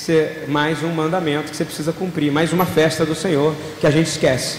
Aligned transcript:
que 0.00 0.06
ser 0.06 0.44
mais 0.48 0.82
um 0.82 0.88
mandamento 0.88 1.50
que 1.50 1.56
você 1.56 1.64
precisa 1.64 1.92
cumprir, 1.92 2.32
mais 2.32 2.54
uma 2.54 2.64
festa 2.64 3.04
do 3.04 3.14
Senhor 3.14 3.54
que 3.78 3.86
a 3.86 3.90
gente 3.90 4.06
esquece. 4.06 4.58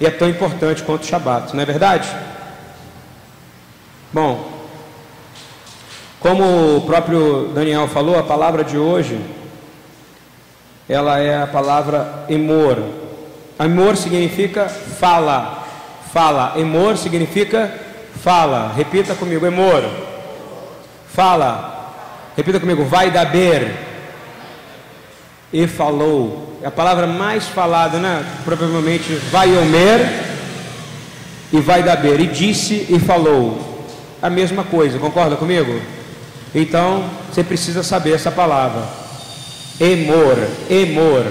E 0.00 0.06
é 0.06 0.10
tão 0.10 0.28
importante 0.28 0.82
quanto 0.82 1.02
o 1.02 1.06
Shabat, 1.06 1.54
não 1.54 1.62
é 1.62 1.66
verdade? 1.66 2.08
Bom, 4.10 4.50
como 6.18 6.76
o 6.76 6.80
próprio 6.86 7.48
Daniel 7.54 7.86
falou, 7.88 8.18
a 8.18 8.22
palavra 8.22 8.64
de 8.64 8.78
hoje 8.78 9.20
ela 10.88 11.18
é 11.20 11.42
a 11.42 11.46
palavra 11.46 12.24
emor. 12.28 12.78
Amor 13.58 13.98
significa 13.98 14.66
fala, 14.66 15.62
fala. 16.10 16.54
Emor 16.56 16.96
significa 16.96 17.70
fala. 18.22 18.72
Repita 18.74 19.14
comigo, 19.14 19.46
emor. 19.46 19.84
Fala. 21.12 21.92
Repita 22.34 22.58
comigo, 22.58 22.84
vai 22.84 23.10
da 23.10 23.26
ber. 23.26 23.89
E 25.52 25.66
falou. 25.66 26.58
É 26.62 26.66
a 26.66 26.70
palavra 26.70 27.06
mais 27.06 27.46
falada, 27.48 27.98
né? 27.98 28.24
Provavelmente 28.44 29.12
vai 29.30 29.56
omer 29.56 30.00
e 31.52 31.60
vai 31.60 31.82
da 31.82 31.96
ber. 31.96 32.20
E 32.20 32.26
disse 32.26 32.86
e 32.88 32.98
falou. 32.98 33.68
A 34.22 34.28
mesma 34.28 34.62
coisa, 34.64 34.98
concorda 34.98 35.36
comigo? 35.36 35.80
Então, 36.54 37.04
você 37.30 37.42
precisa 37.42 37.82
saber 37.82 38.12
essa 38.12 38.30
palavra. 38.30 38.82
Emor, 39.80 40.36
emor, 40.68 41.24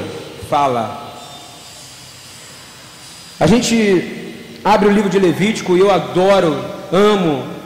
fala. 0.49 1.13
A 3.39 3.45
gente 3.45 4.57
abre 4.63 4.87
o 4.89 4.91
livro 4.91 5.09
de 5.09 5.19
Levítico 5.19 5.77
e 5.77 5.79
eu 5.79 5.91
adoro, 5.91 6.59
amo 6.91 7.58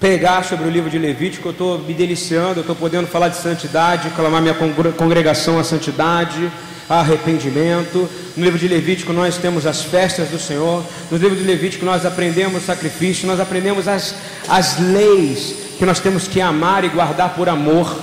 pegar 0.00 0.44
sobre 0.44 0.66
o 0.66 0.70
livro 0.70 0.90
de 0.90 0.98
Levítico. 0.98 1.48
Eu 1.48 1.52
estou 1.52 1.78
me 1.78 1.94
deliciando, 1.94 2.58
eu 2.58 2.60
estou 2.60 2.76
podendo 2.76 3.06
falar 3.06 3.28
de 3.28 3.36
santidade, 3.36 4.10
clamar 4.10 4.42
minha 4.42 4.54
congregação 4.96 5.58
à 5.58 5.64
santidade, 5.64 6.50
a 6.88 7.00
arrependimento. 7.00 8.08
No 8.36 8.44
livro 8.44 8.58
de 8.58 8.68
Levítico 8.68 9.12
nós 9.12 9.36
temos 9.38 9.66
as 9.66 9.82
festas 9.82 10.28
do 10.28 10.38
Senhor. 10.38 10.84
No 11.10 11.16
livro 11.16 11.36
de 11.36 11.44
Levítico 11.44 11.84
nós 11.84 12.04
aprendemos 12.04 12.64
sacrifício, 12.64 13.26
nós 13.26 13.40
aprendemos 13.40 13.88
as, 13.88 14.14
as 14.48 14.78
leis 14.78 15.54
que 15.78 15.84
nós 15.84 16.00
temos 16.00 16.28
que 16.28 16.40
amar 16.40 16.84
e 16.84 16.88
guardar 16.88 17.30
por 17.30 17.48
amor. 17.48 17.96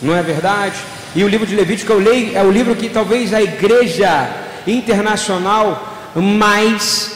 Não 0.00 0.16
é 0.16 0.22
verdade? 0.22 0.76
E 1.14 1.22
o 1.22 1.28
livro 1.28 1.46
de 1.46 1.54
Levítico 1.54 1.92
é 1.92 2.42
o 2.42 2.50
livro 2.50 2.74
que 2.74 2.88
talvez 2.88 3.32
a 3.32 3.40
igreja 3.40 4.28
internacional 4.66 6.10
mais 6.16 7.12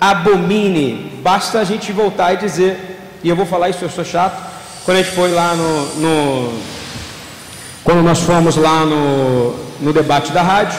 abomine. 0.00 1.20
Basta 1.22 1.58
a 1.58 1.64
gente 1.64 1.92
voltar 1.92 2.32
e 2.32 2.36
dizer, 2.38 2.89
e 3.22 3.28
eu 3.28 3.36
vou 3.36 3.46
falar 3.46 3.68
isso, 3.68 3.84
eu 3.84 3.90
sou 3.90 4.04
chato. 4.04 4.40
Quando 4.84 4.98
a 4.98 5.02
gente 5.02 5.14
foi 5.14 5.30
lá 5.30 5.54
no, 5.54 5.96
no 5.96 6.60
quando 7.84 8.02
nós 8.02 8.20
fomos 8.20 8.56
lá 8.56 8.84
no, 8.84 9.54
no 9.80 9.92
debate 9.92 10.32
da 10.32 10.42
rádio, 10.42 10.78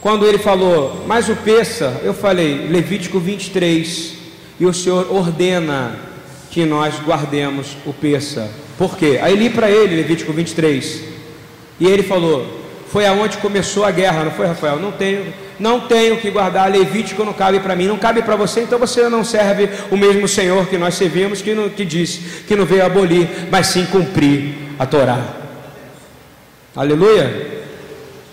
quando 0.00 0.26
ele 0.26 0.38
falou, 0.38 1.04
mas 1.06 1.28
o 1.28 1.36
peça, 1.36 2.00
eu 2.02 2.12
falei, 2.12 2.66
Levítico 2.68 3.20
23, 3.20 4.14
e 4.58 4.66
o 4.66 4.74
Senhor 4.74 5.14
ordena 5.14 5.96
que 6.50 6.64
nós 6.64 6.94
guardemos 7.00 7.76
o 7.86 7.92
peça. 7.92 8.50
Por 8.76 8.96
quê? 8.96 9.20
Aí 9.22 9.36
li 9.36 9.48
para 9.48 9.70
ele, 9.70 9.96
Levítico 9.96 10.32
23, 10.32 11.02
e 11.78 11.86
ele 11.86 12.02
falou: 12.02 12.61
Foi 12.92 13.06
aonde 13.06 13.38
começou 13.38 13.86
a 13.86 13.90
guerra, 13.90 14.22
não 14.22 14.32
foi, 14.32 14.46
Rafael? 14.46 14.78
Não 14.78 14.92
tenho, 14.92 15.32
não 15.58 15.80
tenho 15.80 16.18
que 16.18 16.30
guardar 16.30 16.70
Levítico, 16.70 17.24
não 17.24 17.32
cabe 17.32 17.58
para 17.58 17.74
mim, 17.74 17.86
não 17.86 17.96
cabe 17.96 18.20
para 18.20 18.36
você, 18.36 18.60
então 18.60 18.78
você 18.78 19.08
não 19.08 19.24
serve 19.24 19.70
o 19.90 19.96
mesmo 19.96 20.28
Senhor 20.28 20.66
que 20.66 20.76
nós 20.76 20.92
servimos, 20.96 21.40
que, 21.40 21.54
não, 21.54 21.70
que 21.70 21.86
disse 21.86 22.44
que 22.46 22.54
não 22.54 22.66
veio 22.66 22.84
abolir, 22.84 23.26
mas 23.50 23.68
sim 23.68 23.86
cumprir 23.86 24.56
a 24.78 24.84
Torá. 24.84 25.24
Aleluia! 26.76 27.62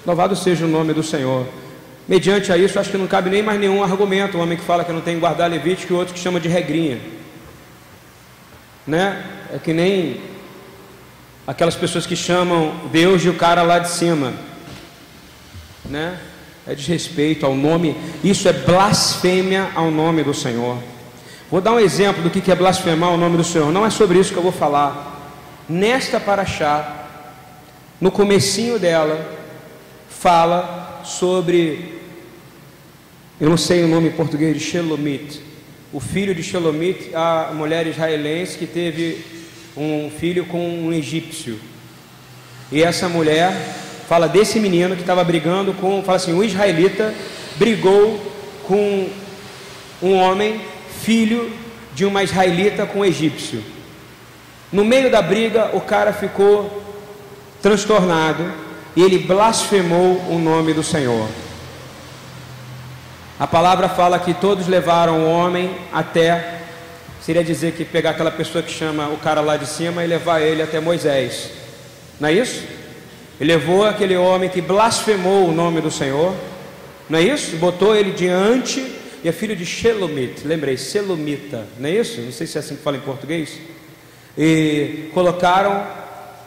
Louvado 0.06 0.36
seja 0.36 0.66
o 0.66 0.68
nome 0.68 0.92
do 0.92 1.04
Senhor. 1.04 1.48
Mediante 2.06 2.52
a 2.52 2.58
isso, 2.58 2.78
acho 2.78 2.92
que 2.92 2.98
não 2.98 3.08
cabe 3.08 3.30
nem 3.30 3.42
mais 3.42 3.58
nenhum 3.58 3.82
argumento. 3.82 4.38
O 4.38 4.42
homem 4.42 4.58
que 4.58 4.64
fala 4.66 4.84
que 4.84 4.92
não 4.92 5.00
tem 5.00 5.14
que 5.14 5.22
guardar 5.22 5.50
Levítico 5.50 5.94
e 5.94 5.96
outro 5.96 6.14
que 6.14 6.20
chama 6.20 6.38
de 6.38 6.50
regrinha. 6.50 7.00
Né? 8.86 9.24
É 9.56 9.58
que 9.58 9.72
nem 9.72 10.20
aquelas 11.48 11.76
pessoas 11.78 12.06
que 12.06 12.18
chamam 12.18 12.74
Deus 12.92 13.22
de 13.22 13.30
o 13.30 13.36
cara 13.36 13.64
lá 13.64 13.80
de 13.80 13.90
cima, 13.90 14.34
né? 15.90 16.20
É 16.68 16.76
desrespeito 16.76 17.46
ao 17.46 17.56
nome, 17.56 17.96
isso 18.24 18.48
é 18.48 18.54
blasfêmia 18.54 19.70
ao 19.76 19.90
nome 19.90 20.24
do 20.24 20.34
Senhor. 20.34 20.78
Vou 21.50 21.60
dar 21.60 21.72
um 21.72 21.80
exemplo 21.80 22.22
do 22.22 22.30
que 22.30 22.52
é 22.52 22.56
blasfemar 22.56 23.12
o 23.12 23.18
nome 23.18 23.36
do 23.36 23.44
Senhor. 23.44 23.72
Não 23.72 23.86
é 23.86 23.90
sobre 23.90 24.20
isso 24.20 24.32
que 24.32 24.38
eu 24.38 24.44
vou 24.44 24.52
falar. 24.52 25.34
Nesta 25.68 26.20
paraxá, 26.20 27.08
no 28.00 28.12
comecinho 28.12 28.78
dela, 28.78 29.38
fala 30.10 31.02
sobre, 31.04 32.00
eu 33.42 33.50
não 33.50 33.58
sei 33.58 33.84
o 33.84 33.88
nome 33.88 34.10
em 34.10 34.12
português, 34.12 34.56
de 34.56 34.64
Shelomit. 34.64 35.42
O 35.92 36.00
filho 36.00 36.36
de 36.36 36.44
Shelomit, 36.44 37.10
a 37.16 37.52
mulher 37.54 37.88
israelense 37.88 38.58
que 38.58 38.68
teve 38.68 39.26
um 39.76 40.12
filho 40.12 40.46
com 40.46 40.60
um 40.60 40.94
egípcio. 40.94 41.60
E 42.72 42.84
essa 42.84 43.10
mulher 43.10 43.56
fala 44.10 44.28
desse 44.28 44.60
menino 44.60 44.96
que 44.96 45.02
estava 45.02 45.24
brigando 45.24 45.72
com, 45.72 46.02
fala 46.02 46.16
assim, 46.16 46.34
o 46.34 46.44
israelita 46.44 47.14
brigou 47.58 48.20
com 48.64 49.08
um 50.02 50.16
homem, 50.16 50.60
filho 51.04 51.54
de 51.94 52.06
uma 52.06 52.24
israelita 52.24 52.88
com 52.88 53.02
um 53.02 53.06
egípcio. 53.06 53.64
No 54.72 54.84
meio 54.84 55.12
da 55.12 55.22
briga, 55.22 55.70
o 55.74 55.82
cara 55.82 56.12
ficou 56.12 56.84
transtornado 57.62 58.52
e 58.96 59.04
ele 59.04 59.20
blasfemou 59.20 60.20
o 60.28 60.40
nome 60.40 60.74
do 60.74 60.82
Senhor. 60.82 61.28
A 63.40 63.46
palavra 63.46 63.88
fala 63.88 64.18
que 64.18 64.34
todos 64.34 64.68
levaram 64.68 65.20
o 65.20 65.30
homem 65.30 65.78
até 65.94 66.62
seria 67.22 67.44
dizer 67.44 67.74
que 67.74 67.86
pegar 67.86 68.12
aquela 68.12 68.32
pessoa 68.32 68.64
que 68.64 68.72
chama 68.72 69.08
o 69.10 69.18
cara 69.18 69.40
lá 69.40 69.56
de 69.56 69.68
cima 69.68 70.04
e 70.04 70.08
levar 70.08 70.40
ele 70.40 70.64
até 70.64 70.80
Moisés. 70.80 71.52
Não 72.20 72.28
é 72.28 72.34
isso? 72.34 72.79
Ele 73.40 73.54
levou 73.54 73.86
aquele 73.86 74.18
homem 74.18 74.50
que 74.50 74.62
blasfemou 74.62 75.48
o 75.48 75.52
nome 75.52 75.82
do 75.82 75.90
Senhor, 75.90 76.36
não 77.10 77.18
é 77.18 77.24
isso? 77.24 77.56
Botou 77.58 77.96
ele 77.96 78.12
diante 78.12 78.80
e 79.24 79.28
é 79.28 79.32
filho 79.32 79.56
de 79.56 79.66
Shelomit, 79.66 80.46
lembrei, 80.46 80.78
Selomita, 80.78 81.66
não 81.78 81.90
é 81.90 81.94
isso? 81.94 82.22
Não 82.22 82.32
sei 82.32 82.48
se 82.48 82.58
é 82.58 82.60
assim 82.60 82.76
que 82.76 82.84
fala 82.84 82.98
em 82.98 83.02
português. 83.02 83.58
E 84.38 85.10
colocaram 85.14 85.86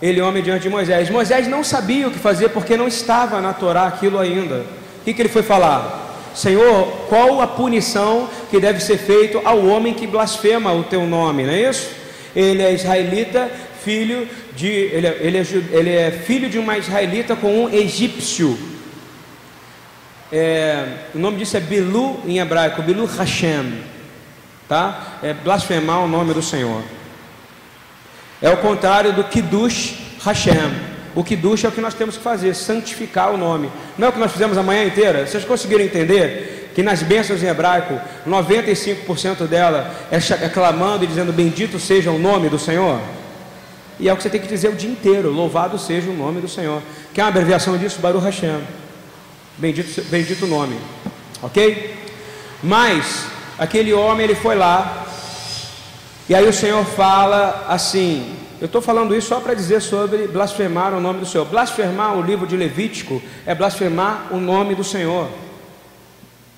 ele 0.01 0.21
homem 0.21 0.43
diante 0.43 0.63
de 0.63 0.69
Moisés. 0.69 1.09
Moisés 1.11 1.47
não 1.47 1.63
sabia 1.63 2.09
o 2.09 2.11
que 2.11 2.19
fazer 2.19 2.49
porque 2.49 2.77
não 2.77 2.89
estava 2.89 3.41
na 3.41 3.53
Torá 3.53 3.87
aquilo 3.87 4.19
ainda. 4.19 4.65
O 5.01 5.05
que, 5.05 5.15
que 5.15 5.23
ele 5.23 5.29
foi 5.29 5.43
falar? 5.43 6.31
Senhor, 6.35 6.89
qual 7.09 7.41
a 7.41 7.47
punição 7.47 8.29
que 8.51 8.59
deve 8.59 8.81
ser 8.81 8.99
feita 8.99 9.41
ao 9.45 9.65
homem 9.67 9.95
que 9.95 10.07
blasfema 10.07 10.73
o 10.73 10.83
teu 10.83 11.07
nome, 11.07 11.45
não 11.45 11.53
é 11.53 11.69
isso? 11.69 11.91
Ele 12.35 12.63
é 12.63 12.73
israelita, 12.73 13.51
filho 13.85 14.29
de 14.55 14.69
ele 14.69 15.07
é, 15.07 15.19
ele 15.21 15.39
é, 15.39 15.47
ele 15.71 15.91
é 15.91 16.11
filho 16.11 16.49
de 16.49 16.59
uma 16.59 16.79
israelita 16.79 17.37
com 17.37 17.65
um 17.65 17.69
egípcio. 17.69 18.59
É, 20.31 20.87
o 21.15 21.19
nome 21.19 21.39
disso 21.39 21.57
é 21.57 21.61
Bilu 21.61 22.21
em 22.27 22.39
hebraico, 22.39 22.83
Bilu 22.83 23.05
Hashem, 23.05 23.83
tá? 24.69 25.19
É 25.23 25.35
blasfemar 25.35 26.01
o 26.01 26.09
nome 26.09 26.33
do 26.33 26.43
Senhor. 26.43 26.83
É 28.41 28.51
o 28.51 28.57
contrário 28.57 29.13
do 29.13 29.25
Kiddush 29.25 29.95
Hashem. 30.25 30.93
O 31.15 31.23
ducha 31.23 31.67
é 31.67 31.71
o 31.71 31.73
que 31.73 31.81
nós 31.81 31.93
temos 31.93 32.17
que 32.17 32.23
fazer, 32.23 32.55
santificar 32.55 33.31
o 33.31 33.37
nome. 33.37 33.71
Não 33.99 34.07
é 34.07 34.11
o 34.11 34.13
que 34.13 34.19
nós 34.19 34.33
fizemos 34.33 34.57
a 34.57 34.63
manhã 34.63 34.85
inteira? 34.85 35.27
Vocês 35.27 35.45
conseguiram 35.45 35.85
entender 35.85 36.71
que 36.75 36.83
nas 36.83 37.03
bênçãos 37.03 37.43
em 37.43 37.47
hebraico, 37.47 38.01
95% 38.27 39.47
dela 39.47 39.95
é, 40.11 40.17
é 40.17 40.49
clamando 40.49 41.05
e 41.05 41.07
dizendo 41.07 41.31
bendito 41.31 41.79
seja 41.79 42.11
o 42.11 42.19
nome 42.19 42.49
do 42.49 42.59
Senhor? 42.59 42.99
E 44.01 44.09
é 44.09 44.13
o 44.13 44.17
que 44.17 44.23
você 44.23 44.31
tem 44.31 44.41
que 44.41 44.49
dizer 44.49 44.69
o 44.69 44.75
dia 44.75 44.91
inteiro, 44.91 45.31
louvado 45.31 45.79
seja 45.79 46.11
o 46.11 46.17
nome 46.17 46.41
do 46.41 46.49
Senhor. 46.49 46.83
Que 47.13 47.21
é 47.21 47.25
uma 47.25 47.31
abreviação 47.31 47.77
disso? 47.77 48.01
Baruch 48.01 48.25
Hashem. 48.25 48.61
Bendito, 49.59 50.03
bendito 50.11 50.47
nome. 50.47 50.77
Ok? 51.43 51.95
Mas, 52.63 53.27
aquele 53.59 53.93
homem, 53.93 54.25
ele 54.25 54.35
foi 54.35 54.55
lá, 54.55 55.07
e 56.29 56.35
aí 56.35 56.49
o 56.49 56.53
Senhor 56.53 56.85
fala 56.85 57.67
assim: 57.69 58.37
eu 58.63 58.67
estou 58.67 58.81
falando 58.81 59.13
isso 59.13 59.27
só 59.27 59.41
para 59.41 59.55
dizer 59.55 59.83
sobre 59.83 60.29
blasfemar 60.29 60.95
o 60.95 61.01
nome 61.01 61.19
do 61.19 61.27
Senhor. 61.27 61.45
Blasfemar 61.45 62.17
o 62.17 62.23
livro 62.23 62.47
de 62.47 62.57
Levítico 62.57 63.21
é 63.45 63.57
blasfemar 63.57 64.29
o 64.31 64.37
nome 64.37 64.77
do 64.77 64.85
Senhor. 64.85 65.29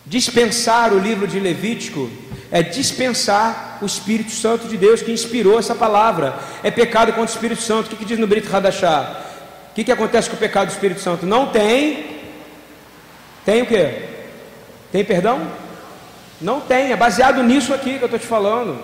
Dispensar 0.04 0.92
o 0.92 0.98
livro 0.98 1.26
de 1.26 1.40
Levítico 1.40 2.10
é 2.54 2.62
dispensar 2.62 3.78
o 3.82 3.84
Espírito 3.84 4.30
Santo 4.30 4.68
de 4.68 4.76
Deus 4.76 5.02
que 5.02 5.10
inspirou 5.10 5.58
essa 5.58 5.74
palavra. 5.74 6.38
É 6.62 6.70
pecado 6.70 7.08
contra 7.08 7.22
o 7.22 7.34
Espírito 7.34 7.60
Santo. 7.60 7.86
O 7.86 7.88
que, 7.90 7.96
que 7.96 8.04
diz 8.04 8.16
no 8.16 8.28
Brito 8.28 8.48
Radachá? 8.48 9.22
O 9.72 9.74
que, 9.74 9.82
que 9.82 9.90
acontece 9.90 10.30
com 10.30 10.36
o 10.36 10.38
pecado 10.38 10.68
do 10.68 10.70
Espírito 10.70 11.00
Santo? 11.00 11.26
Não 11.26 11.48
tem. 11.48 12.22
Tem 13.44 13.62
o 13.62 13.66
quê? 13.66 14.04
Tem 14.92 15.04
perdão? 15.04 15.48
Não 16.40 16.60
tem. 16.60 16.92
É 16.92 16.96
baseado 16.96 17.42
nisso 17.42 17.74
aqui 17.74 17.98
que 17.98 18.04
eu 18.04 18.06
estou 18.06 18.20
te 18.20 18.26
falando. 18.26 18.78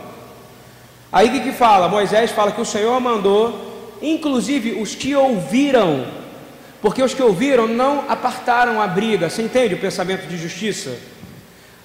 Aí 1.12 1.28
o 1.28 1.30
que, 1.30 1.38
que 1.38 1.52
fala? 1.52 1.86
Moisés 1.88 2.32
fala 2.32 2.50
que 2.50 2.60
o 2.60 2.66
Senhor 2.66 3.00
mandou, 3.00 3.96
inclusive 4.02 4.82
os 4.82 4.96
que 4.96 5.14
ouviram 5.14 6.06
Porque 6.82 7.04
os 7.04 7.14
que 7.14 7.22
ouviram 7.22 7.68
não 7.68 8.04
apartaram 8.08 8.82
a 8.82 8.88
briga. 8.88 9.30
Você 9.30 9.42
entende 9.42 9.74
o 9.74 9.78
pensamento 9.78 10.26
de 10.26 10.36
justiça? 10.36 10.98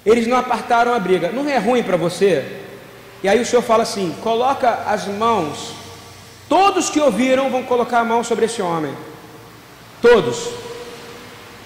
Eles 0.06 0.28
não 0.28 0.36
apartaram 0.36 0.94
a 0.94 0.98
briga. 1.00 1.32
Não 1.32 1.48
é 1.48 1.58
ruim 1.58 1.82
para 1.82 1.96
você? 1.96 2.44
E 3.24 3.28
aí 3.28 3.40
o 3.40 3.44
Senhor 3.44 3.62
fala 3.62 3.82
assim: 3.82 4.14
coloca 4.22 4.84
as 4.86 5.06
mãos. 5.06 5.72
Todos 6.48 6.88
que 6.88 7.00
ouviram 7.00 7.50
vão 7.50 7.64
colocar 7.64 7.98
a 7.98 8.04
mão 8.04 8.22
sobre 8.22 8.44
esse 8.44 8.62
homem. 8.62 8.94
Todos. 10.00 10.48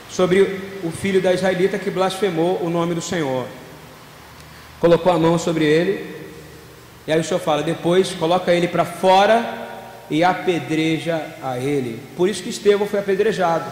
Sobre 0.08 0.58
o 0.82 0.90
filho 0.90 1.20
da 1.20 1.34
israelita 1.34 1.78
que 1.78 1.90
blasfemou 1.90 2.58
o 2.62 2.70
nome 2.70 2.94
do 2.94 3.02
Senhor. 3.02 3.46
Colocou 4.81 5.12
a 5.12 5.19
mão 5.19 5.38
sobre 5.38 5.66
ele. 5.66 6.19
E 7.06 7.12
aí 7.12 7.20
o 7.20 7.25
Senhor 7.25 7.40
fala: 7.40 7.62
depois 7.62 8.10
coloca 8.12 8.52
ele 8.54 8.69
para 8.69 8.87
fora 8.87 9.69
e 10.08 10.25
apedreja 10.25 11.22
a 11.42 11.58
ele. 11.58 12.00
Por 12.16 12.26
isso 12.26 12.42
que 12.42 12.48
Estevão 12.48 12.87
foi 12.87 13.00
apedrejado. 13.00 13.70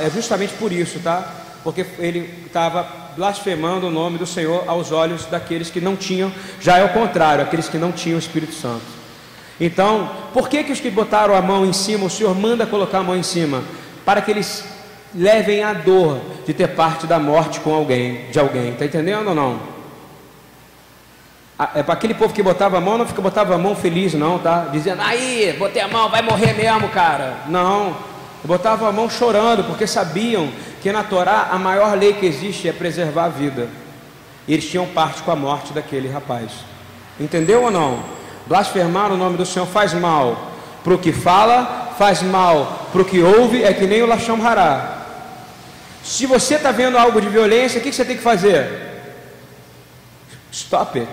É 0.00 0.10
justamente 0.10 0.54
por 0.54 0.72
isso, 0.72 1.00
tá? 1.00 1.34
Porque 1.64 1.84
ele 1.98 2.44
estava 2.46 2.99
blasfemando 3.16 3.86
o 3.86 3.90
nome 3.90 4.18
do 4.18 4.26
Senhor 4.26 4.64
aos 4.66 4.92
olhos 4.92 5.26
daqueles 5.26 5.70
que 5.70 5.80
não 5.80 5.96
tinham, 5.96 6.32
já 6.60 6.78
é 6.78 6.84
o 6.84 6.90
contrário, 6.90 7.42
aqueles 7.42 7.68
que 7.68 7.78
não 7.78 7.92
tinham 7.92 8.16
o 8.16 8.20
Espírito 8.20 8.54
Santo. 8.54 9.00
Então, 9.60 10.10
por 10.32 10.48
que, 10.48 10.64
que 10.64 10.72
os 10.72 10.80
que 10.80 10.90
botaram 10.90 11.34
a 11.34 11.42
mão 11.42 11.66
em 11.66 11.72
cima, 11.72 12.06
o 12.06 12.10
Senhor 12.10 12.34
manda 12.34 12.66
colocar 12.66 12.98
a 12.98 13.02
mão 13.02 13.16
em 13.16 13.22
cima? 13.22 13.62
Para 14.04 14.22
que 14.22 14.30
eles 14.30 14.64
levem 15.14 15.62
a 15.62 15.72
dor 15.72 16.20
de 16.46 16.54
ter 16.54 16.68
parte 16.68 17.06
da 17.06 17.18
morte 17.18 17.60
com 17.60 17.74
alguém, 17.74 18.30
de 18.30 18.38
alguém. 18.38 18.70
Está 18.70 18.84
entendendo 18.84 19.28
ou 19.28 19.34
não? 19.34 19.60
É 21.74 21.82
para 21.82 21.92
aquele 21.92 22.14
povo 22.14 22.32
que 22.32 22.42
botava 22.42 22.78
a 22.78 22.80
mão, 22.80 22.96
não 22.96 23.06
fica 23.06 23.20
botava 23.20 23.54
a 23.54 23.58
mão 23.58 23.76
feliz, 23.76 24.14
não, 24.14 24.38
tá? 24.38 24.68
Dizendo, 24.72 25.02
aí, 25.02 25.54
botei 25.58 25.82
a 25.82 25.88
mão, 25.88 26.08
vai 26.08 26.22
morrer 26.22 26.54
mesmo, 26.54 26.88
cara. 26.88 27.36
Não, 27.48 27.94
botava 28.44 28.88
a 28.88 28.92
mão 28.92 29.10
chorando, 29.10 29.64
porque 29.64 29.86
sabiam 29.86 30.48
que 30.80 30.92
na 30.92 31.04
Torá 31.04 31.48
a 31.50 31.58
maior 31.58 31.96
lei 31.96 32.14
que 32.14 32.26
existe 32.26 32.68
é 32.68 32.72
preservar 32.72 33.24
a 33.24 33.28
vida. 33.28 33.68
Eles 34.48 34.68
tinham 34.68 34.86
parte 34.86 35.22
com 35.22 35.30
a 35.30 35.36
morte 35.36 35.72
daquele 35.72 36.08
rapaz. 36.08 36.50
Entendeu 37.18 37.64
ou 37.64 37.70
não? 37.70 38.02
Blasfemar 38.46 39.12
o 39.12 39.16
nome 39.16 39.36
do 39.36 39.46
Senhor 39.46 39.66
faz 39.66 39.92
mal 39.92 40.50
para 40.82 40.94
o 40.94 40.98
que 40.98 41.12
fala, 41.12 41.94
faz 41.98 42.22
mal 42.22 42.88
para 42.90 43.02
o 43.02 43.04
que 43.04 43.20
ouve, 43.20 43.62
é 43.62 43.72
que 43.72 43.86
nem 43.86 44.02
o 44.02 44.06
Lacham 44.06 44.44
Hará. 44.44 44.98
Se 46.02 46.26
você 46.26 46.54
está 46.54 46.72
vendo 46.72 46.96
algo 46.96 47.20
de 47.20 47.28
violência, 47.28 47.78
o 47.78 47.82
que 47.82 47.92
você 47.92 48.04
tem 48.04 48.16
que 48.16 48.22
fazer? 48.22 48.90
Stop 50.50 50.98
it. 50.98 51.10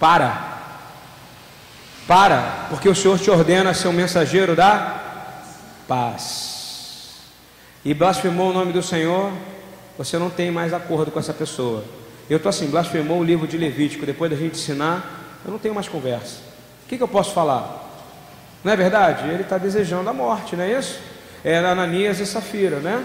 Para. 0.00 0.56
Para, 2.06 2.66
porque 2.70 2.88
o 2.88 2.94
Senhor 2.94 3.18
te 3.18 3.30
ordena 3.30 3.74
ser 3.74 3.88
um 3.88 3.92
mensageiro 3.92 4.56
da 4.56 4.96
paz. 5.86 6.57
E 7.84 7.94
blasfemou 7.94 8.50
o 8.50 8.52
nome 8.52 8.72
do 8.72 8.82
Senhor, 8.82 9.32
você 9.96 10.18
não 10.18 10.30
tem 10.30 10.50
mais 10.50 10.72
acordo 10.72 11.10
com 11.10 11.18
essa 11.18 11.32
pessoa. 11.32 11.84
Eu 12.28 12.36
estou 12.36 12.50
assim, 12.50 12.66
blasfemou 12.68 13.20
o 13.20 13.24
livro 13.24 13.46
de 13.46 13.56
Levítico, 13.56 14.04
depois 14.04 14.30
da 14.30 14.36
gente 14.36 14.56
ensinar, 14.56 15.40
eu 15.44 15.50
não 15.50 15.58
tenho 15.58 15.74
mais 15.74 15.88
conversa. 15.88 16.40
O 16.84 16.88
que, 16.88 16.96
que 16.96 17.02
eu 17.02 17.08
posso 17.08 17.32
falar? 17.32 17.86
Não 18.62 18.72
é 18.72 18.76
verdade? 18.76 19.28
Ele 19.28 19.42
está 19.42 19.56
desejando 19.58 20.10
a 20.10 20.12
morte, 20.12 20.56
não 20.56 20.64
é 20.64 20.78
isso? 20.78 20.98
Era 21.44 21.70
Ananias 21.70 22.18
e 22.20 22.26
Safira, 22.26 22.80
né? 22.80 23.04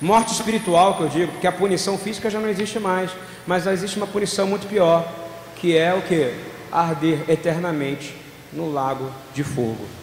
Morte 0.00 0.32
espiritual 0.32 0.96
que 0.96 1.02
eu 1.02 1.08
digo, 1.08 1.32
porque 1.32 1.46
a 1.46 1.52
punição 1.52 1.98
física 1.98 2.30
já 2.30 2.40
não 2.40 2.48
existe 2.48 2.80
mais, 2.80 3.10
mas 3.46 3.66
existe 3.66 3.98
uma 3.98 4.06
punição 4.06 4.46
muito 4.46 4.66
pior, 4.66 5.06
que 5.56 5.76
é 5.76 5.92
o 5.94 6.00
que? 6.00 6.32
Arder 6.72 7.24
eternamente 7.28 8.16
no 8.52 8.72
lago 8.72 9.10
de 9.34 9.44
fogo. 9.44 9.99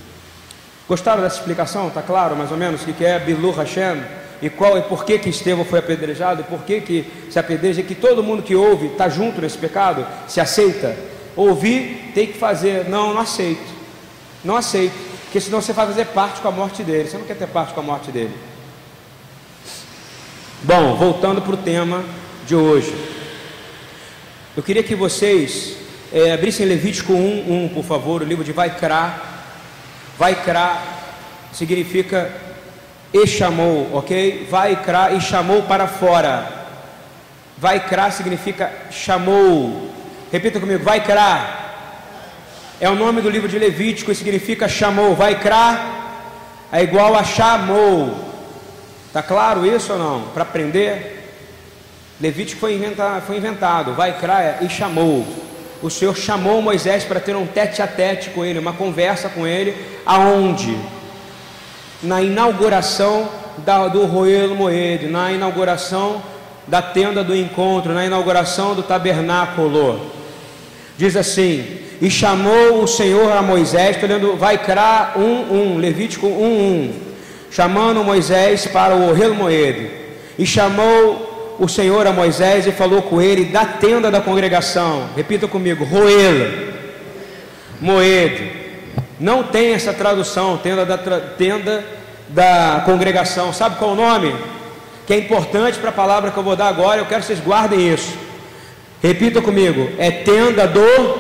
Gostaram 0.88 1.22
dessa 1.22 1.38
explicação? 1.38 1.90
Está 1.90 2.02
claro 2.02 2.36
mais 2.36 2.52
ou 2.52 2.58
menos 2.58 2.82
o 2.84 2.94
que 2.94 3.04
é 3.04 3.20
Bilu 3.20 3.52
Hashem? 3.52 4.02
E 4.42 4.50
qual 4.50 4.78
e 4.78 4.82
por 4.84 5.04
que, 5.04 5.18
que 5.20 5.30
Estevão 5.30 5.66
foi 5.66 5.80
apedrejado? 5.80 6.42
E 6.42 6.44
por 6.44 6.62
que, 6.62 6.80
que 6.80 7.12
se 7.30 7.40
apedreja? 7.40 7.82
Que 7.84 7.96
todo 7.96 8.24
mundo 8.24 8.44
que 8.44 8.56
ouve 8.56 8.88
está 8.88 9.10
junto 9.10 9.42
nesse 9.42 9.58
pecado? 9.58 10.06
Se 10.28 10.40
aceita? 10.40 10.96
Ouvir 11.36 12.12
tem 12.14 12.28
que 12.28 12.38
fazer. 12.38 12.88
Não, 12.88 13.14
não 13.14 13.22
aceito. 13.22 13.74
Não 14.46 14.56
aceito. 14.56 14.96
Porque 15.24 15.42
senão 15.42 15.62
você 15.62 15.74
vai 15.74 15.88
fazer 15.88 16.06
parte 16.06 16.40
com 16.40 16.48
a 16.48 16.52
morte 16.52 16.84
dele. 16.84 17.10
Você 17.10 17.18
não 17.18 17.26
quer 17.26 17.36
ter 17.36 17.48
parte 17.48 17.74
com 17.74 17.80
a 17.80 17.84
morte 17.84 18.12
dele. 18.12 18.34
Bom, 20.64 20.96
voltando 20.96 21.42
para 21.42 21.54
o 21.54 21.58
tema 21.58 22.04
de 22.46 22.56
hoje. 22.56 22.96
Eu 24.56 24.64
queria 24.64 24.82
que 24.82 24.96
vocês 24.96 25.78
é, 26.12 26.32
abrissem 26.32 26.66
Levítico 26.66 27.14
1, 27.14 27.66
1, 27.66 27.70
por 27.70 27.84
favor, 27.84 28.22
o 28.22 28.26
livro 28.26 28.44
de 28.44 28.52
Vaikra. 28.52 29.27
Vaikra 30.18 30.82
significa 31.54 32.32
e 33.14 33.28
chamou, 33.28 33.90
ok? 33.94 34.48
Vaikra 34.50 35.12
e 35.14 35.22
chamou 35.22 35.64
para 35.64 35.88
fora. 35.88 36.48
Vaikra 37.58 38.12
significa 38.12 38.72
chamou. 38.92 39.92
Repita 40.32 40.60
comigo, 40.60 40.84
Vaikra. 40.84 41.66
É 42.80 42.90
o 42.90 42.96
nome 42.96 43.22
do 43.22 43.30
livro 43.30 43.48
de 43.48 43.58
Levítico 43.58 44.12
e 44.12 44.16
significa 44.16 44.68
chamou. 44.68 45.16
Vaikra 45.16 45.80
é 46.72 46.84
igual 46.84 47.16
a 47.16 47.24
chamou. 47.24 48.28
Tá 49.14 49.24
claro 49.24 49.66
isso 49.66 49.94
ou 49.94 50.00
não? 50.00 50.22
Para 50.30 50.44
aprender? 50.44 51.18
Levítico 52.20 52.60
foi 52.60 52.74
inventado, 52.74 53.22
foi 53.26 53.38
inventado 53.38 53.94
vai 53.94 54.18
Craia 54.20 54.58
e 54.62 54.70
chamou. 54.70 55.26
O 55.82 55.90
Senhor 55.90 56.16
chamou 56.18 56.62
Moisés 56.62 57.04
para 57.04 57.20
ter 57.20 57.36
um 57.36 57.46
tete 57.46 57.82
a 57.82 57.88
tete 57.88 58.32
com 58.32 58.44
ele, 58.44 58.58
uma 58.58 58.74
conversa 58.74 59.30
com 59.30 59.46
ele, 59.46 59.76
aonde? 60.06 60.76
Na 62.02 62.22
inauguração 62.22 63.30
da, 63.60 63.88
do 63.88 64.06
Roelo 64.06 64.56
Moed, 64.56 65.08
na 65.08 65.32
inauguração 65.32 66.22
da 66.68 66.82
tenda 66.82 67.24
do 67.24 67.36
encontro, 67.36 67.94
na 67.94 68.06
inauguração 68.06 68.74
do 68.74 68.84
tabernáculo. 68.84 70.12
Diz 70.98 71.16
assim: 71.16 71.64
E 72.02 72.10
chamou 72.10 72.84
o 72.84 72.88
Senhor 72.88 73.32
a 73.32 73.42
Moisés, 73.42 73.96
estou 73.96 74.10
lendo 74.10 74.36
Vaikra 74.36 75.14
1:1, 75.16 75.78
Levítico 75.78 76.28
1:1, 76.28 76.92
chamando 77.52 78.04
Moisés 78.04 78.66
para 78.66 78.96
o 78.96 79.14
Roelo 79.14 79.36
Moed, 79.36 79.92
e 80.40 80.46
chamou 80.46 81.27
o 81.60 81.68
Senhor 81.68 82.06
a 82.06 82.12
Moisés 82.12 82.68
e 82.68 82.72
falou 82.72 83.02
com 83.02 83.22
ele 83.22 83.46
da 83.46 83.66
tenda 83.66 84.12
da 84.12 84.22
congregação. 84.22 85.10
Repita 85.16 85.48
comigo: 85.48 85.84
roê 85.84 86.74
moed. 87.82 88.68
Não 89.20 89.44
tem 89.44 89.74
essa 89.74 89.94
tradução, 89.94 90.58
tenda 90.58 90.86
da, 90.86 90.98
tenda 90.98 91.84
da 92.30 92.84
congregação. 92.86 93.52
Sabe 93.52 93.78
qual 93.78 93.92
é 93.92 93.94
o 93.94 93.96
nome? 93.96 94.36
Que 95.08 95.14
é 95.14 95.18
importante 95.18 95.80
para 95.80 95.90
a 95.90 95.94
palavra 95.94 96.30
que 96.30 96.38
eu 96.38 96.44
vou 96.44 96.56
dar 96.56 96.68
agora. 96.68 97.02
Eu 97.02 97.06
quero 97.06 97.22
que 97.22 97.28
vocês 97.28 97.40
guardem 97.40 97.92
isso. 97.94 98.14
Repita 99.02 99.42
comigo: 99.42 99.90
é 99.98 100.12
tenda 100.12 100.68
do 100.68 101.18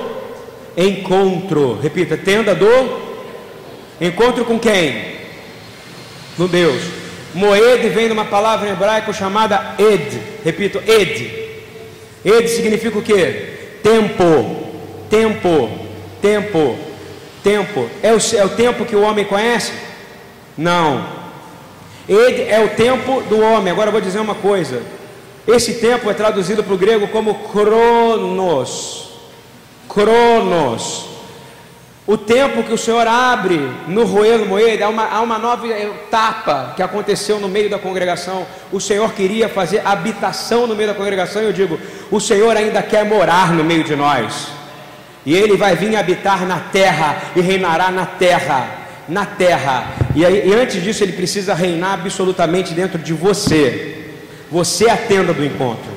encontro. 0.75 1.79
Repita: 1.81 2.17
tenda 2.17 2.53
do 2.53 3.07
encontro 3.99 4.45
com 4.45 4.59
quem? 4.59 5.17
No 6.37 6.47
Deus. 6.47 7.06
Moed 7.37 7.87
vem 7.89 8.07
de 8.07 8.13
uma 8.13 8.25
palavra 8.25 8.67
em 8.67 8.71
hebraico 8.71 9.13
chamada 9.13 9.75
ed. 9.77 10.19
Repito, 10.43 10.81
ed. 10.87 11.31
Ed 12.25 12.47
significa 12.49 12.97
o 12.97 13.01
que? 13.03 13.77
Tempo. 13.83 14.63
Tempo. 15.07 15.69
Tempo. 16.19 16.77
Tempo. 17.43 17.89
É 18.01 18.11
o, 18.11 18.17
é 18.35 18.43
o 18.43 18.49
tempo 18.49 18.85
que 18.85 18.95
o 18.95 19.03
homem 19.03 19.23
conhece? 19.23 19.71
Não. 20.57 21.05
Ed 22.09 22.41
é 22.49 22.59
o 22.59 22.69
tempo 22.69 23.21
do 23.29 23.39
homem. 23.39 23.71
Agora 23.71 23.89
eu 23.89 23.93
vou 23.93 24.01
dizer 24.01 24.19
uma 24.19 24.33
coisa. 24.33 24.81
Esse 25.47 25.75
tempo 25.75 26.09
é 26.09 26.15
traduzido 26.15 26.63
para 26.63 26.73
o 26.73 26.77
grego 26.77 27.07
como 27.09 27.35
cronos. 27.35 29.11
Cronos. 29.87 31.16
O 32.07 32.17
tempo 32.17 32.63
que 32.63 32.71
o 32.71 32.77
Senhor 32.77 33.05
abre 33.05 33.59
no 33.85 34.05
roelo 34.05 34.45
moeda, 34.45 34.85
há 34.85 34.89
uma, 34.89 35.03
há 35.03 35.19
uma 35.19 35.37
nova 35.37 35.67
etapa 35.67 36.71
que 36.73 36.81
aconteceu 36.81 37.37
no 37.37 37.49
meio 37.49 37.69
da 37.69 37.77
congregação. 37.77 38.47
O 38.71 38.79
Senhor 38.79 39.11
queria 39.11 39.49
fazer 39.49 39.81
habitação 39.85 40.65
no 40.65 40.73
meio 40.73 40.87
da 40.87 40.95
congregação, 40.95 41.41
eu 41.41 41.51
digo: 41.51 41.77
o 42.09 42.21
Senhor 42.21 42.55
ainda 42.55 42.81
quer 42.81 43.03
morar 43.03 43.51
no 43.51 43.61
meio 43.61 43.83
de 43.83 43.93
nós, 43.93 44.47
e 45.25 45.35
Ele 45.35 45.57
vai 45.57 45.75
vir 45.75 45.97
habitar 45.97 46.47
na 46.47 46.61
terra 46.61 47.23
e 47.35 47.41
reinará 47.41 47.91
na 47.91 48.05
terra. 48.05 48.85
Na 49.09 49.25
terra, 49.25 49.95
e, 50.13 50.25
aí, 50.25 50.49
e 50.49 50.53
antes 50.53 50.83
disso, 50.83 51.01
Ele 51.01 51.13
precisa 51.13 51.53
reinar 51.53 51.93
absolutamente 51.93 52.73
dentro 52.73 52.97
de 52.97 53.13
você. 53.13 54.11
Você 54.51 54.87
é 54.87 54.91
a 54.91 54.97
tenda 54.97 55.33
do 55.33 55.45
encontro. 55.45 55.91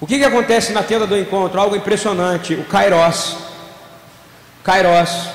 O 0.00 0.06
que, 0.06 0.18
que 0.18 0.24
acontece 0.24 0.72
na 0.72 0.82
tenda 0.82 1.06
do 1.06 1.18
encontro? 1.18 1.60
Algo 1.60 1.76
impressionante: 1.76 2.54
o 2.54 2.64
Kairos 2.64 3.47
Kairos. 4.68 5.30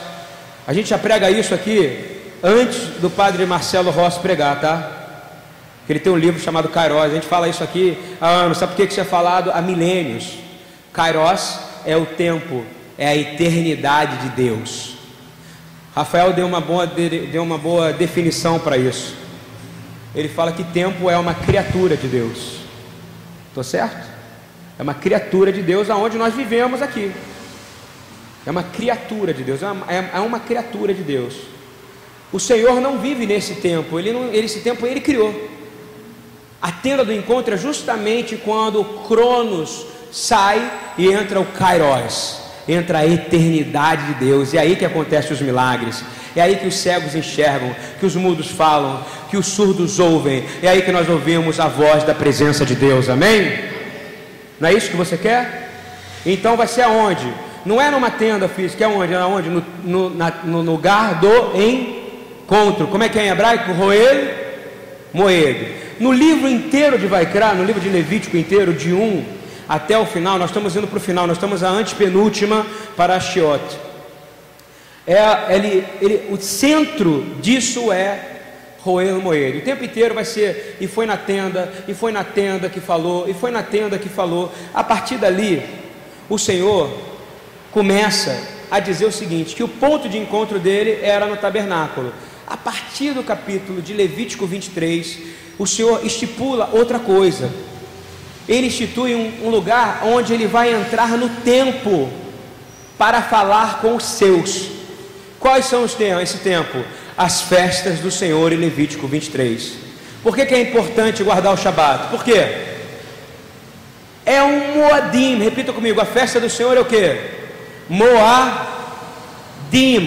A 0.68 0.74
gente 0.74 0.90
já 0.90 0.98
prega 1.00 1.28
isso 1.32 1.56
aqui 1.56 2.22
antes 2.44 3.00
do 3.02 3.10
padre 3.10 3.44
Marcelo 3.48 3.90
Rossi 3.90 4.20
pregar, 4.20 4.62
tá? 4.62 4.92
Ele 5.90 6.00
tem 6.00 6.14
um 6.14 6.18
livro 6.18 6.40
chamado 6.40 6.70
Kairos. 6.70 7.02
A 7.02 7.10
gente 7.10 7.26
fala 7.26 7.50
isso 7.50 7.64
aqui 7.64 7.98
há 8.22 8.28
anos. 8.28 8.60
Sabe 8.60 8.76
por 8.76 8.86
que 8.86 8.92
isso 8.92 9.02
é 9.02 9.04
falado? 9.04 9.50
Há 9.52 9.60
milênios. 9.60 10.36
Kairos 10.94 11.58
é 11.84 11.98
o 11.98 12.06
tempo, 12.06 12.64
é 12.96 13.08
a 13.08 13.16
eternidade 13.16 14.18
de 14.18 14.30
Deus. 14.36 14.98
Rafael 15.96 16.32
deu 16.32 16.46
uma 16.46 16.62
boa, 16.62 16.86
deu 16.86 17.42
uma 17.42 17.58
boa 17.58 17.92
definição 17.92 18.60
para 18.60 18.78
isso. 18.78 19.16
Ele 20.14 20.30
fala 20.30 20.52
que 20.52 20.64
tempo 20.64 21.10
é 21.10 21.18
uma 21.18 21.34
criatura 21.34 21.98
de 21.98 22.08
Deus. 22.08 22.58
Estou 23.48 23.64
certo? 23.64 24.08
É 24.78 24.84
uma 24.84 24.94
criatura 24.94 25.52
de 25.52 25.64
Deus 25.64 25.90
aonde 25.90 26.20
nós 26.20 26.36
vivemos 26.36 26.84
aqui. 26.84 27.12
É 28.46 28.52
uma 28.52 28.64
criatura 28.64 29.34
de 29.34 29.44
Deus, 29.44 29.64
é 29.64 29.68
uma, 29.68 29.92
é, 29.92 30.10
é 30.16 30.20
uma 30.20 30.40
criatura 30.40 30.94
de 30.94 31.04
Deus. 31.04 31.36
O 32.32 32.40
Senhor 32.40 32.82
não 32.82 32.98
vive 32.98 33.26
nesse 33.26 33.56
tempo, 33.56 34.00
ele 34.00 34.12
não, 34.12 34.34
esse 34.34 34.60
tempo 34.60 34.86
ele 34.86 35.00
criou. 35.00 35.50
A 36.62 36.72
tenda 36.72 37.04
do 37.04 37.14
encontro 37.14 37.54
é 37.54 37.58
justamente 37.58 38.38
quando 38.38 38.82
o 38.82 38.86
Cronos 39.08 39.86
sai 40.12 40.72
e 40.98 41.08
entra 41.08 41.40
o 41.40 41.46
Kairos 41.46 42.44
entra 42.68 43.00
a 43.00 43.08
eternidade 43.08 44.14
de 44.14 44.26
Deus. 44.26 44.54
É 44.54 44.60
aí 44.60 44.76
que 44.76 44.86
acontecem 44.86 45.34
os 45.34 45.42
milagres. 45.42 46.04
É 46.36 46.42
aí 46.42 46.56
que 46.56 46.68
os 46.68 46.76
cegos 46.76 47.16
enxergam, 47.16 47.76
que 48.00 48.06
os 48.06 48.16
mudos 48.16 48.48
falam, 48.50 49.06
que 49.30 49.38
os 49.38 49.48
surdos 49.48 50.00
ouvem. 50.00 50.46
É 50.62 50.68
aí 50.68 50.82
que 50.82 50.92
nós 50.92 51.08
ouvimos 51.08 51.60
a 51.60 51.68
voz 51.68 52.04
da 52.04 52.16
presença 52.16 52.66
de 52.66 52.76
Deus. 52.76 53.10
Amém? 53.10 53.60
Não 54.60 54.70
é 54.70 54.74
isso 54.74 54.90
que 54.90 54.98
você 54.98 55.18
quer? 55.18 55.70
Então 56.26 56.58
vai 56.58 56.68
ser 56.68 56.84
aonde? 56.84 57.32
Não 57.66 57.82
é 57.82 57.90
numa 57.90 58.12
tenda 58.12 58.48
física, 58.48 58.84
é 58.84 58.88
onde? 58.88 59.14
É 59.14 59.20
onde? 59.20 59.50
No, 59.50 59.64
no, 59.84 60.10
na, 60.10 60.32
no 60.44 60.62
lugar 60.62 61.20
do 61.20 61.30
encontro. 61.60 62.88
Como 62.88 63.04
é 63.04 63.10
que 63.10 63.18
é 63.18 63.26
em 63.26 63.30
hebraico? 63.30 63.72
Roel, 63.72 64.34
moed. 65.14 65.84
No 66.00 66.12
livro 66.12 66.50
inteiro 66.50 66.98
de 66.98 67.08
Vaikra, 67.08 67.54
no 67.54 67.64
livro 67.64 67.80
de 67.80 67.88
Levítico 67.88 68.36
inteiro, 68.36 68.74
de 68.74 68.94
1 68.94 69.24
até 69.70 69.98
o 69.98 70.06
final, 70.06 70.38
nós 70.38 70.50
estamos 70.50 70.76
indo 70.76 70.88
para 70.88 70.98
o 70.98 71.02
final, 71.02 71.26
nós 71.26 71.38
estamos 71.38 71.64
a 71.64 71.70
antepenúltima 71.70 72.66
para 72.98 73.16
Ashiot. 73.16 73.62
É, 75.08 75.56
ele, 75.56 75.86
ele, 76.02 76.28
o 76.32 76.38
centro 76.38 77.26
disso 77.42 77.92
é 77.92 78.34
Roel 78.80 79.22
Moed. 79.22 79.60
O 79.60 79.62
tempo 79.62 79.84
inteiro 79.86 80.14
vai 80.14 80.26
ser, 80.26 80.78
e 80.82 80.88
foi 80.88 81.06
na 81.06 81.16
tenda, 81.16 81.72
e 81.88 81.94
foi 81.94 82.12
na 82.12 82.24
tenda 82.24 82.68
que 82.68 82.82
falou, 82.82 83.30
e 83.30 83.34
foi 83.34 83.52
na 83.52 83.64
tenda 83.64 83.98
que 83.98 84.10
falou. 84.10 84.52
A 84.74 84.84
partir 84.84 85.18
dali, 85.18 85.64
o 86.30 86.38
Senhor 86.38 86.90
começa 87.74 88.40
a 88.72 88.80
dizer 88.80 89.06
o 89.06 89.12
seguinte: 89.12 89.56
que 89.56 89.64
o 89.64 89.68
ponto 89.68 90.08
de 90.08 90.18
encontro 90.18 90.60
dele 90.60 91.00
era 91.02 91.26
no 91.26 91.36
tabernáculo. 91.36 92.14
A 92.48 92.56
partir 92.56 93.12
do 93.12 93.24
capítulo 93.24 93.82
de 93.82 93.94
Levítico 93.94 94.46
23, 94.46 95.20
o 95.58 95.66
Senhor 95.66 96.06
estipula 96.06 96.70
outra 96.72 97.00
coisa 97.00 97.52
ele 98.48 98.68
institui 98.68 99.16
um, 99.16 99.48
um 99.48 99.50
lugar 99.50 100.02
onde 100.04 100.34
ele 100.34 100.48
vai 100.48 100.74
entrar 100.74 101.10
no 101.10 101.30
tempo 101.30 102.10
para 102.98 103.22
falar 103.22 103.80
com 103.80 103.96
os 103.96 104.04
seus. 104.04 104.70
Quais 105.40 105.66
são 105.66 105.84
os 105.84 105.94
tempos? 105.94 106.24
Esse 106.24 106.38
tempo? 106.40 106.84
As 107.18 107.42
festas 107.42 108.00
do 108.00 108.12
Senhor 108.12 108.52
em 108.52 108.58
Levítico 108.58 109.08
23. 109.08 109.74
Por 110.22 110.36
que, 110.36 110.46
que 110.46 110.54
é 110.54 110.62
importante 110.62 111.24
guardar 111.24 111.54
o 111.54 111.58
Shabat? 111.58 112.10
Por 112.10 112.24
quê? 112.24 112.74
É 114.26 114.42
um 114.42 114.78
Moadim, 114.78 115.38
repita 115.38 115.74
comigo, 115.74 116.00
a 116.00 116.06
festa 116.06 116.40
do 116.40 116.50
Senhor 116.50 116.76
é 116.78 116.80
o 116.80 116.86
que? 116.86 117.43
Moadim, 117.90 118.52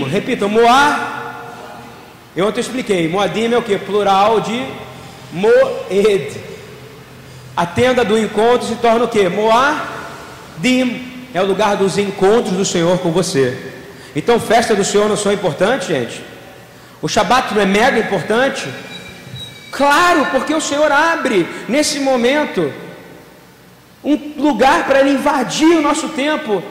repita, 0.04 0.49
Moa. 0.49 1.14
Eu 2.35 2.47
ontem 2.47 2.61
expliquei, 2.61 3.09
Moadim 3.09 3.52
é 3.52 3.59
o 3.59 3.62
que? 3.62 3.78
Plural 3.78 4.40
de 4.40 4.66
Moed. 5.33 6.40
A 7.56 7.64
tenda 7.64 8.04
do 8.04 8.18
encontro 8.18 8.66
se 8.66 8.76
torna 8.76 9.04
o 9.04 9.09
que? 9.09 9.28
Moadim. 9.28 11.12
É 11.35 11.42
o 11.42 11.47
lugar 11.47 11.76
dos 11.76 11.99
encontros 11.99 12.56
do 12.56 12.64
Senhor 12.64 12.99
com 12.99 13.11
você. 13.11 13.73
Então, 14.14 14.40
festa 14.40 14.75
do 14.75 14.85
Senhor 14.85 15.09
não 15.09 15.16
são 15.16 15.33
importantes, 15.33 15.88
gente? 15.88 16.25
O 17.02 17.09
Shabat 17.09 17.54
não 17.54 17.61
é 17.61 17.66
mega 17.66 17.99
importante? 17.99 18.66
Claro, 19.71 20.26
porque 20.30 20.54
o 20.54 20.61
Senhor 20.61 20.90
abre 20.90 21.47
nesse 21.68 22.00
momento 22.00 22.73
um 24.02 24.33
lugar 24.38 24.87
para 24.87 25.00
Ele 25.00 25.11
invadir 25.11 25.76
o 25.76 25.83
nosso 25.83 26.09
tempo 26.11 26.62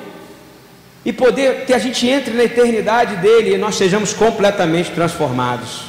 e 1.05 1.13
poder 1.13 1.65
que 1.65 1.73
a 1.73 1.77
gente 1.77 2.07
entre 2.07 2.33
na 2.33 2.43
eternidade 2.43 3.15
dele 3.17 3.53
e 3.53 3.57
nós 3.57 3.75
sejamos 3.75 4.11
completamente 4.11 4.91
transformados. 4.91 5.83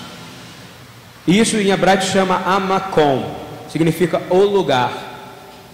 Isso 1.27 1.57
em 1.57 1.71
hebraico 1.71 2.05
chama 2.05 2.43
Amakom 2.45 3.47
significa 3.77 4.23
o 4.31 4.39
lugar. 4.39 5.15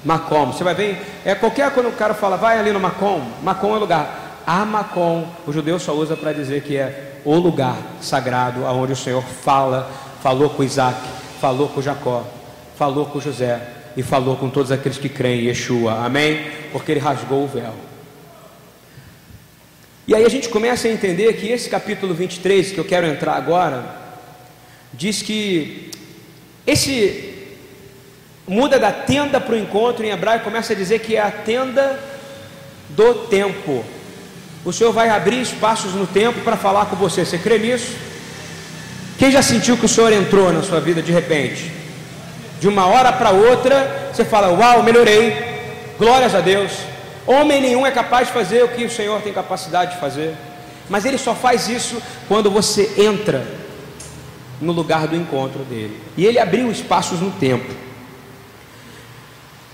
Macom, 0.04 0.46
você 0.46 0.64
vai 0.64 0.74
ver, 0.74 1.00
é 1.24 1.32
qualquer 1.34 1.70
quando 1.70 1.88
o 1.88 1.92
cara 1.92 2.12
fala, 2.12 2.36
vai 2.36 2.58
ali 2.58 2.72
no 2.72 2.80
Macom, 2.80 3.22
Macom 3.42 3.76
é 3.76 3.78
lugar. 3.78 4.40
A 4.44 4.64
Macom, 4.64 5.28
o 5.46 5.52
judeu 5.52 5.78
só 5.78 5.92
usa 5.92 6.16
para 6.16 6.32
dizer 6.32 6.62
que 6.62 6.76
é 6.76 7.20
o 7.24 7.36
lugar 7.36 7.76
sagrado 8.00 8.66
aonde 8.66 8.94
o 8.94 8.96
Senhor 8.96 9.22
fala, 9.22 9.88
falou 10.20 10.50
com 10.50 10.64
Isaac, 10.64 10.98
falou 11.40 11.68
com 11.68 11.80
Jacó, 11.80 12.24
falou 12.76 13.06
com 13.06 13.20
José 13.20 13.60
e 13.96 14.02
falou 14.02 14.36
com 14.36 14.50
todos 14.50 14.72
aqueles 14.72 14.98
que 14.98 15.08
creem 15.08 15.42
em 15.42 15.44
Yeshua, 15.44 16.04
amém? 16.04 16.50
Porque 16.72 16.90
ele 16.90 17.00
rasgou 17.00 17.44
o 17.44 17.46
véu. 17.46 17.91
E 20.12 20.14
aí 20.14 20.26
a 20.26 20.28
gente 20.28 20.50
começa 20.50 20.86
a 20.88 20.90
entender 20.90 21.32
que 21.32 21.48
esse 21.48 21.70
capítulo 21.70 22.12
23, 22.12 22.72
que 22.72 22.76
eu 22.78 22.84
quero 22.84 23.06
entrar 23.06 23.32
agora, 23.32 23.82
diz 24.92 25.22
que 25.22 25.90
esse 26.66 27.32
muda 28.46 28.78
da 28.78 28.92
tenda 28.92 29.40
para 29.40 29.54
o 29.54 29.58
encontro, 29.58 30.04
em 30.04 30.10
hebraico 30.10 30.44
começa 30.44 30.74
a 30.74 30.76
dizer 30.76 30.98
que 30.98 31.16
é 31.16 31.20
a 31.22 31.30
tenda 31.30 31.98
do 32.90 33.26
tempo. 33.28 33.82
O 34.66 34.70
Senhor 34.70 34.92
vai 34.92 35.08
abrir 35.08 35.40
espaços 35.40 35.94
no 35.94 36.06
tempo 36.06 36.40
para 36.40 36.58
falar 36.58 36.84
com 36.90 36.96
você. 36.96 37.24
Você 37.24 37.38
crê 37.38 37.58
nisso? 37.58 37.96
Quem 39.18 39.30
já 39.30 39.40
sentiu 39.40 39.78
que 39.78 39.86
o 39.86 39.88
Senhor 39.88 40.12
entrou 40.12 40.52
na 40.52 40.62
sua 40.62 40.78
vida 40.78 41.00
de 41.00 41.10
repente? 41.10 41.72
De 42.60 42.68
uma 42.68 42.84
hora 42.84 43.14
para 43.14 43.30
outra, 43.30 44.10
você 44.12 44.26
fala: 44.26 44.52
Uau, 44.52 44.82
melhorei, 44.82 45.34
glórias 45.98 46.34
a 46.34 46.42
Deus. 46.42 46.91
Homem 47.26 47.60
nenhum 47.60 47.86
é 47.86 47.90
capaz 47.90 48.28
de 48.28 48.34
fazer 48.34 48.64
o 48.64 48.68
que 48.68 48.84
o 48.84 48.90
Senhor 48.90 49.20
tem 49.22 49.32
capacidade 49.32 49.94
de 49.94 50.00
fazer, 50.00 50.34
mas 50.88 51.04
Ele 51.04 51.18
só 51.18 51.34
faz 51.34 51.68
isso 51.68 52.02
quando 52.28 52.50
você 52.50 52.92
entra 52.98 53.46
no 54.60 54.72
lugar 54.72 55.06
do 55.06 55.16
encontro 55.16 55.64
dele. 55.64 56.00
E 56.16 56.26
Ele 56.26 56.38
abriu 56.38 56.70
espaços 56.70 57.20
no 57.20 57.30
tempo. 57.30 57.72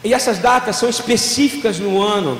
E 0.04 0.14
essas 0.14 0.38
datas 0.38 0.76
são 0.76 0.88
específicas 0.88 1.78
no 1.78 2.00
ano. 2.00 2.38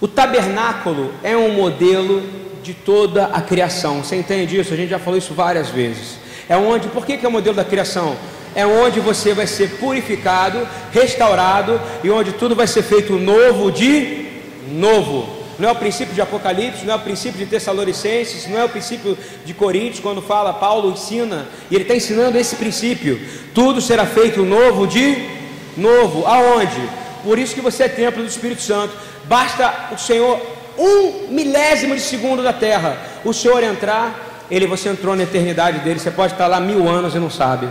O 0.00 0.08
tabernáculo 0.08 1.12
é 1.22 1.36
um 1.36 1.52
modelo 1.54 2.22
de 2.62 2.74
toda 2.74 3.26
a 3.26 3.40
criação. 3.40 4.02
Você 4.02 4.16
entende 4.16 4.58
isso? 4.58 4.74
A 4.74 4.76
gente 4.76 4.90
já 4.90 4.98
falou 4.98 5.18
isso 5.18 5.34
várias 5.34 5.68
vezes. 5.68 6.18
É 6.48 6.56
onde, 6.56 6.88
por 6.88 7.06
que, 7.06 7.16
que 7.16 7.24
é 7.24 7.28
o 7.28 7.32
modelo 7.32 7.56
da 7.56 7.64
criação? 7.64 8.16
É 8.54 8.66
onde 8.66 9.00
você 9.00 9.32
vai 9.32 9.46
ser 9.46 9.78
purificado, 9.78 10.66
restaurado 10.92 11.80
e 12.02 12.10
onde 12.10 12.32
tudo 12.32 12.54
vai 12.56 12.66
ser 12.66 12.82
feito 12.82 13.12
novo 13.14 13.70
de 13.70 14.26
novo. 14.70 15.40
Não 15.58 15.68
é 15.68 15.72
o 15.72 15.76
princípio 15.76 16.14
de 16.14 16.22
Apocalipse, 16.22 16.86
não 16.86 16.94
é 16.94 16.96
o 16.96 17.00
princípio 17.00 17.38
de 17.38 17.44
Tessalonicenses, 17.44 18.48
não 18.48 18.58
é 18.58 18.64
o 18.64 18.68
princípio 18.68 19.16
de 19.44 19.52
Coríntios, 19.52 20.00
quando 20.00 20.22
fala, 20.22 20.54
Paulo 20.54 20.90
ensina, 20.90 21.46
e 21.70 21.74
ele 21.74 21.84
está 21.84 21.94
ensinando 21.94 22.38
esse 22.38 22.56
princípio: 22.56 23.20
tudo 23.54 23.78
será 23.78 24.06
feito 24.06 24.42
novo 24.42 24.86
de 24.86 25.28
novo. 25.76 26.24
Aonde? 26.26 26.80
Por 27.22 27.38
isso 27.38 27.54
que 27.54 27.60
você 27.60 27.82
é 27.84 27.88
templo 27.88 28.22
do 28.22 28.28
Espírito 28.28 28.62
Santo. 28.62 28.94
Basta 29.24 29.90
o 29.92 29.98
Senhor 29.98 30.40
um 30.78 31.28
milésimo 31.28 31.94
de 31.94 32.00
segundo 32.00 32.42
da 32.42 32.54
terra. 32.54 32.96
O 33.22 33.34
Senhor 33.34 33.62
entrar, 33.62 34.46
ele 34.50 34.66
você 34.66 34.88
entrou 34.88 35.14
na 35.14 35.24
eternidade 35.24 35.80
dele. 35.80 36.00
Você 36.00 36.10
pode 36.10 36.32
estar 36.32 36.46
lá 36.46 36.58
mil 36.58 36.88
anos 36.88 37.14
e 37.14 37.18
não 37.18 37.28
sabe. 37.28 37.68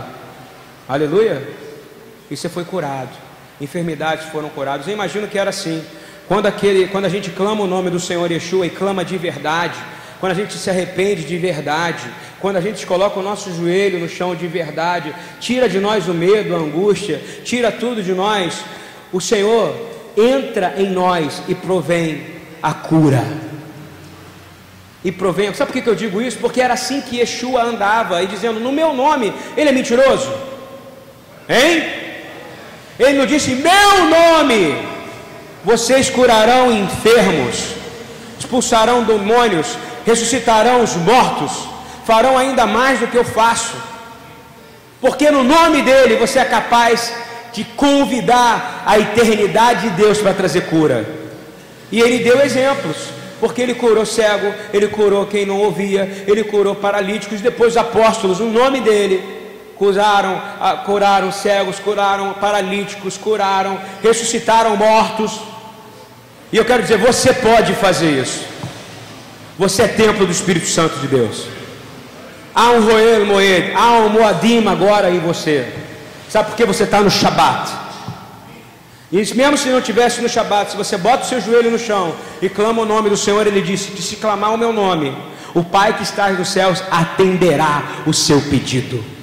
Aleluia. 0.90 1.40
E 2.28 2.36
você 2.36 2.48
foi 2.48 2.64
curado. 2.64 3.10
Enfermidades 3.60 4.26
foram 4.30 4.48
curadas. 4.48 4.88
Eu 4.88 4.92
imagino 4.92 5.28
que 5.28 5.38
era 5.38 5.50
assim. 5.50 5.84
Quando, 6.26 6.46
aquele, 6.46 6.88
quando 6.88 7.04
a 7.04 7.08
gente 7.08 7.30
clama 7.30 7.62
o 7.62 7.66
nome 7.68 7.90
do 7.90 8.00
Senhor 8.00 8.28
Yeshua 8.28 8.66
e 8.66 8.70
clama 8.70 9.04
de 9.04 9.16
verdade, 9.16 9.78
quando 10.18 10.32
a 10.32 10.34
gente 10.34 10.54
se 10.54 10.68
arrepende 10.68 11.22
de 11.22 11.38
verdade, 11.38 12.02
quando 12.40 12.56
a 12.56 12.60
gente 12.60 12.84
coloca 12.84 13.20
o 13.20 13.22
nosso 13.22 13.54
joelho 13.54 14.00
no 14.00 14.08
chão 14.08 14.34
de 14.34 14.48
verdade, 14.48 15.14
tira 15.38 15.68
de 15.68 15.78
nós 15.78 16.08
o 16.08 16.14
medo, 16.14 16.56
a 16.56 16.58
angústia, 16.58 17.22
tira 17.44 17.70
tudo 17.70 18.02
de 18.02 18.12
nós, 18.12 18.60
o 19.12 19.20
Senhor 19.20 19.72
entra 20.16 20.74
em 20.76 20.90
nós 20.90 21.40
e 21.46 21.54
provém 21.54 22.26
a 22.60 22.74
cura. 22.74 23.22
E 25.04 25.12
provém, 25.12 25.54
sabe 25.54 25.70
por 25.70 25.80
que 25.80 25.88
eu 25.88 25.94
digo 25.94 26.20
isso? 26.20 26.38
Porque 26.38 26.60
era 26.60 26.74
assim 26.74 27.00
que 27.00 27.18
Yeshua 27.18 27.62
andava, 27.62 28.20
e 28.24 28.26
dizendo: 28.26 28.58
No 28.58 28.72
meu 28.72 28.92
nome, 28.92 29.32
ele 29.56 29.68
é 29.68 29.72
mentiroso? 29.72 30.49
Hein? 31.50 31.84
Ele 32.96 33.18
não 33.18 33.26
disse: 33.26 33.50
Meu 33.56 34.04
nome, 34.08 34.78
vocês 35.64 36.08
curarão 36.08 36.70
enfermos, 36.70 37.74
expulsarão 38.38 39.02
demônios, 39.02 39.76
ressuscitarão 40.06 40.84
os 40.84 40.94
mortos, 40.94 41.50
farão 42.06 42.38
ainda 42.38 42.66
mais 42.66 43.00
do 43.00 43.08
que 43.08 43.16
eu 43.16 43.24
faço, 43.24 43.74
porque 45.00 45.28
no 45.30 45.42
nome 45.42 45.82
dele 45.82 46.16
você 46.16 46.38
é 46.38 46.44
capaz 46.44 47.12
de 47.52 47.64
convidar 47.64 48.84
a 48.86 48.96
eternidade 49.00 49.88
de 49.88 49.96
Deus 49.96 50.18
para 50.18 50.32
trazer 50.32 50.66
cura. 50.66 51.04
E 51.90 52.00
ele 52.00 52.20
deu 52.20 52.40
exemplos. 52.40 52.96
porque 53.40 53.62
ele 53.62 53.72
curou 53.74 54.04
cego, 54.04 54.54
ele 54.70 54.86
curou 54.86 55.24
quem 55.24 55.46
não 55.46 55.60
ouvia, 55.60 56.24
ele 56.26 56.44
curou 56.44 56.74
paralíticos, 56.74 57.40
depois 57.40 57.72
os 57.72 57.78
apóstolos, 57.78 58.38
no 58.38 58.50
nome 58.50 58.82
dele, 58.82 59.39
curaram, 59.80 60.42
curaram 60.84 61.32
cegos, 61.32 61.78
curaram 61.78 62.34
paralíticos, 62.34 63.16
curaram, 63.16 63.80
ressuscitaram 64.02 64.76
mortos. 64.76 65.40
E 66.52 66.58
eu 66.58 66.66
quero 66.66 66.82
dizer, 66.82 66.98
você 66.98 67.32
pode 67.32 67.72
fazer 67.72 68.20
isso. 68.20 68.44
Você 69.58 69.84
é 69.84 69.88
templo 69.88 70.26
do 70.26 70.32
Espírito 70.32 70.66
Santo 70.66 70.98
de 70.98 71.06
Deus. 71.06 71.46
Há 72.54 72.72
um 72.72 72.84
roer 72.84 73.24
moed, 73.24 73.72
há 73.74 73.92
um 73.92 74.10
moadim 74.10 74.68
agora 74.68 75.08
em 75.08 75.18
você. 75.18 75.72
Sabe 76.28 76.50
por 76.50 76.56
que 76.56 76.66
você 76.66 76.84
está 76.84 77.00
no 77.00 77.10
Shabat? 77.10 77.72
E 79.10 79.16
mesmo 79.34 79.56
se 79.56 79.70
não 79.70 79.80
tivesse 79.80 80.20
no 80.20 80.28
Shabat, 80.28 80.72
se 80.72 80.76
você 80.76 80.98
bota 80.98 81.24
o 81.24 81.26
seu 81.26 81.40
joelho 81.40 81.70
no 81.70 81.78
chão 81.78 82.14
e 82.42 82.50
clama 82.50 82.82
o 82.82 82.86
nome 82.86 83.08
do 83.08 83.16
Senhor, 83.16 83.46
ele 83.46 83.62
disse: 83.62 83.92
que 83.92 84.02
se 84.02 84.16
clamar 84.16 84.52
o 84.52 84.58
meu 84.58 84.74
nome, 84.74 85.16
o 85.54 85.64
Pai 85.64 85.96
que 85.96 86.02
está 86.02 86.28
nos 86.28 86.48
céus 86.48 86.82
atenderá 86.90 88.02
o 88.06 88.12
seu 88.12 88.42
pedido. 88.42 89.19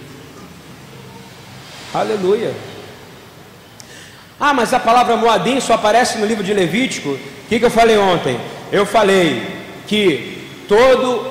Aleluia. 2.00 2.54
Ah, 4.40 4.54
mas 4.54 4.72
a 4.72 4.80
palavra 4.80 5.16
Moadim 5.16 5.60
só 5.60 5.74
aparece 5.74 6.20
no 6.20 6.28
livro 6.28 6.44
de 6.44 6.54
Levítico. 6.54 7.10
O 7.10 7.20
que, 7.50 7.58
que 7.58 7.66
eu 7.66 7.72
falei 7.72 7.98
ontem? 7.98 8.40
Eu 8.72 8.86
falei 8.86 9.42
que 9.88 10.48
todo 10.68 11.26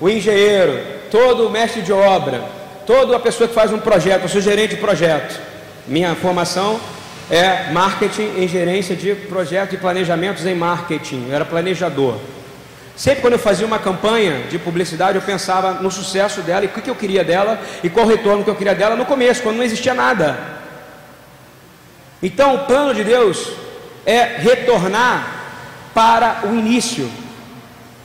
o 0.00 0.08
engenheiro, 0.08 0.78
todo 1.10 1.48
o 1.48 1.50
mestre 1.50 1.82
de 1.82 1.92
obra, 1.92 2.44
toda 2.86 3.16
a 3.16 3.20
pessoa 3.20 3.48
que 3.48 3.54
faz 3.54 3.72
um 3.72 3.78
projeto, 3.78 4.22
eu 4.22 4.28
sou 4.28 4.40
gerente 4.40 4.76
de 4.76 4.80
projeto. 4.80 5.40
Minha 5.88 6.14
formação 6.14 6.80
é 7.28 7.72
marketing 7.72 8.34
em 8.36 8.46
gerência 8.46 8.94
de 8.94 9.14
projetos 9.14 9.74
e 9.74 9.78
planejamentos 9.78 10.46
em 10.46 10.54
marketing. 10.54 11.26
Eu 11.28 11.34
era 11.34 11.44
planejador. 11.44 12.18
Sempre 12.96 13.22
quando 13.22 13.34
eu 13.34 13.38
fazia 13.38 13.66
uma 13.66 13.78
campanha 13.78 14.44
de 14.50 14.58
publicidade, 14.58 15.16
eu 15.16 15.22
pensava 15.22 15.74
no 15.74 15.90
sucesso 15.90 16.42
dela 16.42 16.64
e 16.64 16.68
o 16.68 16.70
que 16.70 16.90
eu 16.90 16.94
queria 16.94 17.24
dela 17.24 17.60
e 17.82 17.88
qual 17.88 18.06
o 18.06 18.08
retorno 18.08 18.44
que 18.44 18.50
eu 18.50 18.54
queria 18.54 18.74
dela 18.74 18.94
no 18.94 19.06
começo, 19.06 19.42
quando 19.42 19.56
não 19.56 19.64
existia 19.64 19.94
nada. 19.94 20.38
Então, 22.22 22.54
o 22.54 22.58
plano 22.66 22.94
de 22.94 23.02
Deus 23.02 23.48
é 24.04 24.36
retornar 24.38 25.42
para 25.94 26.42
o 26.44 26.54
início. 26.54 27.10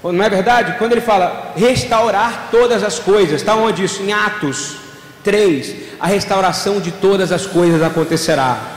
Não 0.04 0.24
é 0.24 0.30
verdade? 0.30 0.76
Quando 0.78 0.94
ele 0.94 1.02
fala 1.02 1.54
restaurar 1.56 2.48
todas 2.50 2.84
as 2.84 2.98
coisas, 2.98 3.42
está 3.42 3.56
onde 3.56 3.84
isso? 3.84 4.02
Em 4.02 4.14
Atos 4.14 4.78
3, 5.24 5.76
a 6.00 6.08
restauração 6.08 6.80
de 6.80 6.92
todas 6.92 7.32
as 7.32 7.46
coisas 7.46 7.82
acontecerá. 7.84 8.77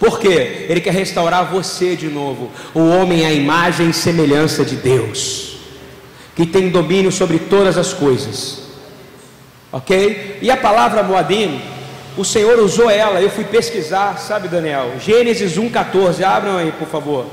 Por 0.00 0.18
quê? 0.18 0.64
Ele 0.70 0.80
quer 0.80 0.94
restaurar 0.94 1.44
você 1.44 1.94
de 1.94 2.08
novo, 2.08 2.50
o 2.74 2.80
homem 2.80 3.26
à 3.26 3.30
imagem 3.30 3.90
e 3.90 3.92
semelhança 3.92 4.64
de 4.64 4.74
Deus, 4.74 5.58
que 6.34 6.46
tem 6.46 6.70
domínio 6.70 7.12
sobre 7.12 7.38
todas 7.38 7.76
as 7.76 7.92
coisas. 7.92 8.62
Ok? 9.70 10.38
E 10.40 10.50
a 10.50 10.56
palavra 10.56 11.02
Moadim, 11.02 11.60
o 12.16 12.24
Senhor 12.24 12.58
usou 12.60 12.88
ela, 12.88 13.20
eu 13.20 13.28
fui 13.28 13.44
pesquisar, 13.44 14.16
sabe 14.18 14.48
Daniel? 14.48 14.94
Gênesis 14.98 15.58
1,14, 15.58 16.24
abram 16.24 16.56
aí 16.56 16.72
por 16.72 16.88
favor. 16.88 17.26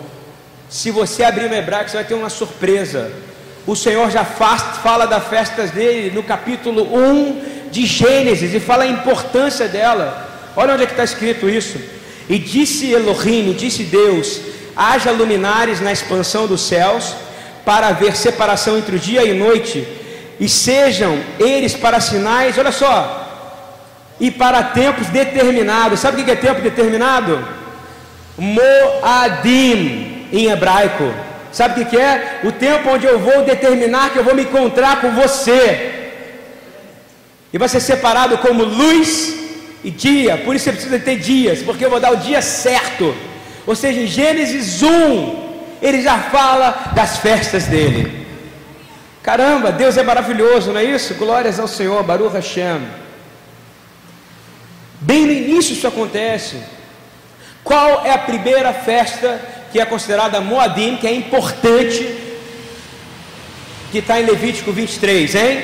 Se 0.70 0.92
você 0.92 1.24
abrir 1.24 1.50
no 1.50 1.56
hebraico, 1.56 1.90
você 1.90 1.96
vai 1.96 2.06
ter 2.06 2.16
uma 2.16 2.30
surpresa. 2.30 3.10
O 3.66 3.78
Senhor 3.78 4.12
já 4.12 4.26
faz, 4.26 4.62
fala 4.84 5.06
das 5.06 5.26
festas 5.28 5.72
dele 5.72 6.14
no 6.14 6.22
capítulo 6.22 6.84
1 6.94 7.70
de 7.72 7.86
Gênesis 7.86 8.54
e 8.54 8.60
fala 8.60 8.84
a 8.84 8.88
importância 8.88 9.70
dela. 9.70 10.52
Olha 10.54 10.74
onde 10.74 10.84
é 10.84 10.86
que 10.86 10.92
está 10.92 11.06
escrito 11.06 11.50
isso. 11.50 11.80
E 12.30 12.38
disse 12.38 12.92
Elohim, 12.92 13.54
disse 13.54 13.84
Deus: 13.84 14.42
haja 14.76 15.12
luminares 15.12 15.82
na 15.82 15.92
expansão 15.92 16.46
dos 16.46 16.62
céus, 16.62 17.16
para 17.66 17.88
haver 17.88 18.16
separação 18.16 18.78
entre 18.78 18.96
o 18.96 19.00
dia 19.00 19.24
e 19.24 19.34
noite, 19.34 19.88
e 20.40 20.48
sejam 20.48 21.20
eles 21.40 21.74
para 21.74 22.00
sinais, 22.00 22.58
olha 22.58 22.72
só, 22.72 22.96
e 24.20 24.30
para 24.30 24.64
tempos 24.64 25.08
determinados. 25.08 26.00
Sabe 26.00 26.22
o 26.22 26.26
que 26.26 26.32
é 26.32 26.36
tempo 26.36 26.62
determinado? 26.62 27.46
Moadim, 28.38 30.28
em 30.32 30.46
hebraico. 30.48 31.12
Sabe 31.52 31.82
o 31.82 31.86
que 31.86 31.98
é? 31.98 32.42
O 32.44 32.52
tempo 32.52 32.90
onde 32.90 33.06
eu 33.06 33.18
vou 33.18 33.44
determinar 33.44 34.12
que 34.12 34.20
eu 34.20 34.24
vou 34.24 34.36
me 34.36 34.44
encontrar 34.44 35.02
com 35.02 35.12
você. 35.12 35.94
E 37.52 37.58
vai 37.58 37.68
ser 37.68 37.80
separado 37.80 38.38
como 38.40 38.64
luz 38.64 39.47
e 39.88 39.90
dia, 39.90 40.36
por 40.40 40.54
isso 40.54 40.66
você 40.66 40.74
precisa 40.74 41.00
ter 41.00 41.16
dias, 41.16 41.62
porque 41.62 41.86
eu 41.86 41.90
vou 41.90 41.98
dar 41.98 42.12
o 42.12 42.18
dia 42.18 42.42
certo. 42.42 43.16
Ou 43.66 43.74
seja, 43.74 44.02
em 44.02 44.06
Gênesis 44.06 44.84
1, 44.84 45.78
ele 45.82 46.02
já 46.02 46.20
fala 46.24 46.92
das 46.94 47.20
festas 47.20 47.68
dele. 47.68 48.28
Caramba, 49.24 49.72
Deus 49.72 49.96
é 49.96 50.04
maravilhoso, 50.04 50.74
não 50.74 50.82
é 50.82 50.84
isso? 50.84 51.14
Glórias 51.14 51.58
ao 51.58 51.70
Senhor, 51.70 52.04
Baruch 52.04 52.36
Hashem. 52.36 52.82
Bem 55.00 55.26
no 55.26 55.32
início 55.32 55.72
isso 55.72 55.88
acontece. 55.88 56.62
Qual 57.64 58.06
é 58.06 58.12
a 58.12 58.18
primeira 58.18 58.74
festa 58.74 59.40
que 59.72 59.80
é 59.80 59.86
considerada 59.86 60.42
Moadim, 60.42 60.98
que 60.98 61.08
é 61.08 61.14
importante, 61.14 62.14
que 63.90 64.00
está 64.00 64.20
em 64.20 64.26
Levítico 64.26 64.74
23, 64.74 65.34
hein? 65.34 65.64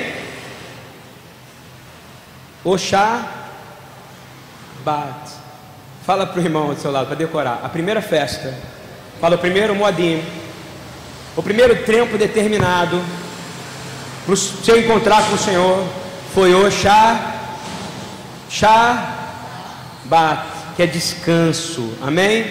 Oxá 2.64 3.33
Bat. 4.84 5.30
Fala 6.04 6.26
para 6.26 6.38
o 6.38 6.44
irmão 6.44 6.74
do 6.74 6.80
seu 6.80 6.92
lado 6.92 7.06
para 7.06 7.16
decorar. 7.16 7.60
A 7.64 7.68
primeira 7.68 8.02
festa. 8.02 8.54
Fala 9.20 9.36
o 9.36 9.38
primeiro 9.38 9.74
Moadim. 9.74 10.22
O 11.34 11.42
primeiro 11.42 11.84
tempo 11.84 12.18
determinado 12.18 13.02
para 14.24 14.34
o 14.34 14.36
seu 14.36 14.78
encontrar 14.78 15.26
com 15.28 15.34
o 15.34 15.38
Senhor 15.38 15.84
foi 16.34 16.54
o 16.54 16.70
Shá, 16.70 17.34
Shá, 18.50 19.14
Bat, 20.04 20.46
que 20.76 20.82
é 20.82 20.86
descanso. 20.86 21.94
Amém? 22.02 22.46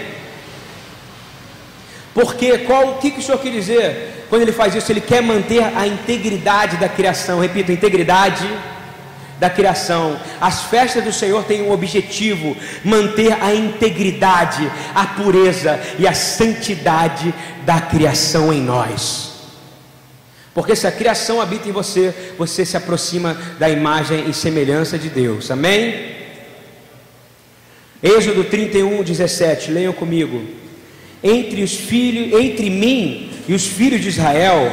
Porque 2.13 2.60
qual 2.60 2.89
o 2.89 2.98
que, 2.98 3.12
que 3.12 3.19
o 3.19 3.24
Senhor 3.24 3.38
quer 3.38 3.52
dizer? 3.52 4.26
Quando 4.30 4.41
ele 4.41 4.52
faz 4.52 4.74
isso, 4.74 4.91
ele 4.91 5.02
quer 5.02 5.22
manter 5.22 5.63
a 5.63 5.86
integridade 5.86 6.78
da 6.78 6.89
criação. 6.89 7.39
Repito, 7.39 7.72
integridade 7.72 8.48
da 9.43 9.49
criação. 9.49 10.17
As 10.39 10.63
festas 10.63 11.03
do 11.03 11.12
Senhor 11.12 11.43
têm 11.43 11.63
um 11.63 11.71
objetivo: 11.71 12.56
manter 12.82 13.34
a 13.43 13.53
integridade, 13.53 14.71
a 14.95 15.06
pureza 15.06 15.77
e 15.99 16.08
a 16.08 16.13
santidade 16.13 17.34
da 17.65 17.82
criação 17.82 18.53
em 18.53 18.62
nós. 18.62 19.34
Porque 20.53 20.77
se 20.77 20.88
a 20.88 20.91
criação 20.91 21.41
habita 21.41 21.67
em 21.67 21.73
você, 21.73 22.13
você 22.38 22.63
se 22.63 22.77
aproxima 22.77 23.38
da 23.60 23.69
imagem 23.69 24.29
e 24.29 24.34
semelhança 24.34 24.97
de 24.97 25.10
Deus. 25.10 25.51
Amém? 25.51 26.13
Êxodo 28.01 28.45
31, 28.45 29.03
17, 29.03 29.71
leiam 29.71 29.91
comigo. 29.91 30.41
Entre 31.21 31.63
os 31.63 31.73
filhos, 31.73 32.39
entre 32.39 32.69
mim 32.69 33.29
e 33.47 33.53
os 33.53 33.65
filhos 33.65 33.99
de 33.99 34.08
Israel, 34.08 34.71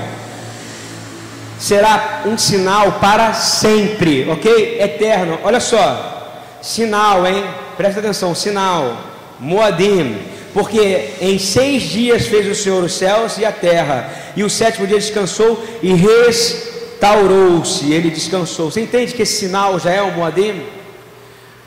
será 1.61 2.23
um 2.25 2.39
sinal 2.39 2.93
para 2.93 3.35
sempre, 3.35 4.29
ok? 4.29 4.81
Eterno. 4.81 5.39
Olha 5.45 5.61
só, 5.61 6.59
sinal, 6.63 7.27
hein? 7.27 7.45
Presta 7.77 8.01
atenção, 8.01 8.35
sinal. 8.35 8.97
Moadim, 9.39 10.19
porque 10.53 11.11
em 11.21 11.39
seis 11.39 11.83
dias 11.85 12.27
fez 12.27 12.47
o 12.47 12.55
Senhor 12.55 12.83
os 12.83 12.95
céus 12.95 13.39
e 13.39 13.45
a 13.45 13.53
terra, 13.53 14.11
e 14.37 14.43
o 14.43 14.51
sétimo 14.51 14.87
dia 14.87 14.99
descansou 14.99 15.65
e 15.83 15.95
restaurou-se. 15.95 17.91
Ele 17.93 18.11
descansou. 18.11 18.71
Você 18.71 18.81
entende 18.81 19.15
que 19.15 19.23
esse 19.23 19.39
sinal 19.39 19.79
já 19.79 19.91
é 19.91 20.03
o 20.03 20.13
Moadim? 20.13 20.63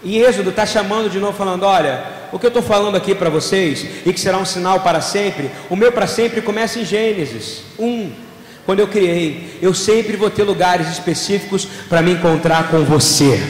E 0.04 0.20
Êxodo 0.22 0.50
está 0.50 0.66
chamando 0.66 1.10
de 1.10 1.20
novo, 1.20 1.38
falando: 1.38 1.64
olha, 1.64 2.04
o 2.32 2.40
que 2.40 2.46
eu 2.46 2.50
estou 2.50 2.64
falando 2.64 2.96
aqui 2.96 3.16
para 3.16 3.30
vocês, 3.30 3.86
e 4.06 4.12
que 4.12 4.20
será 4.20 4.38
um 4.38 4.46
sinal 4.46 4.82
para 4.82 5.02
sempre, 5.02 5.50
o 5.70 5.76
meu 5.76 5.92
para 5.92 6.08
sempre 6.08 6.42
começa 6.42 6.80
em 6.80 6.86
Gênesis 6.86 7.62
1. 7.78 8.23
Quando 8.66 8.80
eu 8.80 8.88
criei, 8.88 9.60
eu 9.62 9.74
sempre 9.74 10.16
vou 10.16 10.30
ter 10.30 10.44
lugares 10.44 10.88
específicos 10.90 11.66
para 11.90 12.02
me 12.02 12.12
encontrar 12.14 12.70
com 12.70 12.84
você. 12.84 13.42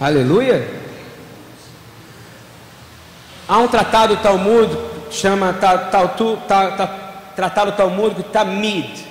Aleluia. 0.00 0.68
Há 3.46 3.58
um 3.58 3.68
tratado 3.68 4.16
talmud 4.16 4.92
chama 5.12 5.52
ta, 5.52 5.76
ta, 5.78 6.08
ta, 6.08 6.70
ta, 6.70 6.86
tratado 7.36 7.72
Tamid. 8.32 9.04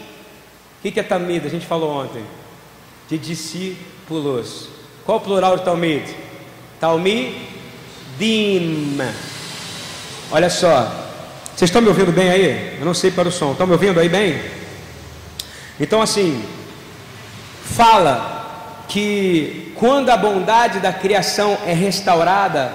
O 0.83 0.91
que 0.91 0.99
é 0.99 1.03
Tamid? 1.03 1.45
A 1.45 1.49
gente 1.49 1.65
falou 1.65 1.91
ontem. 1.91 2.23
De 3.07 3.17
discípulos. 3.17 4.67
Qual 5.05 5.17
o 5.19 5.21
plural 5.21 5.57
de 5.57 5.63
Talmid? 5.63 6.03
Talmidim. 6.79 7.37
Olha 10.31 10.49
só, 10.49 10.91
vocês 11.55 11.69
estão 11.69 11.81
me 11.81 11.89
ouvindo 11.89 12.11
bem 12.11 12.29
aí? 12.29 12.77
Eu 12.79 12.85
não 12.85 12.93
sei 12.93 13.11
para 13.11 13.27
o 13.27 13.31
som. 13.31 13.51
Estão 13.51 13.67
me 13.67 13.73
ouvindo 13.73 13.99
aí 13.99 14.09
bem? 14.09 14.41
Então, 15.79 16.01
assim, 16.01 16.43
fala 17.63 18.83
que 18.87 19.73
quando 19.75 20.09
a 20.09 20.17
bondade 20.17 20.79
da 20.79 20.91
criação 20.91 21.57
é 21.65 21.73
restaurada, 21.73 22.71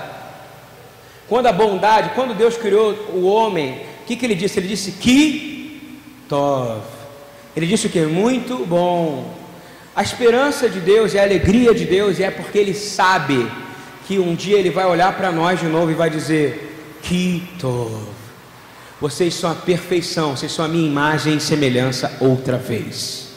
quando 1.28 1.46
a 1.46 1.52
bondade, 1.52 2.10
quando 2.14 2.34
Deus 2.34 2.56
criou 2.56 2.92
o 3.12 3.26
homem, 3.26 3.82
o 4.02 4.06
que, 4.06 4.16
que 4.16 4.24
ele 4.24 4.34
disse? 4.34 4.58
Ele 4.58 4.68
disse 4.68 4.92
que 4.92 6.00
tov. 6.28 6.82
Ele 7.56 7.66
disse 7.66 7.86
o 7.86 7.90
que? 7.90 8.00
Muito 8.02 8.66
bom. 8.66 9.34
A 9.94 10.02
esperança 10.02 10.68
de 10.68 10.78
Deus 10.78 11.14
e 11.14 11.18
a 11.18 11.22
alegria 11.22 11.74
de 11.74 11.86
Deus 11.86 12.20
é 12.20 12.30
porque 12.30 12.58
Ele 12.58 12.74
sabe 12.74 13.50
que 14.06 14.18
um 14.18 14.34
dia 14.34 14.58
Ele 14.58 14.68
vai 14.68 14.84
olhar 14.84 15.16
para 15.16 15.32
nós 15.32 15.58
de 15.58 15.66
novo 15.66 15.90
e 15.90 15.94
vai 15.94 16.10
dizer: 16.10 16.98
Que 17.02 17.42
tov. 17.58 18.15
Vocês 19.00 19.34
são 19.34 19.50
a 19.50 19.54
perfeição, 19.54 20.36
vocês 20.36 20.52
são 20.52 20.64
a 20.64 20.68
minha 20.68 20.86
imagem 20.86 21.36
e 21.36 21.40
semelhança 21.40 22.16
outra 22.20 22.56
vez. 22.56 23.28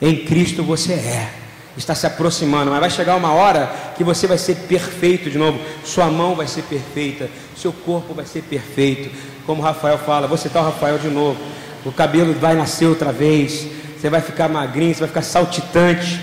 Em 0.00 0.24
Cristo 0.24 0.62
você 0.62 0.94
é 0.94 1.40
está 1.76 1.94
se 1.94 2.06
aproximando, 2.06 2.70
mas 2.70 2.80
vai 2.80 2.90
chegar 2.90 3.16
uma 3.16 3.32
hora 3.32 3.72
que 3.96 4.04
você 4.04 4.26
vai 4.26 4.38
ser 4.38 4.54
perfeito 4.56 5.30
de 5.30 5.38
novo. 5.38 5.58
Sua 5.84 6.06
mão 6.06 6.34
vai 6.34 6.46
ser 6.46 6.62
perfeita, 6.62 7.28
seu 7.56 7.72
corpo 7.72 8.14
vai 8.14 8.26
ser 8.26 8.42
perfeito. 8.42 9.10
Como 9.46 9.62
Rafael 9.62 9.98
fala, 9.98 10.26
vou 10.26 10.36
citar 10.36 10.62
o 10.62 10.66
Rafael 10.66 10.98
de 10.98 11.08
novo. 11.08 11.40
O 11.84 11.92
cabelo 11.92 12.34
vai 12.34 12.54
nascer 12.54 12.86
outra 12.86 13.12
vez, 13.12 13.66
você 13.98 14.10
vai 14.10 14.20
ficar 14.20 14.48
magrinho, 14.48 14.94
você 14.94 15.00
vai 15.00 15.08
ficar 15.08 15.22
saltitante. 15.22 16.20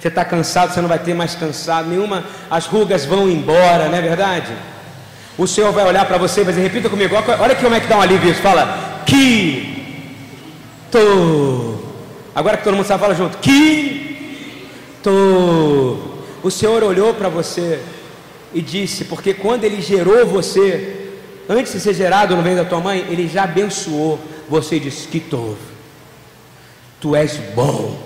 Você 0.00 0.08
está 0.08 0.24
cansado, 0.24 0.72
você 0.72 0.80
não 0.80 0.88
vai 0.88 0.98
ter 0.98 1.14
mais 1.14 1.34
cansado, 1.34 1.88
nenhuma, 1.88 2.24
as 2.50 2.66
rugas 2.66 3.04
vão 3.04 3.28
embora, 3.28 3.88
não 3.88 3.96
é 3.96 4.02
verdade? 4.02 4.52
O 5.38 5.46
Senhor 5.46 5.72
vai 5.72 5.84
olhar 5.84 6.06
para 6.06 6.18
você 6.18 6.40
e 6.40 6.44
vai 6.44 6.54
dizer, 6.54 6.66
repita 6.66 6.88
comigo, 6.88 7.14
olha 7.14 7.52
aqui 7.52 7.62
como 7.62 7.74
é 7.74 7.80
que 7.80 7.86
dá 7.86 7.98
um 7.98 8.00
alívio 8.00 8.30
isso, 8.30 8.40
fala, 8.40 9.02
que, 9.06 10.08
to, 10.90 11.78
agora 12.34 12.56
que 12.56 12.64
todo 12.64 12.74
mundo 12.74 12.86
sabe, 12.86 13.00
fala 13.00 13.14
junto, 13.14 13.36
que, 13.38 13.96
o 16.42 16.50
Senhor 16.50 16.82
olhou 16.82 17.14
para 17.14 17.28
você 17.28 17.80
e 18.52 18.60
disse: 18.60 19.04
Porque 19.04 19.34
quando 19.34 19.64
Ele 19.64 19.80
gerou 19.80 20.26
você, 20.26 21.10
antes 21.48 21.72
de 21.72 21.80
ser 21.80 21.94
gerado 21.94 22.34
no 22.34 22.42
meio 22.42 22.56
da 22.56 22.64
tua 22.64 22.80
mãe, 22.80 23.06
Ele 23.08 23.28
já 23.28 23.44
abençoou 23.44 24.18
você 24.48 24.76
e 24.76 24.80
disse: 24.80 25.06
Kitov, 25.06 25.56
tu 27.00 27.14
és 27.14 27.36
bom, 27.54 27.98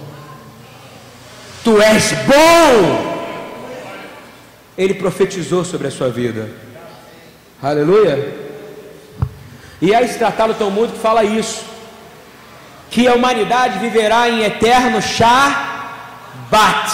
tu 1.64 1.80
és 1.80 2.12
bom. 2.26 3.20
Ele 4.76 4.94
profetizou 4.94 5.64
sobre 5.64 5.88
a 5.88 5.90
sua 5.90 6.08
vida, 6.08 6.48
aleluia. 7.62 8.34
E 9.80 9.94
é 9.94 10.02
esse 10.02 10.18
tratado 10.18 10.54
tão 10.54 10.70
que 10.88 10.98
fala 10.98 11.24
isso, 11.24 11.64
que 12.90 13.06
a 13.06 13.14
humanidade 13.14 13.78
viverá 13.78 14.28
em 14.28 14.42
eterno 14.42 15.00
chá 15.00 15.68
Shabat. 16.50 16.90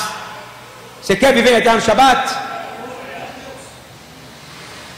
Você 1.00 1.16
quer 1.16 1.32
viver 1.32 1.54
eterno 1.54 1.80
Shabat? 1.80 2.46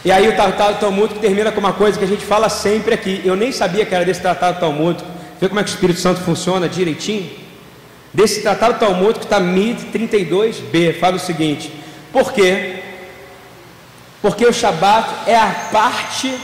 E 0.04 0.10
aí 0.10 0.28
o 0.28 0.34
Tratado 0.34 0.78
Talmúdico 0.78 1.20
termina 1.20 1.52
com 1.52 1.60
uma 1.60 1.72
coisa 1.72 1.98
que 1.98 2.04
a 2.04 2.08
gente 2.08 2.24
fala 2.24 2.48
sempre 2.48 2.94
aqui. 2.94 3.22
Eu 3.24 3.36
nem 3.36 3.52
sabia 3.52 3.84
que 3.84 3.94
era 3.94 4.04
desse 4.04 4.20
Tratado 4.20 4.58
Talmúdico. 4.58 5.08
Vê 5.40 5.48
como 5.48 5.60
é 5.60 5.62
que 5.62 5.70
o 5.70 5.74
Espírito 5.74 6.00
Santo 6.00 6.20
funciona 6.20 6.68
direitinho? 6.68 7.30
Desse 8.12 8.42
Tratado 8.42 8.78
Talmúdico 8.78 9.24
está 9.24 9.38
MID 9.38 9.86
32b. 9.92 10.98
Fala 10.98 11.16
o 11.16 11.20
seguinte: 11.20 11.72
Por 12.12 12.32
quê? 12.32 12.82
Porque 14.20 14.44
o 14.44 14.52
Shabat 14.52 15.30
é 15.30 15.36
a 15.36 15.68
parte 15.72 16.36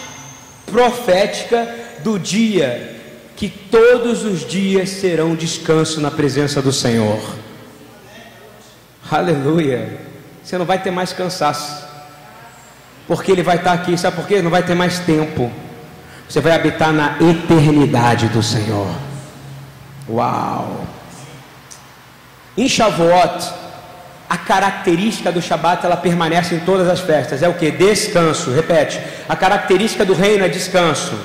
profética 0.66 1.74
do 2.02 2.18
dia 2.18 2.94
que 3.37 3.48
todos 3.48 4.24
os 4.24 4.46
dias 4.46 4.90
serão 4.90 5.34
descanso 5.34 6.00
na 6.00 6.10
presença 6.10 6.62
do 6.62 6.72
Senhor. 6.72 7.20
Aleluia. 9.10 9.98
Você 10.42 10.56
não 10.56 10.64
vai 10.64 10.80
ter 10.80 10.90
mais 10.90 11.12
cansaço. 11.12 11.84
Porque 13.06 13.32
ele 13.32 13.42
vai 13.42 13.56
estar 13.56 13.72
aqui, 13.72 13.98
sabe 13.98 14.16
por 14.16 14.26
quê? 14.26 14.40
Não 14.40 14.50
vai 14.50 14.62
ter 14.62 14.74
mais 14.74 14.98
tempo. 15.00 15.52
Você 16.28 16.40
vai 16.40 16.52
habitar 16.52 16.92
na 16.92 17.16
eternidade 17.20 18.28
do 18.28 18.42
Senhor. 18.42 18.88
Uau! 20.08 20.87
Em 22.56 22.68
Shavuot, 22.68 23.52
a 24.35 24.38
característica 24.38 25.31
do 25.31 25.40
Shabat 25.40 25.87
ela 25.87 25.97
permanece 25.97 26.57
em 26.57 26.59
todas 26.59 26.88
as 26.88 26.99
festas. 26.99 27.40
É 27.40 27.49
o 27.49 27.55
que? 27.55 27.70
Descanso. 27.70 28.51
Repete. 28.51 29.01
A 29.29 29.37
característica 29.37 30.05
do 30.05 30.12
reino 30.12 30.44
é 30.44 30.49
descanso. 30.49 31.16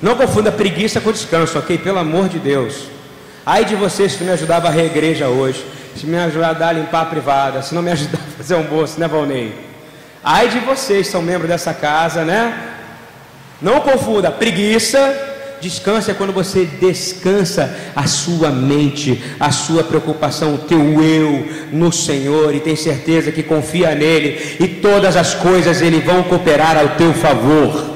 Não 0.00 0.16
confunda 0.16 0.50
preguiça 0.50 1.02
com 1.02 1.12
descanso, 1.12 1.58
ok? 1.58 1.76
Pelo 1.76 1.98
amor 1.98 2.30
de 2.30 2.38
Deus. 2.38 2.86
Ai 3.44 3.66
de 3.66 3.76
vocês 3.76 4.14
que 4.14 4.24
me 4.24 4.30
ajudava 4.30 4.70
a 4.70 4.76
igreja 4.78 5.28
hoje 5.28 5.62
se 5.94 6.06
me 6.06 6.16
ajudar 6.16 6.62
a 6.62 6.72
limpar 6.72 7.02
a 7.02 7.06
privada, 7.06 7.60
se 7.60 7.74
não 7.74 7.82
me 7.82 7.90
ajudar 7.92 8.18
a 8.18 8.36
fazer 8.38 8.54
almoço, 8.54 8.98
né, 8.98 9.06
Valnei? 9.06 9.54
Ai 10.24 10.48
de 10.48 10.60
vocês, 10.60 11.08
são 11.08 11.20
membros 11.20 11.50
dessa 11.50 11.74
casa, 11.74 12.24
né? 12.24 12.58
Não 13.60 13.82
confunda, 13.82 14.30
preguiça, 14.30 14.98
descansa 15.60 16.10
é 16.10 16.14
quando 16.14 16.32
você 16.32 16.64
descansa 16.64 17.74
a 17.94 18.06
sua 18.06 18.50
mente, 18.50 19.22
a 19.38 19.50
sua 19.50 19.84
preocupação, 19.84 20.54
o 20.54 20.58
teu 20.58 21.02
eu 21.02 21.46
no 21.70 21.92
Senhor 21.92 22.54
e 22.54 22.60
tem 22.60 22.74
certeza 22.74 23.30
que 23.30 23.42
confia 23.42 23.94
nele 23.94 24.56
e 24.58 24.66
todas 24.66 25.16
as 25.16 25.34
coisas 25.34 25.82
ele 25.82 26.00
vão 26.00 26.22
cooperar 26.22 26.76
ao 26.76 26.90
teu 26.90 27.12
favor. 27.12 27.90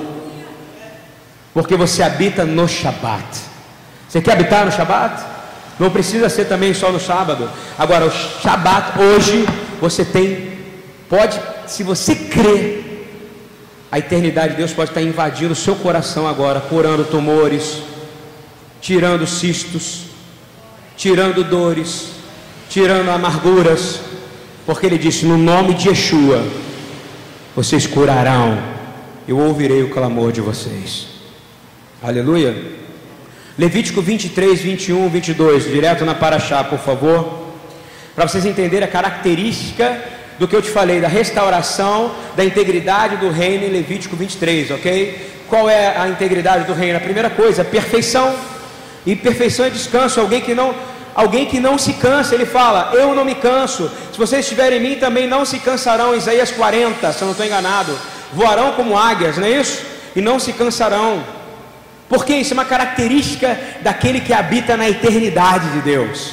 Porque 1.52 1.76
você 1.76 2.02
habita 2.02 2.44
no 2.44 2.68
Shabat. 2.68 3.24
Você 4.08 4.20
quer 4.20 4.32
habitar 4.32 4.64
no 4.64 4.72
Shabat? 4.72 5.24
Não 5.78 5.90
precisa 5.90 6.28
ser 6.28 6.44
também 6.44 6.74
só 6.74 6.92
no 6.92 7.00
sábado. 7.00 7.50
Agora, 7.78 8.06
o 8.06 8.10
Shabat, 8.10 8.98
hoje, 8.98 9.46
você 9.80 10.04
tem, 10.04 10.58
pode, 11.08 11.40
se 11.66 11.82
você 11.82 12.14
crer, 12.14 12.83
a 13.94 13.98
eternidade 14.00 14.54
de 14.54 14.56
Deus 14.56 14.72
pode 14.72 14.90
estar 14.90 15.02
invadindo 15.02 15.52
o 15.52 15.56
seu 15.56 15.76
coração 15.76 16.26
agora, 16.26 16.60
curando 16.60 17.04
tumores, 17.04 17.80
tirando 18.80 19.24
cistos, 19.24 20.06
tirando 20.96 21.44
dores, 21.44 22.08
tirando 22.68 23.08
amarguras, 23.08 24.00
porque 24.66 24.86
Ele 24.86 24.98
disse: 24.98 25.24
No 25.24 25.38
nome 25.38 25.74
de 25.74 25.90
Yeshua, 25.90 26.44
vocês 27.54 27.86
curarão, 27.86 28.58
eu 29.28 29.38
ouvirei 29.38 29.84
o 29.84 29.90
clamor 29.90 30.32
de 30.32 30.40
vocês. 30.40 31.06
Aleluia. 32.02 32.52
Levítico 33.56 34.02
23, 34.02 34.60
21, 34.60 35.08
22, 35.08 35.70
direto 35.70 36.04
na 36.04 36.16
Paraxá, 36.16 36.64
por 36.64 36.80
favor, 36.80 37.44
para 38.12 38.26
vocês 38.26 38.44
entenderem 38.44 38.88
a 38.88 38.90
característica 38.90 40.13
do 40.38 40.48
que 40.48 40.56
eu 40.56 40.62
te 40.62 40.70
falei, 40.70 41.00
da 41.00 41.08
restauração 41.08 42.12
da 42.36 42.44
integridade 42.44 43.16
do 43.16 43.30
reino 43.30 43.64
em 43.64 43.70
Levítico 43.70 44.16
23, 44.16 44.72
ok? 44.72 45.32
Qual 45.48 45.68
é 45.68 45.96
a 45.96 46.08
integridade 46.08 46.64
do 46.64 46.72
reino? 46.72 46.96
A 46.96 47.00
primeira 47.00 47.30
coisa, 47.30 47.64
perfeição. 47.64 48.34
E 49.06 49.14
perfeição 49.14 49.66
é 49.66 49.70
descanso. 49.70 50.20
Alguém 50.20 50.40
que 50.40 50.54
não, 50.54 50.74
alguém 51.14 51.46
que 51.46 51.60
não 51.60 51.78
se 51.78 51.92
cansa, 51.94 52.34
ele 52.34 52.46
fala: 52.46 52.90
Eu 52.94 53.14
não 53.14 53.24
me 53.24 53.34
canso. 53.34 53.90
Se 54.10 54.18
vocês 54.18 54.44
estiverem 54.44 54.78
em 54.78 54.82
mim, 54.82 54.94
também 54.96 55.26
não 55.26 55.44
se 55.44 55.58
cansarão. 55.58 56.14
Isaías 56.14 56.50
40, 56.50 57.12
se 57.12 57.22
eu 57.22 57.26
não 57.26 57.32
estou 57.32 57.46
enganado. 57.46 57.96
Voarão 58.32 58.72
como 58.72 58.98
águias, 58.98 59.36
não 59.36 59.46
é 59.46 59.50
isso? 59.50 59.82
E 60.16 60.20
não 60.20 60.40
se 60.40 60.52
cansarão. 60.52 61.22
Porque 62.08 62.34
isso 62.34 62.52
é 62.52 62.54
uma 62.54 62.64
característica 62.64 63.58
daquele 63.80 64.20
que 64.20 64.32
habita 64.32 64.76
na 64.76 64.88
eternidade 64.88 65.68
de 65.70 65.80
Deus. 65.80 66.32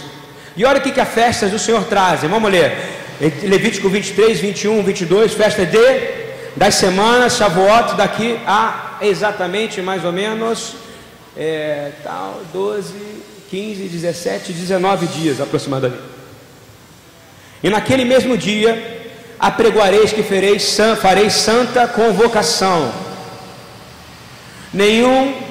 E 0.55 0.65
olha 0.65 0.79
o 0.79 0.81
que, 0.81 0.91
que 0.91 0.99
as 0.99 1.07
festas 1.07 1.51
do 1.51 1.59
Senhor 1.59 1.83
trazem. 1.85 2.29
Vamos 2.29 2.51
ler. 2.51 3.00
Levítico 3.21 3.87
23, 3.87 4.39
21, 4.39 4.81
22, 4.81 5.33
festa 5.35 5.63
de 5.63 6.21
das 6.55 6.75
semanas, 6.75 7.37
Shavuot, 7.37 7.95
daqui 7.95 8.37
a 8.47 8.97
exatamente 8.99 9.79
mais 9.79 10.03
ou 10.03 10.11
menos 10.11 10.73
é, 11.37 11.91
tal, 12.03 12.41
12, 12.51 12.93
15, 13.49 13.83
17, 13.83 14.51
19 14.51 15.05
dias 15.05 15.39
aproximadamente. 15.39 16.01
E 17.61 17.69
naquele 17.69 18.03
mesmo 18.03 18.35
dia 18.35 19.01
apregoareis 19.39 20.11
que 20.11 20.23
fareis, 20.23 20.77
fareis 20.99 21.33
santa 21.33 21.87
convocação. 21.87 22.91
Nenhum 24.73 25.50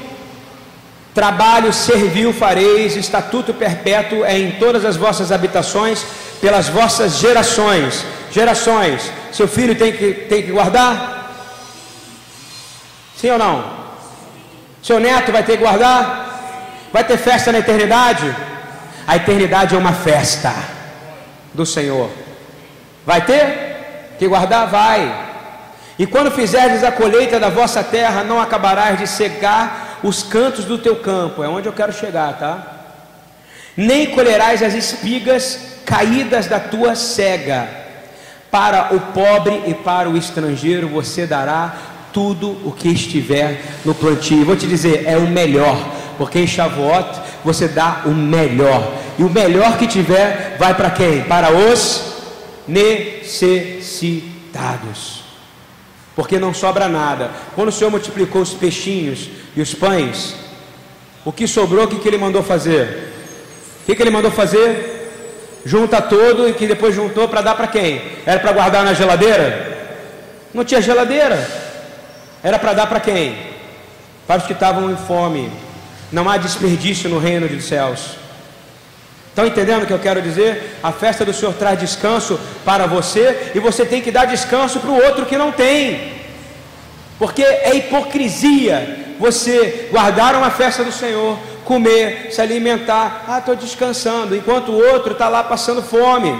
Trabalho 1.15 1.73
servil 1.73 2.33
fareis, 2.33 2.97
estatuto 2.97 3.53
perpétuo 3.53 4.25
é 4.25 4.39
em 4.39 4.53
todas 4.53 4.85
as 4.85 4.97
vossas 4.97 5.33
habitações, 5.33 6.05
pelas 6.41 6.69
vossas 6.69 7.19
gerações. 7.19 8.05
Gerações, 8.31 9.11
seu 9.33 9.49
filho 9.49 9.75
tem 9.75 9.93
que, 9.93 10.13
tem 10.13 10.43
que 10.43 10.53
guardar? 10.53 11.33
Sim 13.17 13.31
ou 13.31 13.39
não? 13.39 13.81
Seu 14.83 15.01
neto 15.01 15.33
vai 15.33 15.43
ter 15.43 15.57
que 15.57 15.65
guardar? 15.65 16.89
Vai 16.93 17.05
ter 17.05 17.19
festa 17.19 17.53
na 17.53 17.59
eternidade? 17.59 18.35
A 19.07 19.17
eternidade 19.17 19.75
é 19.75 19.79
uma 19.79 19.93
festa 19.93 20.55
do 21.53 21.67
Senhor. 21.67 22.09
Vai 23.05 23.21
ter 23.23 24.15
que 24.19 24.29
guardar? 24.29 24.69
Vai. 24.69 25.30
E 26.01 26.07
quando 26.07 26.31
fizerdes 26.31 26.83
a 26.83 26.91
colheita 26.91 27.39
da 27.39 27.51
vossa 27.51 27.85
terra, 27.85 28.25
não 28.25 28.41
acabarás 28.41 28.99
de 28.99 29.07
secar 29.07 29.99
os 30.03 30.23
cantos 30.23 30.65
do 30.65 30.79
teu 30.79 30.97
campo, 30.97 31.45
é 31.45 31.49
onde 31.49 31.69
eu 31.69 31.75
quero 31.75 31.93
chegar, 31.93 32.39
tá? 32.39 32.67
Nem 33.77 34.07
colherás 34.07 34.63
as 34.63 34.73
espigas 34.73 35.59
caídas 35.85 36.47
da 36.47 36.59
tua 36.59 36.95
cega. 36.95 37.69
Para 38.51 38.95
o 38.95 39.01
pobre 39.13 39.65
e 39.67 39.75
para 39.75 40.09
o 40.09 40.17
estrangeiro 40.17 40.89
você 40.89 41.27
dará 41.27 41.77
tudo 42.15 42.53
o 42.65 42.73
que 42.73 42.89
estiver 42.89 43.61
no 43.85 43.95
plantio. 43.95 44.47
Vou 44.47 44.57
te 44.57 44.67
dizer, 44.67 45.05
é 45.07 45.19
o 45.19 45.29
melhor 45.29 45.77
porque 46.21 46.39
em 46.39 46.47
Shavuot 46.47 47.19
você 47.43 47.67
dá 47.67 48.03
o 48.05 48.11
melhor, 48.11 48.93
e 49.19 49.25
o 49.25 49.31
melhor 49.31 49.79
que 49.79 49.87
tiver 49.87 50.57
vai 50.59 50.75
para 50.75 50.91
quem? 50.91 51.23
Para 51.23 51.51
os 51.51 52.13
necessitados, 52.69 55.20
porque 56.21 56.39
não 56.39 56.53
sobra 56.53 56.87
nada. 56.87 57.31
Quando 57.55 57.69
o 57.69 57.73
Senhor 57.73 57.89
multiplicou 57.89 58.43
os 58.43 58.53
peixinhos 58.53 59.31
e 59.57 59.63
os 59.63 59.73
pães, 59.73 60.35
o 61.25 61.33
que 61.33 61.49
sobrou, 61.49 61.87
o 61.87 61.89
que, 61.89 61.99
que 61.99 62.07
ele 62.07 62.19
mandou 62.19 62.43
fazer? 62.43 63.11
O 63.81 63.87
que, 63.87 63.95
que 63.97 64.03
ele 64.03 64.11
mandou 64.11 64.31
fazer? 64.31 65.63
Junta 65.65 66.03
todo 66.03 66.47
e 66.47 66.53
que 66.53 66.67
depois 66.67 66.95
juntou 66.95 67.27
para 67.27 67.41
dar 67.41 67.55
para 67.55 67.69
quem? 67.69 68.03
Era 68.27 68.39
para 68.39 68.53
guardar 68.53 68.85
na 68.85 68.93
geladeira? 68.93 69.79
Não 70.53 70.63
tinha 70.63 70.83
geladeira. 70.83 71.39
Era 72.43 72.59
para 72.59 72.75
dar 72.75 72.87
para 72.87 73.01
quem? 73.01 73.35
Para 74.27 74.43
os 74.43 74.47
que 74.47 74.53
estavam 74.53 74.91
em 74.91 74.99
fome. 74.99 75.51
Não 76.13 76.29
há 76.29 76.37
desperdício 76.37 77.09
no 77.09 77.19
reino 77.19 77.49
dos 77.49 77.65
céus. 77.65 78.20
Estão 79.31 79.47
entendendo 79.47 79.85
o 79.85 79.87
que 79.87 79.93
eu 79.93 79.99
quero 79.99 80.21
dizer? 80.21 80.77
A 80.83 80.93
festa 80.93 81.25
do 81.25 81.33
Senhor 81.33 81.55
traz 81.55 81.79
descanso 81.79 82.39
para 82.65 82.87
você 82.87 83.53
e 83.55 83.61
você 83.61 83.87
tem 83.87 84.03
que 84.03 84.11
dar 84.11 84.27
descanso 84.27 84.81
para 84.81 84.91
o 84.91 85.03
outro 85.03 85.25
que 85.25 85.39
não 85.39 85.53
tem. 85.53 86.13
Porque 87.19 87.43
é 87.43 87.75
hipocrisia 87.77 89.15
você 89.21 89.89
guardar 89.91 90.35
uma 90.35 90.51
festa 90.51 90.83
do 90.83 90.91
Senhor, 90.91 91.39
comer, 91.65 92.29
se 92.33 92.41
alimentar, 92.41 93.25
ah, 93.29 93.39
estou 93.39 93.55
descansando, 93.55 94.35
enquanto 94.35 94.73
o 94.73 94.93
outro 94.93 95.13
está 95.13 95.29
lá 95.29 95.45
passando 95.45 95.83
fome, 95.83 96.37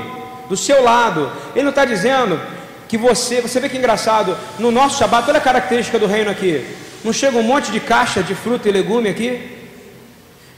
do 0.49 0.57
seu 0.57 0.83
lado. 0.83 1.31
Ele 1.55 1.63
não 1.63 1.71
está 1.71 1.85
dizendo 1.85 2.41
que 2.89 2.99
você, 2.99 3.41
você 3.41 3.61
vê 3.61 3.69
que 3.69 3.79
engraçado, 3.79 4.37
no 4.59 4.73
nosso 4.73 4.99
Shabat, 4.99 5.29
olha 5.29 5.39
a 5.39 5.43
característica 5.43 5.97
do 5.97 6.07
reino 6.07 6.29
aqui. 6.29 6.67
Não 7.05 7.13
chega 7.13 7.39
um 7.39 7.43
monte 7.43 7.71
de 7.71 7.79
caixa 7.79 8.21
de 8.21 8.35
fruta 8.35 8.69
e 8.69 8.73
legume 8.73 9.09
aqui? 9.09 9.60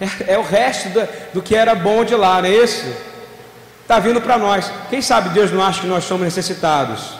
É, 0.02 0.34
é 0.34 0.38
o 0.38 0.42
resto 0.42 0.88
do, 0.88 1.08
do, 1.34 1.42
que 1.42 1.54
era 1.54 1.76
bom 1.76 2.04
de 2.04 2.16
lá, 2.16 2.42
não 2.42 2.48
é 2.48 2.54
isso? 2.56 2.84
Está 3.82 4.00
vindo 4.00 4.20
para 4.20 4.36
nós. 4.36 4.68
Quem 4.90 5.00
sabe 5.00 5.28
Deus 5.28 5.52
não 5.52 5.62
acha 5.62 5.80
que 5.80 5.86
nós 5.86 6.02
somos 6.02 6.24
necessitados? 6.24 7.14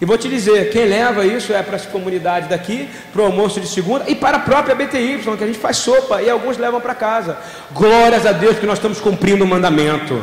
E 0.00 0.04
vou 0.04 0.18
te 0.18 0.28
dizer, 0.28 0.70
quem 0.70 0.84
leva 0.84 1.24
isso 1.24 1.52
é 1.54 1.62
para 1.62 1.76
as 1.76 1.86
comunidades 1.86 2.48
daqui, 2.48 2.90
para 3.10 3.22
o 3.22 3.24
almoço 3.24 3.58
de 3.58 3.66
segunda 3.66 4.04
e 4.06 4.14
para 4.14 4.36
a 4.36 4.40
própria 4.40 4.74
BTY, 4.74 5.18
que 5.38 5.44
a 5.44 5.46
gente 5.46 5.58
faz 5.58 5.78
sopa 5.78 6.20
e 6.20 6.28
alguns 6.28 6.58
levam 6.58 6.78
para 6.78 6.94
casa. 6.94 7.38
Glórias 7.72 8.26
a 8.26 8.32
Deus 8.32 8.58
que 8.58 8.66
nós 8.66 8.76
estamos 8.76 9.00
cumprindo 9.00 9.44
o 9.44 9.46
mandamento. 9.46 10.22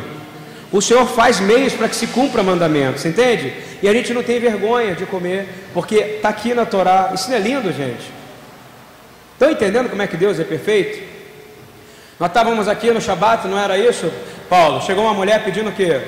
O 0.70 0.80
Senhor 0.80 1.06
faz 1.06 1.40
meios 1.40 1.72
para 1.72 1.88
que 1.88 1.96
se 1.96 2.06
cumpra 2.06 2.44
mandamento, 2.44 3.00
você 3.00 3.08
entende? 3.08 3.52
E 3.82 3.88
a 3.88 3.92
gente 3.92 4.14
não 4.14 4.22
tem 4.22 4.38
vergonha 4.38 4.94
de 4.94 5.04
comer, 5.04 5.48
porque 5.74 5.96
está 5.96 6.28
aqui 6.28 6.54
na 6.54 6.64
Torá. 6.64 7.10
Isso 7.12 7.28
não 7.28 7.36
é 7.36 7.40
lindo, 7.40 7.72
gente? 7.72 8.10
Estão 9.32 9.50
entendendo 9.50 9.90
como 9.90 10.00
é 10.00 10.06
que 10.06 10.16
Deus 10.16 10.38
é 10.38 10.44
perfeito? 10.44 11.11
Nós 12.22 12.30
estávamos 12.30 12.68
aqui 12.68 12.92
no 12.92 13.00
Shabat, 13.00 13.48
não 13.48 13.58
era 13.58 13.76
isso, 13.76 14.08
Paulo? 14.48 14.80
Chegou 14.82 15.02
uma 15.02 15.12
mulher 15.12 15.42
pedindo 15.42 15.70
o 15.70 15.72
quê? 15.72 16.02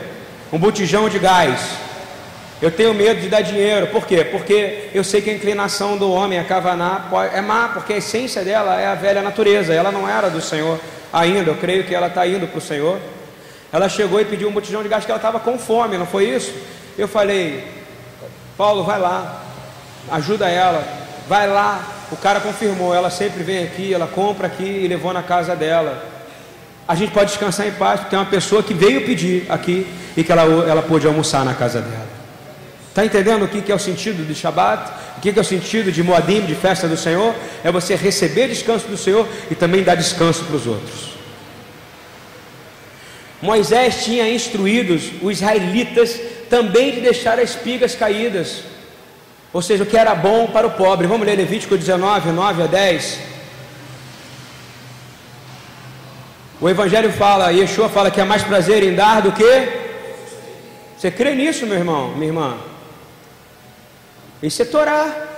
Um 0.53 0.59
botijão 0.61 1.09
de 1.09 1.19
gás. 1.19 1.71
Eu 2.63 2.71
tenho 2.71 2.95
medo 2.95 3.21
de 3.21 3.29
dar 3.29 3.41
dinheiro, 3.41 3.89
por 3.89 4.07
quê? 4.07 4.25
Porque 4.25 4.91
eu 4.95 5.03
sei 5.03 5.21
que 5.21 5.29
a 5.29 5.33
inclinação 5.33 5.99
do 5.99 6.09
homem 6.13 6.39
a 6.39 6.45
cavanar 6.45 7.11
é 7.33 7.41
má, 7.41 7.71
porque 7.75 7.95
a 7.95 7.97
essência 7.97 8.45
dela 8.45 8.81
é 8.81 8.87
a 8.87 8.95
velha 8.95 9.23
natureza, 9.23 9.75
ela 9.75 9.91
não 9.91 10.09
era 10.09 10.31
do 10.31 10.41
Senhor 10.41 10.79
ainda, 11.13 11.51
eu 11.51 11.57
creio 11.57 11.83
que 11.83 11.93
ela 11.93 12.07
está 12.07 12.25
indo 12.25 12.47
para 12.47 12.59
o 12.59 12.63
Senhor. 12.63 13.01
Ela 13.73 13.89
chegou 13.89 14.21
e 14.21 14.25
pediu 14.25 14.49
um 14.49 14.53
botijão 14.53 14.85
de 14.85 14.89
gás 14.89 15.05
que 15.05 15.11
ela 15.11 15.19
estava 15.19 15.41
com 15.41 15.59
fome, 15.59 15.99
não 15.99 16.07
foi 16.07 16.27
isso? 16.31 16.55
Eu 16.97 17.09
falei, 17.09 17.67
Paulo, 18.57 18.85
vai 18.85 19.01
lá, 19.01 19.43
ajuda 20.13 20.49
ela, 20.49 20.87
vai 21.29 21.49
lá. 21.49 21.94
O 22.11 22.17
cara 22.17 22.41
confirmou, 22.41 22.95
ela 22.95 23.11
sempre 23.11 23.43
vem 23.43 23.65
aqui, 23.65 23.93
ela 23.93 24.07
compra 24.07 24.47
aqui 24.47 24.63
e 24.63 24.89
levou 24.89 25.13
na 25.13 25.23
casa 25.23 25.57
dela. 25.57 26.13
A 26.87 26.95
gente 26.95 27.13
pode 27.13 27.31
descansar 27.31 27.67
em 27.67 27.73
paz, 27.73 28.01
porque 28.01 28.11
tem 28.11 28.19
uma 28.19 28.27
pessoa 28.27 28.63
que 28.63 28.75
veio 28.75 29.07
pedir 29.07 29.47
aqui 29.49 29.87
e 30.17 30.23
que 30.23 30.31
ela, 30.31 30.43
ela 30.43 30.83
pôde 30.83 31.07
almoçar 31.07 31.45
na 31.45 31.55
casa 31.55 31.81
dela. 31.81 32.15
Está 32.91 33.05
entendendo 33.05 33.45
o 33.45 33.49
que 33.49 33.73
é 33.73 33.75
o 33.75 33.79
sentido 33.79 34.25
de 34.25 34.35
Shabat? 34.35 34.93
O 35.17 35.21
que 35.21 35.37
é 35.37 35.41
o 35.41 35.45
sentido 35.45 35.91
de 35.91 36.03
Moadim, 36.03 36.43
de 36.43 36.55
festa 36.55 36.87
do 36.87 36.97
Senhor? 36.97 37.35
É 37.65 37.73
você 37.73 37.97
receber 37.97 38.49
descanso 38.49 38.87
do 38.87 38.97
Senhor 38.97 39.27
e 39.51 39.55
também 39.55 39.83
dar 39.83 39.97
descanso 39.97 40.45
para 40.45 40.55
os 40.55 40.67
outros. 40.67 41.15
Moisés 43.43 44.05
tinha 44.05 44.29
instruído 44.29 44.95
os 44.95 45.33
israelitas 45.33 46.21
também 46.49 46.93
de 46.93 47.01
deixar 47.01 47.39
as 47.39 47.51
espigas 47.51 47.95
caídas, 47.95 48.63
ou 49.55 49.63
seja, 49.63 49.85
o 49.85 49.87
que 49.87 49.97
era 49.97 50.17
bom 50.17 50.49
para 50.49 50.67
o 50.67 50.73
pobre. 50.73 51.07
Vamos 51.07 51.25
ler 51.25 51.37
Levítico 51.37 51.79
19, 51.79 52.33
9 52.33 52.65
a 52.65 52.67
10. 52.67 53.21
O 56.61 56.69
Evangelho 56.69 57.13
fala, 57.13 57.53
Yeshua 57.53 57.89
fala 57.89 58.11
que 58.11 58.21
há 58.21 58.25
mais 58.25 58.43
prazer 58.43 58.83
em 58.83 58.97
dar 58.97 59.23
do 59.23 59.31
que. 59.31 59.69
Você 60.99 61.09
crê 61.09 61.37
nisso, 61.37 61.67
meu 61.67 61.79
irmão, 61.79 62.11
minha 62.17 62.27
irmã? 62.27 62.57
Isso 64.43 64.61
é 64.61 64.65
Torá. 64.65 65.29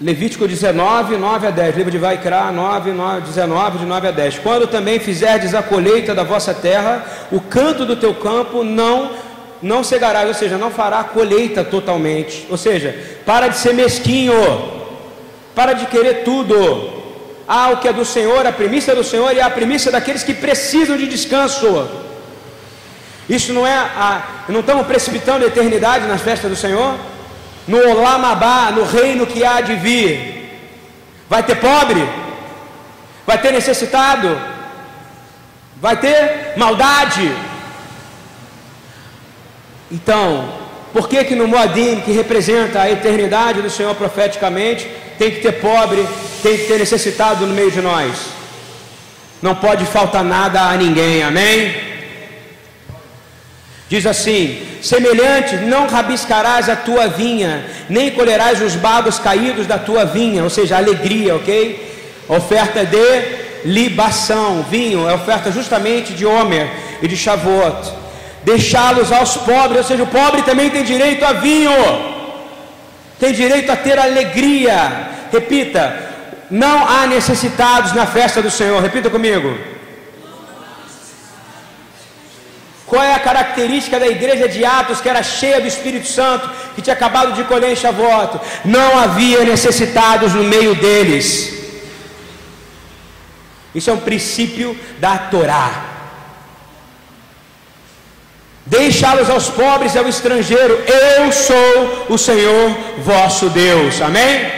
Levítico 0.00 0.48
19, 0.48 1.18
9 1.18 1.48
a 1.48 1.50
10. 1.50 1.76
Livro 1.76 1.90
de 1.90 1.98
Vaikra 1.98 2.50
9, 2.50 2.92
9, 2.92 3.20
19, 3.26 3.78
de 3.78 3.84
9 3.84 4.08
a 4.08 4.10
10. 4.10 4.38
Quando 4.38 4.66
também 4.66 4.98
fizerdes 4.98 5.54
a 5.54 5.62
colheita 5.62 6.14
da 6.14 6.22
vossa 6.22 6.54
terra, 6.54 7.04
o 7.30 7.42
canto 7.42 7.84
do 7.84 7.94
teu 7.94 8.14
campo 8.14 8.64
não 8.64 9.28
não 9.62 9.84
cegará, 9.84 10.22
ou 10.22 10.34
seja, 10.34 10.56
não 10.56 10.70
fará 10.70 11.04
colheita 11.04 11.62
totalmente. 11.62 12.46
Ou 12.48 12.56
seja, 12.56 12.94
para 13.26 13.48
de 13.48 13.56
ser 13.58 13.74
mesquinho, 13.74 14.34
para 15.54 15.72
de 15.74 15.86
querer 15.86 16.24
tudo. 16.24 17.00
Ah, 17.46 17.70
o 17.70 17.78
que 17.78 17.88
é 17.88 17.92
do 17.92 18.04
Senhor, 18.04 18.46
a 18.46 18.52
premissa 18.52 18.94
do 18.94 19.04
Senhor 19.04 19.34
e 19.34 19.40
a 19.40 19.50
premissa 19.50 19.90
daqueles 19.90 20.22
que 20.22 20.32
precisam 20.32 20.96
de 20.96 21.06
descanso. 21.06 21.88
Isso 23.28 23.52
não 23.52 23.66
é 23.66 23.74
a. 23.76 24.22
Não 24.48 24.60
estamos 24.60 24.86
precipitando 24.86 25.44
a 25.44 25.48
eternidade 25.48 26.06
nas 26.06 26.22
festas 26.22 26.50
do 26.50 26.56
Senhor? 26.56 26.94
No 27.66 27.78
Olamabá, 27.90 28.70
no 28.70 28.84
reino 28.84 29.26
que 29.26 29.44
há 29.44 29.60
de 29.60 29.74
vir. 29.74 30.40
Vai 31.28 31.42
ter 31.42 31.56
pobre? 31.56 32.08
Vai 33.26 33.38
ter 33.38 33.52
necessitado? 33.52 34.40
Vai 35.80 35.96
ter 35.96 36.54
maldade? 36.56 37.30
Então, 39.90 40.48
por 40.92 41.08
que 41.08 41.24
que 41.24 41.34
no 41.34 41.48
Moadim, 41.48 42.00
que 42.00 42.12
representa 42.12 42.82
a 42.82 42.90
eternidade 42.90 43.62
do 43.62 43.70
Senhor 43.70 43.94
profeticamente, 43.94 44.88
tem 45.18 45.30
que 45.30 45.40
ter 45.40 45.52
pobre, 45.52 46.06
tem 46.42 46.56
que 46.56 46.64
ter 46.64 46.78
necessitado 46.78 47.46
no 47.46 47.54
meio 47.54 47.70
de 47.70 47.80
nós? 47.80 48.12
Não 49.42 49.54
pode 49.54 49.84
faltar 49.86 50.22
nada 50.22 50.60
a 50.60 50.76
ninguém, 50.76 51.22
amém? 51.22 51.74
Diz 53.88 54.06
assim: 54.06 54.62
semelhante, 54.82 55.56
não 55.56 55.88
rabiscarás 55.88 56.68
a 56.68 56.76
tua 56.76 57.08
vinha, 57.08 57.64
nem 57.88 58.10
colherás 58.10 58.62
os 58.62 58.76
bagos 58.76 59.18
caídos 59.18 59.66
da 59.66 59.78
tua 59.78 60.04
vinha, 60.04 60.44
ou 60.44 60.50
seja, 60.50 60.76
alegria, 60.76 61.34
ok? 61.34 61.88
Oferta 62.28 62.84
de 62.84 63.40
libação, 63.64 64.64
vinho, 64.70 65.08
é 65.08 65.14
oferta 65.14 65.50
justamente 65.50 66.12
de 66.12 66.24
Homer 66.24 66.68
e 67.02 67.08
de 67.08 67.16
Shavuot. 67.16 67.99
Deixá-los 68.42 69.12
aos 69.12 69.36
pobres, 69.36 69.78
ou 69.78 69.84
seja, 69.84 70.02
o 70.02 70.06
pobre 70.06 70.42
também 70.42 70.70
tem 70.70 70.82
direito 70.82 71.24
a 71.24 71.32
vinho, 71.32 71.70
tem 73.18 73.32
direito 73.32 73.70
a 73.70 73.76
ter 73.76 73.98
alegria. 73.98 75.10
Repita: 75.30 76.10
não 76.50 76.88
há 76.88 77.06
necessitados 77.06 77.92
na 77.92 78.06
festa 78.06 78.42
do 78.42 78.50
Senhor. 78.50 78.82
Repita 78.82 79.08
comigo. 79.08 79.56
Qual 82.86 83.00
é 83.00 83.14
a 83.14 83.20
característica 83.20 84.00
da 84.00 84.08
igreja 84.08 84.48
de 84.48 84.64
Atos 84.64 85.00
que 85.00 85.08
era 85.08 85.22
cheia 85.22 85.60
do 85.60 85.68
Espírito 85.68 86.08
Santo, 86.08 86.50
que 86.74 86.82
tinha 86.82 86.94
acabado 86.94 87.34
de 87.34 87.44
colher 87.44 87.70
em 87.70 87.76
Shavuot? 87.76 88.40
Não 88.64 88.98
havia 88.98 89.44
necessitados 89.44 90.34
no 90.34 90.42
meio 90.42 90.74
deles. 90.74 91.54
Isso 93.72 93.90
é 93.90 93.92
um 93.92 94.00
princípio 94.00 94.76
da 94.98 95.16
Torá. 95.16 95.89
Deixá-los 98.70 99.28
aos 99.28 99.48
pobres 99.48 99.96
e 99.96 99.98
ao 99.98 100.08
estrangeiro. 100.08 100.74
Eu 100.86 101.32
sou 101.32 102.06
o 102.08 102.16
Senhor 102.16 102.70
vosso 102.98 103.50
Deus. 103.50 104.00
Amém? 104.00 104.48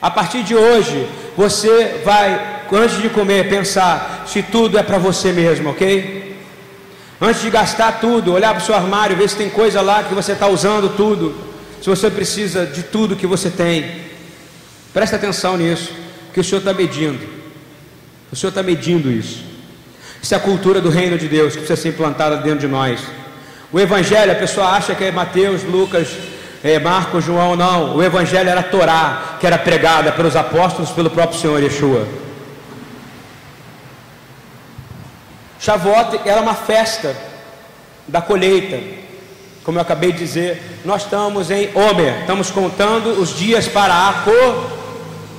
A 0.00 0.10
partir 0.10 0.42
de 0.42 0.54
hoje, 0.54 1.06
você 1.36 2.00
vai, 2.02 2.62
antes 2.72 3.02
de 3.02 3.10
comer, 3.10 3.50
pensar 3.50 4.24
se 4.26 4.42
tudo 4.42 4.78
é 4.78 4.82
para 4.82 4.96
você 4.96 5.30
mesmo, 5.30 5.68
ok? 5.68 6.38
Antes 7.20 7.42
de 7.42 7.50
gastar 7.50 8.00
tudo, 8.00 8.32
olhar 8.32 8.54
para 8.54 8.62
o 8.62 8.64
seu 8.64 8.74
armário, 8.74 9.14
ver 9.14 9.28
se 9.28 9.36
tem 9.36 9.50
coisa 9.50 9.82
lá 9.82 10.04
que 10.04 10.14
você 10.14 10.32
está 10.32 10.46
usando 10.46 10.96
tudo. 10.96 11.36
Se 11.82 11.90
você 11.90 12.10
precisa 12.10 12.64
de 12.64 12.82
tudo 12.82 13.14
que 13.14 13.26
você 13.26 13.50
tem. 13.50 14.08
Presta 14.94 15.16
atenção 15.16 15.58
nisso, 15.58 15.92
que 16.32 16.40
o 16.40 16.44
Senhor 16.44 16.60
está 16.60 16.72
medindo. 16.72 17.20
O 18.32 18.36
Senhor 18.36 18.48
está 18.48 18.62
medindo 18.62 19.12
isso. 19.12 19.47
Isso 20.22 20.34
é 20.34 20.36
a 20.36 20.40
cultura 20.40 20.80
do 20.80 20.90
reino 20.90 21.16
de 21.16 21.28
Deus 21.28 21.52
que 21.52 21.60
precisa 21.60 21.80
ser 21.80 21.88
implantada 21.90 22.38
dentro 22.38 22.60
de 22.60 22.68
nós. 22.68 23.00
O 23.72 23.78
Evangelho, 23.78 24.32
a 24.32 24.34
pessoa 24.34 24.68
acha 24.68 24.94
que 24.94 25.04
é 25.04 25.10
Mateus, 25.10 25.62
Lucas, 25.62 26.08
é, 26.62 26.78
Marcos, 26.78 27.24
João, 27.24 27.54
não. 27.54 27.96
O 27.96 28.02
evangelho 28.02 28.48
era 28.48 28.60
a 28.60 28.64
Torá, 28.64 29.36
que 29.38 29.46
era 29.46 29.58
pregada 29.58 30.12
pelos 30.12 30.34
apóstolos, 30.34 30.90
pelo 30.90 31.10
próprio 31.10 31.38
Senhor 31.38 31.62
Yeshua. 31.62 32.06
Shavuot 35.60 36.20
era 36.24 36.40
uma 36.40 36.54
festa 36.54 37.14
da 38.06 38.20
colheita. 38.20 38.78
Como 39.62 39.78
eu 39.78 39.82
acabei 39.82 40.12
de 40.12 40.18
dizer, 40.18 40.80
nós 40.84 41.02
estamos 41.02 41.50
em 41.50 41.70
Homer, 41.74 42.20
estamos 42.20 42.50
contando 42.50 43.20
os 43.20 43.36
dias 43.36 43.68
para 43.68 44.08
a 44.08 44.24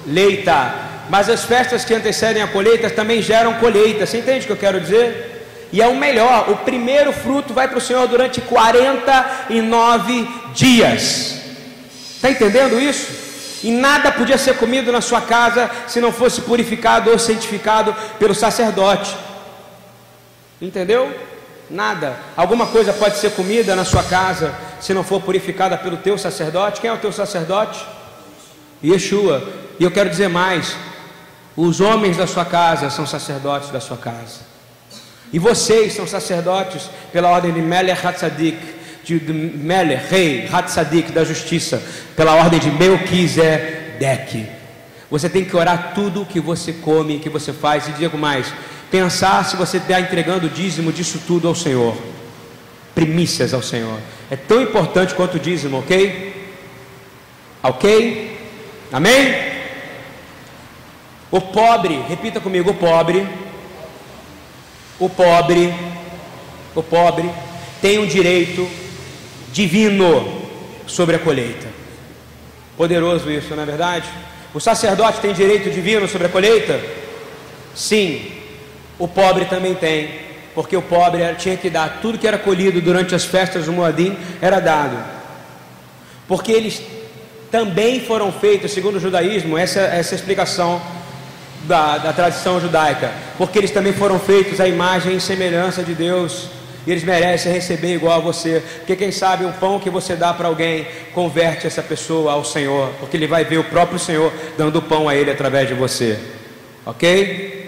colheita. 0.06 0.89
Mas 1.10 1.30
as 1.30 1.44
festas 1.44 1.84
que 1.84 1.94
antecedem 1.94 2.42
a 2.42 2.48
colheita 2.48 2.90
também 2.90 3.22
geram 3.22 3.56
colheita. 3.56 4.06
Você 4.06 4.20
entende 4.20 4.44
o 4.44 4.48
que 4.48 4.54
eu 4.54 4.58
quero 4.58 4.80
dizer? 4.80 5.40
E 5.72 5.82
é 5.82 5.88
o 5.88 5.96
melhor, 5.96 6.50
o 6.50 6.58
primeiro 6.58 7.12
fruto 7.14 7.54
vai 7.54 7.68
para 7.68 7.78
o 7.78 7.82
Senhor 7.82 8.08
durante 8.08 8.42
49 8.42 10.28
dias. 10.54 11.40
Está 12.16 12.30
entendendo 12.30 12.80
isso? 12.80 13.08
E 13.64 13.72
nada 13.72 14.12
podia 14.12 14.38
ser 14.38 14.58
comido 14.58 14.92
na 14.92 15.02
sua 15.02 15.22
casa 15.22 15.70
se 15.88 16.00
não 16.00 16.12
fosse 16.12 16.42
purificado 16.42 17.12
ou 17.12 17.20
santificado 17.20 17.96
pelo 18.18 18.34
sacerdote. 18.34 19.16
Entendeu? 20.62 21.14
Nada. 21.70 22.18
Alguma 22.36 22.68
coisa 22.68 22.92
pode 22.92 23.18
ser 23.18 23.32
comida 23.32 23.76
na 23.76 23.86
sua 23.86 24.04
casa 24.04 24.54
se 24.80 24.94
não 24.94 25.04
for 25.04 25.22
purificada 25.22 25.78
pelo 25.78 25.98
teu 25.98 26.18
sacerdote. 26.18 26.82
Quem 26.82 26.90
é 26.90 26.94
o 26.94 26.98
teu 26.98 27.12
sacerdote? 27.12 27.86
Yeshua. 28.84 29.44
E 29.80 29.84
eu 29.84 29.92
quero 29.92 30.10
dizer 30.10 30.30
mais: 30.30 30.76
os 31.56 31.82
homens 31.82 32.18
da 32.18 32.28
sua 32.28 32.46
casa 32.46 32.90
são 32.90 33.06
sacerdotes 33.06 33.70
da 33.70 33.80
sua 33.80 33.98
casa. 33.98 34.50
E 35.32 35.38
vocês 35.38 35.94
são 35.94 36.08
sacerdotes 36.08 36.90
pela 37.12 37.30
ordem 37.30 37.54
de 37.54 37.62
Melech 37.62 38.06
Hatzadik, 38.06 38.58
de, 39.04 39.20
de 39.20 39.96
rei 40.10 40.48
Hatzadik 40.52 41.12
da 41.12 41.24
justiça, 41.24 41.82
pela 42.16 42.36
ordem 42.36 42.60
de 42.60 42.72
Melquisedeque. 42.72 44.48
Você 45.10 45.30
tem 45.30 45.44
que 45.44 45.56
orar 45.56 45.94
tudo 45.94 46.26
que 46.26 46.40
você 46.40 46.74
come, 46.74 47.20
que 47.20 47.30
você 47.30 47.52
faz, 47.52 47.88
e 47.88 47.92
digo 47.94 48.18
mais: 48.18 48.54
pensar 48.92 49.44
se 49.46 49.56
você 49.56 49.78
está 49.78 50.00
entregando 50.00 50.48
o 50.48 50.50
dízimo 50.50 50.92
disso 50.92 51.22
tudo 51.26 51.48
ao 51.48 51.56
Senhor, 51.56 51.96
primícias 52.94 53.54
ao 53.54 53.62
Senhor. 53.62 54.00
É 54.30 54.36
tão 54.36 54.62
importante 54.62 55.14
quanto 55.14 55.36
o 55.36 55.40
dízimo, 55.40 55.80
ok? 55.80 56.52
Ok? 57.62 58.38
Amém? 58.92 59.49
O 61.32 61.40
pobre, 61.40 62.04
repita 62.08 62.40
comigo: 62.40 62.72
o 62.72 62.74
pobre, 62.74 63.28
o 65.00 65.10
pobre, 65.10 65.74
o 66.76 66.82
pobre 66.82 67.30
tem 67.82 68.00
um 68.00 68.06
direito 68.06 68.68
divino 69.52 70.42
sobre 70.88 71.16
a 71.16 71.20
colheita. 71.20 71.68
Poderoso 72.76 73.30
isso, 73.30 73.56
não 73.56 73.64
é 73.64 73.66
verdade? 73.66 74.10
O 74.54 74.60
sacerdote 74.60 75.20
tem 75.20 75.34
direito 75.34 75.70
divino 75.70 76.08
sobre 76.08 76.28
a 76.28 76.30
colheita? 76.30 76.80
Sim, 77.76 78.32
o 78.98 79.08
pobre 79.08 79.46
também 79.46 79.76
tem, 79.76 80.10
porque 80.56 80.76
o 80.76 80.82
pobre 80.82 81.22
tinha 81.36 81.56
que 81.56 81.70
dar 81.70 82.00
tudo 82.02 82.18
que 82.18 82.28
era 82.28 82.38
colhido 82.38 82.82
durante 82.82 83.14
as 83.14 83.24
festas 83.24 83.66
do 83.66 83.74
Moadim 83.74 84.18
era 84.42 84.60
dado, 84.60 84.98
porque 86.28 86.52
eles 86.52 86.82
também 87.52 88.00
foram 88.00 88.32
feitos, 88.32 88.72
segundo 88.72 88.96
o 88.96 89.00
judaísmo, 89.00 89.58
essa, 89.58 89.82
essa 89.82 90.16
explicação 90.16 90.82
da, 91.64 91.98
da 91.98 92.14
tradição 92.14 92.60
judaica, 92.60 93.12
porque 93.38 93.58
eles 93.58 93.72
também 93.72 93.94
foram 93.94 94.20
feitos 94.20 94.60
à 94.60 94.68
imagem 94.68 95.16
e 95.18 95.22
semelhança 95.22 95.84
de 95.84 95.94
Deus. 95.94 96.50
E 96.88 96.92
eles 96.92 97.04
merecem 97.04 97.52
receber 97.52 97.96
igual 97.96 98.18
a 98.18 98.20
você, 98.20 98.64
porque 98.78 98.96
quem 98.96 99.12
sabe 99.12 99.46
um 99.46 99.52
pão 99.52 99.80
que 99.80 99.90
você 99.90 100.16
dá 100.16 100.34
para 100.34 100.48
alguém 100.48 100.88
converte 101.14 101.68
essa 101.68 101.84
pessoa 101.84 102.32
ao 102.32 102.44
Senhor, 102.44 102.90
porque 103.00 103.18
ele 103.18 103.28
vai 103.28 103.44
ver 103.44 103.58
o 103.58 103.66
próprio 103.66 104.00
Senhor 104.00 104.32
dando 104.58 104.82
pão 104.82 105.08
a 105.08 105.14
ele 105.14 105.30
através 105.30 105.68
de 105.68 105.74
você, 105.74 106.18
ok? 106.86 107.60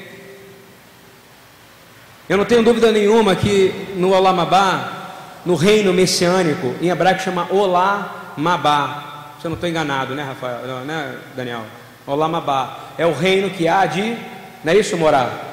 Eu 2.29 2.37
não 2.37 2.45
tenho 2.45 2.63
dúvida 2.63 2.91
nenhuma 2.91 3.35
que 3.35 3.93
no 3.95 4.13
Olamabá, 4.13 5.41
no 5.45 5.55
reino 5.55 5.91
messiânico, 5.93 6.73
em 6.81 6.87
hebraico 6.87 7.21
chama 7.21 7.47
Olamabá. 7.51 9.33
Se 9.39 9.45
eu 9.45 9.49
não 9.49 9.55
estou 9.55 9.69
enganado, 9.69 10.15
né, 10.15 10.23
Rafael? 10.23 10.65
Não, 10.65 10.85
né, 10.85 11.15
Daniel? 11.35 11.65
Olamabá. 12.05 12.93
É 12.97 13.05
o 13.05 13.13
reino 13.13 13.49
que 13.49 13.67
há 13.67 13.85
de. 13.85 14.17
Não 14.63 14.73
é 14.73 14.75
isso, 14.75 14.97
morar? 14.97 15.51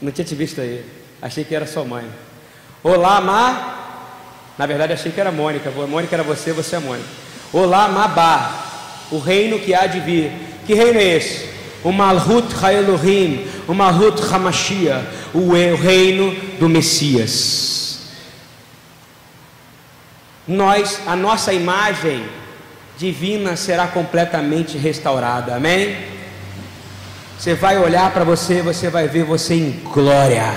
Não 0.00 0.10
tinha 0.10 0.24
te 0.24 0.34
visto 0.34 0.60
aí. 0.60 0.84
Achei 1.20 1.44
que 1.44 1.54
era 1.54 1.66
sua 1.66 1.84
mãe. 1.84 2.08
Olamá. 2.82 3.76
Na 4.56 4.66
verdade, 4.66 4.92
achei 4.92 5.12
que 5.12 5.20
era 5.20 5.30
Mônica. 5.30 5.70
Mônica 5.70 6.14
era 6.14 6.22
você, 6.22 6.52
você 6.52 6.76
é 6.76 6.78
Mônica. 6.78 7.08
Olamabá. 7.52 8.66
O 9.10 9.18
reino 9.18 9.58
que 9.58 9.74
há 9.74 9.86
de 9.86 10.00
vir. 10.00 10.32
Que 10.66 10.74
reino 10.74 10.98
é 10.98 11.04
esse? 11.16 11.50
O 11.82 11.92
Malhut 11.92 12.54
Haelohim, 12.62 13.46
o 13.66 13.72
Malhut 13.72 14.20
Hamashia, 14.22 15.02
o 15.32 15.54
reino 15.74 16.34
do 16.58 16.68
Messias. 16.68 18.00
Nós, 20.46 21.00
a 21.06 21.16
nossa 21.16 21.52
imagem 21.52 22.24
divina 23.00 23.56
será 23.56 23.86
completamente 23.86 24.76
restaurada, 24.76 25.56
amém? 25.56 25.96
Você 27.38 27.54
vai 27.54 27.78
olhar 27.78 28.12
para 28.12 28.24
você, 28.24 28.60
você 28.60 28.90
vai 28.90 29.08
ver 29.08 29.24
você 29.24 29.54
em 29.54 29.70
glória. 29.90 30.52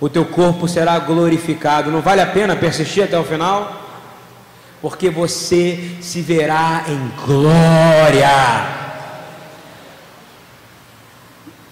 O 0.00 0.08
teu 0.08 0.24
corpo 0.24 0.68
será 0.68 0.96
glorificado. 1.00 1.90
Não 1.90 2.00
vale 2.00 2.20
a 2.20 2.26
pena 2.26 2.54
persistir 2.54 3.02
até 3.02 3.18
o 3.18 3.24
final? 3.24 3.84
Porque 4.80 5.10
você 5.10 5.96
se 6.00 6.22
verá 6.22 6.84
em 6.86 7.26
glória. 7.26 8.28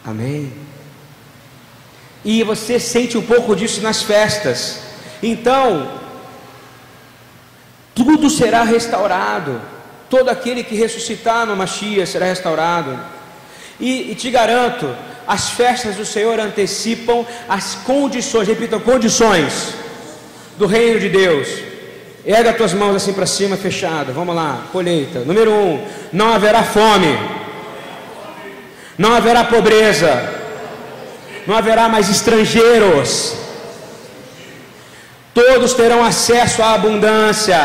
Amém? 0.04 0.52
E 2.24 2.42
você 2.42 2.80
sente 2.80 3.16
um 3.16 3.22
pouco 3.22 3.54
disso 3.54 3.80
nas 3.80 4.02
festas. 4.02 4.80
Então, 5.22 5.88
tudo 8.04 8.30
será 8.30 8.62
restaurado. 8.62 9.60
Todo 10.08 10.30
aquele 10.30 10.62
que 10.62 10.74
ressuscitar 10.74 11.46
no 11.46 11.56
Machia 11.56 12.06
será 12.06 12.26
restaurado. 12.26 12.98
E, 13.78 14.12
e, 14.12 14.14
te 14.14 14.30
garanto, 14.30 14.88
as 15.26 15.50
festas 15.50 15.96
do 15.96 16.04
Senhor 16.04 16.40
antecipam 16.40 17.26
as 17.48 17.74
condições, 17.74 18.48
repitam, 18.48 18.80
condições 18.80 19.74
do 20.56 20.66
reino 20.66 20.98
de 20.98 21.08
Deus. 21.08 21.48
Erga 22.24 22.50
as 22.50 22.56
tuas 22.56 22.72
mãos 22.72 22.96
assim 22.96 23.12
para 23.12 23.26
cima, 23.26 23.56
fechada. 23.56 24.12
Vamos 24.12 24.34
lá, 24.34 24.62
colheita. 24.72 25.20
Número 25.20 25.52
um, 25.52 25.84
não 26.12 26.32
haverá 26.32 26.62
fome 26.62 27.38
não 28.98 29.14
haverá 29.14 29.44
pobreza, 29.44 30.28
não 31.46 31.56
haverá 31.56 31.88
mais 31.88 32.10
estrangeiros, 32.10 33.32
todos 35.38 35.72
terão 35.72 36.04
acesso 36.04 36.60
à 36.60 36.74
abundância, 36.74 37.60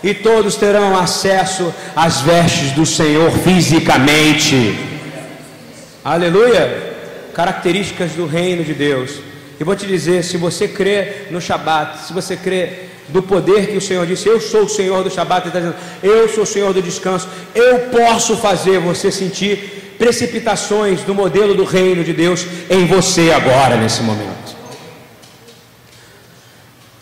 e 0.00 0.14
todos 0.14 0.54
terão 0.54 0.96
acesso 0.96 1.74
às 1.96 2.20
vestes 2.20 2.70
do 2.70 2.86
Senhor 2.86 3.32
fisicamente. 3.32 4.78
Aleluia! 6.04 6.94
Características 7.34 8.12
do 8.12 8.26
reino 8.26 8.62
de 8.62 8.74
Deus. 8.74 9.18
E 9.58 9.64
vou 9.64 9.74
te 9.74 9.86
dizer: 9.86 10.22
se 10.22 10.36
você 10.36 10.68
crê 10.68 11.26
no 11.32 11.40
Shabat, 11.40 12.06
se 12.06 12.12
você 12.12 12.36
crê 12.36 12.68
do 13.08 13.20
poder 13.20 13.66
que 13.66 13.76
o 13.76 13.80
Senhor 13.80 14.06
disse, 14.06 14.28
eu 14.28 14.40
sou 14.40 14.62
o 14.62 14.68
Senhor 14.68 15.02
do 15.02 15.10
Shabat, 15.10 15.48
ele 15.48 15.48
está 15.48 15.58
dizendo, 15.58 15.76
eu 16.00 16.28
sou 16.28 16.44
o 16.44 16.46
Senhor 16.46 16.72
do 16.72 16.80
descanso, 16.80 17.28
eu 17.54 17.90
posso 17.90 18.36
fazer 18.36 18.78
você 18.78 19.10
sentir 19.10 19.94
precipitações 19.98 21.00
do 21.00 21.14
modelo 21.14 21.54
do 21.54 21.64
reino 21.64 22.04
de 22.04 22.12
Deus 22.12 22.46
em 22.70 22.86
você 22.86 23.32
agora, 23.32 23.76
nesse 23.76 24.02
momento. 24.02 24.45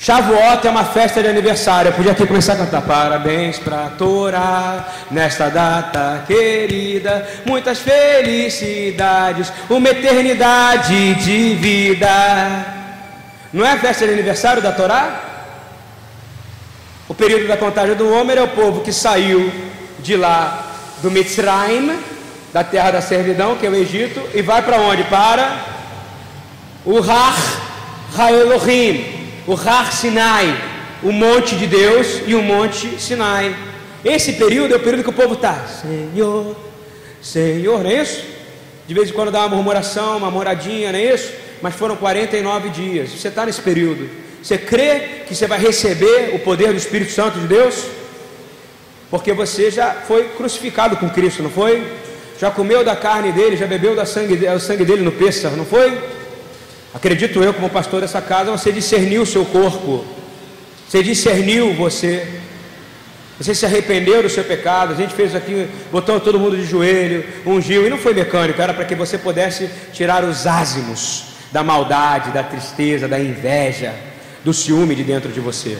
Shavuot 0.05 0.67
é 0.67 0.71
uma 0.71 0.85
festa 0.85 1.23
de 1.23 1.29
aniversário. 1.29 1.89
Eu 1.89 1.95
podia 1.95 2.13
aqui 2.13 2.27
começar 2.27 2.53
a 2.53 2.57
cantar 2.57 2.83
parabéns 2.83 3.59
para 3.59 3.89
Torá 3.97 4.87
nesta 5.11 5.49
data 5.49 6.25
querida, 6.27 7.27
muitas 7.47 7.79
felicidades, 7.79 9.51
uma 9.71 9.89
eternidade 9.89 11.15
de 11.15 11.55
vida. 11.55 12.07
Não 13.51 13.65
é 13.65 13.73
a 13.73 13.79
festa 13.79 14.07
de 14.07 14.13
aniversário 14.13 14.61
da 14.61 14.73
Torá? 14.73 15.23
O 17.09 17.15
período 17.15 17.49
da 17.49 17.57
contagem 17.57 17.95
do 17.95 18.13
homem 18.13 18.37
é 18.37 18.43
o 18.43 18.49
povo 18.49 18.83
que 18.83 18.93
saiu 18.93 19.51
de 20.01 20.19
lá 20.19 20.67
do 21.01 21.11
Mitzrayim 21.11 21.99
da 22.53 22.63
terra 22.63 22.91
da 22.91 23.01
servidão, 23.01 23.57
que 23.57 23.67
é 23.67 23.71
o 23.71 23.75
Egito, 23.75 24.21
e 24.35 24.43
vai 24.43 24.61
para 24.61 24.77
onde? 24.77 25.03
Para 25.05 25.61
o 26.85 26.99
Har 26.99 27.35
Haelohim, 28.19 29.14
o 29.47 29.55
Har 29.55 29.93
Sinai, 29.93 30.57
o 31.03 31.13
monte 31.13 31.55
de 31.57 31.67
Deus 31.67 32.23
e 32.27 32.35
o 32.35 32.43
monte 32.43 33.01
Sinai. 33.01 33.55
Esse 34.05 34.35
período 34.35 34.75
é 34.75 34.77
o 34.77 34.81
período 34.81 35.03
que 35.03 35.11
o 35.11 35.13
povo 35.13 35.35
está, 35.35 35.67
Senhor, 35.67 36.57
Senhor, 37.23 37.83
não 37.83 37.91
é 37.91 38.03
isso? 38.03 38.23
De 38.87 38.93
vez 38.93 39.09
em 39.09 39.13
quando 39.13 39.31
dá 39.31 39.41
uma 39.41 39.57
murmuração, 39.57 40.19
uma 40.19 40.31
moradinha, 40.31 40.93
não 40.93 40.99
é 40.99 41.15
isso? 41.15 41.33
Mas 41.63 41.75
foram 41.75 41.97
49 41.97 42.69
dias. 42.69 43.11
Você 43.11 43.29
está 43.29 43.47
nesse 43.47 43.63
período. 43.63 44.09
Você 44.43 44.59
crê 44.59 45.23
que 45.27 45.35
você 45.35 45.47
vai 45.47 45.59
receber 45.59 46.35
o 46.35 46.39
poder 46.41 46.69
do 46.69 46.77
Espírito 46.77 47.13
Santo 47.13 47.39
de 47.39 47.47
Deus? 47.47 47.87
Porque 49.11 49.33
você 49.33 49.71
já 49.71 49.93
foi 49.93 50.25
crucificado 50.37 50.99
com 50.99 51.09
Cristo, 51.09 51.43
não 51.43 51.49
foi? 51.49 51.83
Já 52.39 52.51
comeu 52.51 52.85
da 52.85 52.95
carne 52.95 53.33
dele, 53.33 53.57
já 53.57 53.67
bebeu 53.67 53.97
da 53.97 54.05
sangue, 54.05 54.47
o 54.47 54.61
sangue 54.61 54.85
dele 54.85 55.03
no 55.03 55.13
pêssego, 55.13 55.57
não 55.57 55.65
foi? 55.65 55.99
Acredito 56.95 57.43
eu, 57.43 57.53
como 57.53 57.69
pastor 57.69 58.01
dessa 58.01 58.23
casa, 58.23 58.53
você 58.53 58.71
discerniu 58.71 59.23
o 59.23 59.27
seu 59.27 59.45
corpo, 59.45 60.05
você 60.89 61.03
discerniu 61.03 61.75
você, 61.75 62.25
você 63.37 63.53
se 63.53 63.67
arrependeu 63.67 64.23
do 64.23 64.31
seu 64.31 64.45
pecado. 64.45 64.93
A 64.93 64.97
gente 64.97 65.13
fez 65.13 65.35
aqui, 65.35 65.67
botou 65.91 66.21
todo 66.21 66.39
mundo 66.39 66.57
de 66.57 66.65
joelho, 66.65 67.25
ungiu, 67.45 67.85
e 67.85 67.91
não 67.91 67.99
foi 67.99 68.15
mecânico, 68.15 68.63
era 68.63 68.73
para 68.73 68.85
que 68.85 68.95
você 68.95 69.19
pudesse 69.19 69.69
tirar 69.93 70.23
os 70.23 70.47
ázimos 70.47 71.25
da 71.51 71.65
maldade, 71.65 72.31
da 72.31 72.45
tristeza, 72.45 73.09
da 73.09 73.19
inveja 73.19 73.93
do 74.45 74.55
ciúme 74.55 74.95
de 74.95 75.03
dentro 75.03 75.33
de 75.33 75.41
você. 75.41 75.79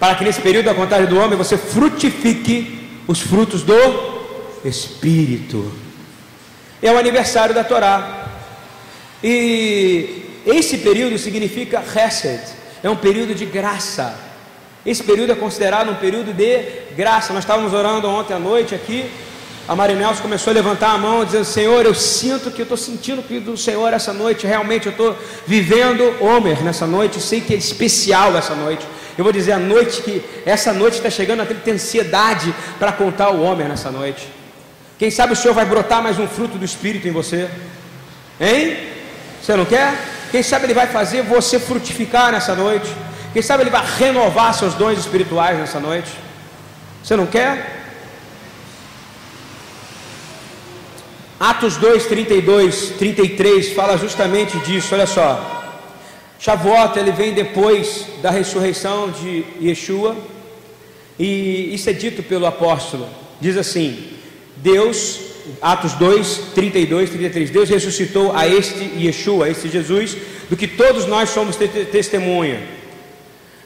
Para 0.00 0.16
que 0.16 0.24
nesse 0.24 0.40
período 0.40 0.66
da 0.66 0.72
vontade 0.72 1.06
do 1.06 1.18
homem 1.18 1.38
você 1.38 1.56
frutifique 1.56 2.88
os 3.06 3.20
frutos 3.20 3.62
do 3.62 3.74
Espírito. 4.64 5.72
É 6.82 6.90
o 6.90 6.98
aniversário 6.98 7.54
da 7.54 7.62
Torá. 7.62 8.25
E 9.22 10.42
esse 10.46 10.78
período 10.78 11.18
significa 11.18 11.82
Hesed, 11.82 12.42
é 12.82 12.90
um 12.90 12.96
período 12.96 13.34
de 13.34 13.44
graça. 13.44 14.18
Esse 14.84 15.02
período 15.02 15.32
é 15.32 15.34
considerado 15.34 15.90
um 15.90 15.96
período 15.96 16.32
de 16.32 16.94
graça. 16.96 17.32
Nós 17.32 17.42
estávamos 17.42 17.72
orando 17.72 18.08
ontem 18.08 18.34
à 18.34 18.38
noite 18.38 18.74
aqui 18.74 19.10
a 19.68 19.74
Marinelson 19.74 20.22
começou 20.22 20.52
a 20.52 20.54
levantar 20.54 20.90
a 20.90 20.98
mão, 20.98 21.24
dizendo: 21.24 21.44
Senhor, 21.44 21.84
eu 21.84 21.94
sinto 21.94 22.52
que 22.52 22.60
eu 22.60 22.64
estou 22.64 22.76
sentindo 22.76 23.20
que 23.20 23.40
do 23.40 23.56
Senhor 23.56 23.92
essa 23.92 24.12
noite, 24.12 24.46
realmente 24.46 24.86
eu 24.86 24.92
estou 24.92 25.16
vivendo 25.44 26.22
Homer 26.22 26.62
nessa 26.62 26.86
noite, 26.86 27.20
sei 27.20 27.40
que 27.40 27.52
é 27.52 27.56
especial 27.56 28.36
essa 28.36 28.54
noite. 28.54 28.86
Eu 29.18 29.24
vou 29.24 29.32
dizer 29.32 29.52
a 29.52 29.58
noite 29.58 30.02
que 30.02 30.22
essa 30.44 30.72
noite 30.72 30.98
está 30.98 31.10
chegando, 31.10 31.42
até 31.42 31.52
tem 31.54 31.74
ansiedade 31.74 32.54
para 32.78 32.92
contar 32.92 33.30
o 33.30 33.42
Homer 33.42 33.68
nessa 33.68 33.90
noite. 33.90 34.28
Quem 34.98 35.10
sabe 35.10 35.32
o 35.32 35.36
Senhor 35.36 35.52
vai 35.52 35.64
brotar 35.64 36.00
mais 36.00 36.16
um 36.18 36.28
fruto 36.28 36.56
do 36.58 36.64
Espírito 36.64 37.08
em 37.08 37.10
você? 37.12 37.48
Hein? 38.40 38.76
Você 39.42 39.56
não 39.56 39.64
quer? 39.64 39.94
Quem 40.30 40.42
sabe 40.42 40.66
Ele 40.66 40.74
vai 40.74 40.86
fazer 40.86 41.22
você 41.22 41.58
frutificar 41.58 42.32
nessa 42.32 42.54
noite? 42.54 42.88
Quem 43.32 43.42
sabe 43.42 43.62
Ele 43.62 43.70
vai 43.70 43.84
renovar 43.98 44.54
seus 44.54 44.74
dons 44.74 44.98
espirituais 44.98 45.58
nessa 45.58 45.78
noite? 45.78 46.10
Você 47.02 47.14
não 47.16 47.26
quer? 47.26 47.76
Atos 51.38 51.76
2, 51.76 52.06
32, 52.06 52.90
33 52.98 53.72
fala 53.72 53.98
justamente 53.98 54.58
disso, 54.60 54.94
olha 54.94 55.06
só. 55.06 55.64
Shavuot, 56.38 56.98
ele 56.98 57.12
vem 57.12 57.34
depois 57.34 58.06
da 58.22 58.30
ressurreição 58.30 59.10
de 59.10 59.44
Yeshua, 59.60 60.16
e 61.18 61.74
isso 61.74 61.88
é 61.88 61.92
dito 61.92 62.22
pelo 62.22 62.46
apóstolo. 62.46 63.08
Diz 63.40 63.56
assim: 63.56 64.12
Deus, 64.56 65.20
Atos 65.62 65.92
2, 65.94 66.40
32, 66.54 67.10
33, 67.10 67.50
Deus 67.50 67.68
ressuscitou 67.68 68.36
a 68.36 68.46
este 68.46 68.84
Yeshua, 68.96 69.46
a 69.46 69.50
este 69.50 69.68
Jesus, 69.68 70.16
do 70.50 70.56
que 70.56 70.66
todos 70.66 71.06
nós 71.06 71.30
somos 71.30 71.56
testemunha. 71.56 72.60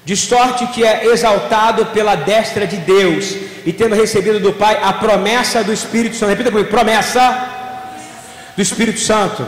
De 0.05 0.16
sorte 0.16 0.66
que 0.68 0.85
é 0.85 1.07
exaltado 1.07 1.87
pela 1.87 2.14
destra 2.14 2.66
de 2.66 2.76
Deus, 2.76 3.37
e 3.66 3.72
tendo 3.72 3.95
recebido 3.95 4.41
do 4.41 4.53
Pai 4.53 4.78
a 4.83 4.93
promessa 4.93 5.62
do 5.62 5.72
Espírito 5.72 6.16
Santo. 6.16 6.31
Repita 6.31 6.51
comigo: 6.51 6.70
promessa 6.70 7.49
do 8.57 8.62
Espírito 8.62 9.01
Santo. 9.01 9.47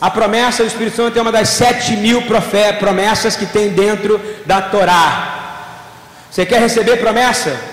A 0.00 0.10
promessa 0.10 0.62
do 0.62 0.66
Espírito 0.66 0.96
Santo 0.96 1.18
é 1.18 1.22
uma 1.22 1.32
das 1.32 1.50
sete 1.50 1.92
mil 1.96 2.22
promessas 2.78 3.36
que 3.36 3.46
tem 3.46 3.70
dentro 3.70 4.20
da 4.46 4.62
Torá. 4.62 5.36
Você 6.30 6.46
quer 6.46 6.60
receber 6.60 6.96
promessa? 6.98 7.69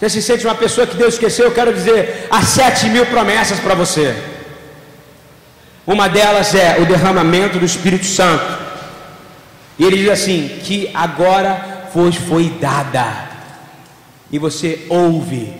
Você 0.00 0.08
se 0.08 0.22
sente 0.22 0.46
uma 0.46 0.54
pessoa 0.54 0.86
que 0.86 0.96
Deus 0.96 1.12
esqueceu? 1.14 1.44
Eu 1.44 1.52
quero 1.52 1.74
dizer, 1.74 2.26
há 2.30 2.42
sete 2.42 2.88
mil 2.88 3.04
promessas 3.04 3.60
para 3.60 3.74
você. 3.74 4.16
Uma 5.86 6.08
delas 6.08 6.54
é 6.54 6.80
o 6.80 6.86
derramamento 6.86 7.58
do 7.58 7.66
Espírito 7.66 8.06
Santo. 8.06 8.58
E 9.78 9.84
ele 9.84 9.98
diz 9.98 10.08
assim: 10.08 10.58
que 10.64 10.90
agora 10.94 11.90
vos 11.92 12.16
foi 12.16 12.48
dada. 12.48 13.28
E 14.32 14.38
você 14.38 14.86
ouve 14.88 15.52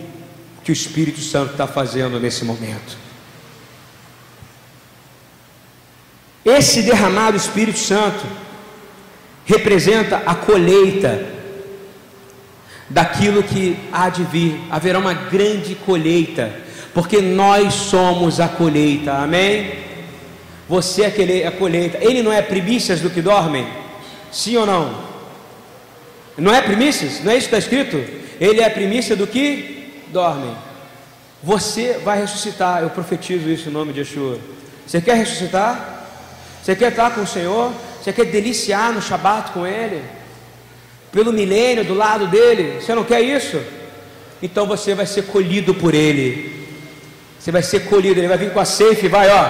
o 0.57 0.61
que 0.63 0.71
o 0.71 0.73
Espírito 0.73 1.19
Santo 1.19 1.51
está 1.51 1.67
fazendo 1.67 2.19
nesse 2.19 2.43
momento. 2.43 2.97
Esse 6.43 6.81
derramado 6.81 7.37
Espírito 7.37 7.77
Santo 7.77 8.25
representa 9.45 10.23
a 10.25 10.33
colheita 10.33 11.40
daquilo 12.91 13.41
que 13.41 13.77
há 13.91 14.09
de 14.09 14.23
vir. 14.23 14.59
Haverá 14.69 14.99
uma 14.99 15.13
grande 15.13 15.75
colheita, 15.75 16.51
porque 16.93 17.21
nós 17.21 17.73
somos 17.73 18.39
a 18.39 18.47
colheita. 18.47 19.13
Amém? 19.13 19.71
Você 20.67 21.03
é 21.03 21.47
a 21.47 21.51
colheita. 21.51 21.97
Ele 22.01 22.21
não 22.21 22.31
é 22.31 22.41
primícias 22.41 23.01
do 23.01 23.09
que 23.09 23.21
dormem? 23.21 23.67
Sim 24.31 24.57
ou 24.57 24.65
não? 24.65 25.11
Não 26.37 26.53
é 26.53 26.61
primícias? 26.61 27.23
Não 27.23 27.31
é 27.31 27.37
isso 27.37 27.49
que 27.49 27.55
está 27.55 27.57
escrito? 27.57 27.97
Ele 28.39 28.61
é 28.61 28.65
a 28.65 28.71
primícia 28.71 29.15
do 29.15 29.27
que 29.27 30.03
dormem. 30.11 30.55
Você 31.43 31.99
vai 32.03 32.19
ressuscitar. 32.19 32.81
Eu 32.81 32.89
profetizo 32.89 33.49
isso 33.49 33.69
em 33.69 33.71
nome 33.71 33.93
de 33.93 33.99
Yeshua. 33.99 34.39
Você 34.85 35.01
quer 35.01 35.15
ressuscitar? 35.15 36.07
Você 36.61 36.75
quer 36.75 36.91
estar 36.91 37.11
com 37.11 37.21
o 37.21 37.27
Senhor? 37.27 37.71
Você 38.01 38.13
quer 38.13 38.25
deliciar 38.25 38.93
no 38.93 39.01
Shabat 39.01 39.51
com 39.51 39.65
Ele? 39.65 40.01
Pelo 41.11 41.33
milênio 41.33 41.83
do 41.83 41.93
lado 41.93 42.27
dele? 42.27 42.79
Você 42.79 42.95
não 42.95 43.03
quer 43.03 43.21
isso? 43.21 43.61
Então 44.41 44.65
você 44.65 44.95
vai 44.95 45.05
ser 45.05 45.23
colhido 45.23 45.73
por 45.73 45.93
Ele. 45.93 46.67
Você 47.37 47.51
vai 47.51 47.61
ser 47.61 47.81
colhido. 47.81 48.19
Ele 48.19 48.27
vai 48.27 48.37
vir 48.37 48.51
com 48.51 48.59
a 48.59 48.65
safe 48.65 49.05
e 49.05 49.09
vai, 49.09 49.29
ó, 49.29 49.49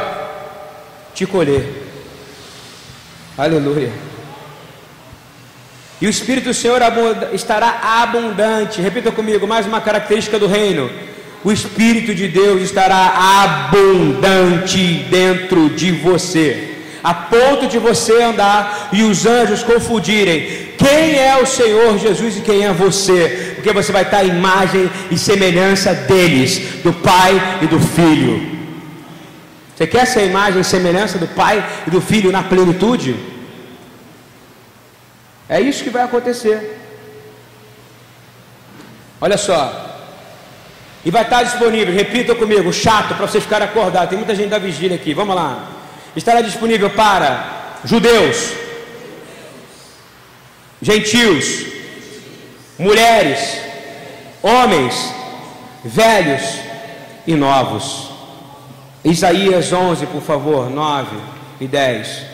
te 1.13 1.25
colher. 1.25 1.65
Aleluia. 3.37 3.91
E 6.01 6.07
o 6.07 6.09
Espírito 6.09 6.45
do 6.45 6.53
Senhor 6.53 6.81
estará 7.31 8.01
abundante. 8.01 8.81
Repita 8.81 9.11
comigo, 9.11 9.47
mais 9.47 9.67
uma 9.67 9.79
característica 9.79 10.39
do 10.39 10.47
reino. 10.47 10.89
O 11.43 11.51
Espírito 11.51 12.13
de 12.15 12.27
Deus 12.27 12.61
estará 12.61 13.13
abundante 13.43 15.05
dentro 15.09 15.69
de 15.69 15.91
você 15.91 16.71
a 17.03 17.13
ponto 17.13 17.67
de 17.67 17.79
você 17.79 18.21
andar 18.21 18.89
e 18.93 19.03
os 19.03 19.25
anjos 19.25 19.63
confundirem 19.63 20.70
quem 20.83 21.17
é 21.17 21.41
o 21.41 21.45
Senhor 21.45 21.97
Jesus 21.97 22.37
e 22.37 22.41
quem 22.41 22.65
é 22.65 22.73
você, 22.73 23.53
porque 23.55 23.71
você 23.71 23.91
vai 23.91 24.03
estar 24.03 24.17
à 24.17 24.23
imagem 24.23 24.89
e 25.09 25.17
semelhança 25.17 25.93
deles, 25.93 26.81
do 26.83 26.91
Pai 26.93 27.59
e 27.61 27.67
do 27.67 27.79
Filho. 27.79 28.59
Você 29.75 29.87
quer 29.87 29.99
essa 29.99 30.21
imagem 30.21 30.61
e 30.61 30.63
semelhança 30.63 31.17
do 31.17 31.27
Pai 31.27 31.63
e 31.87 31.89
do 31.89 32.01
Filho 32.01 32.31
na 32.31 32.43
plenitude? 32.43 33.15
É 35.47 35.59
isso 35.59 35.83
que 35.83 35.89
vai 35.89 36.03
acontecer. 36.03 36.79
Olha 39.19 39.37
só. 39.37 39.89
E 41.03 41.11
vai 41.11 41.23
estar 41.23 41.43
disponível, 41.43 41.93
repita 41.93 42.35
comigo, 42.35 42.71
chato 42.71 43.15
para 43.15 43.27
vocês 43.27 43.43
ficarem 43.43 43.67
acordados. 43.67 44.09
Tem 44.09 44.17
muita 44.17 44.35
gente 44.35 44.49
da 44.49 44.59
vigília 44.59 44.95
aqui. 44.95 45.13
Vamos 45.13 45.35
lá 45.35 45.81
estará 46.15 46.41
disponível 46.41 46.89
para 46.89 47.79
judeus, 47.85 48.51
gentios, 50.81 51.65
mulheres, 52.77 53.61
homens, 54.41 55.13
velhos 55.83 56.41
e 57.27 57.35
novos. 57.35 58.09
Isaías 59.03 59.71
11, 59.71 60.07
por 60.07 60.21
favor, 60.21 60.69
9 60.69 61.15
e 61.59 61.67
10. 61.67 62.25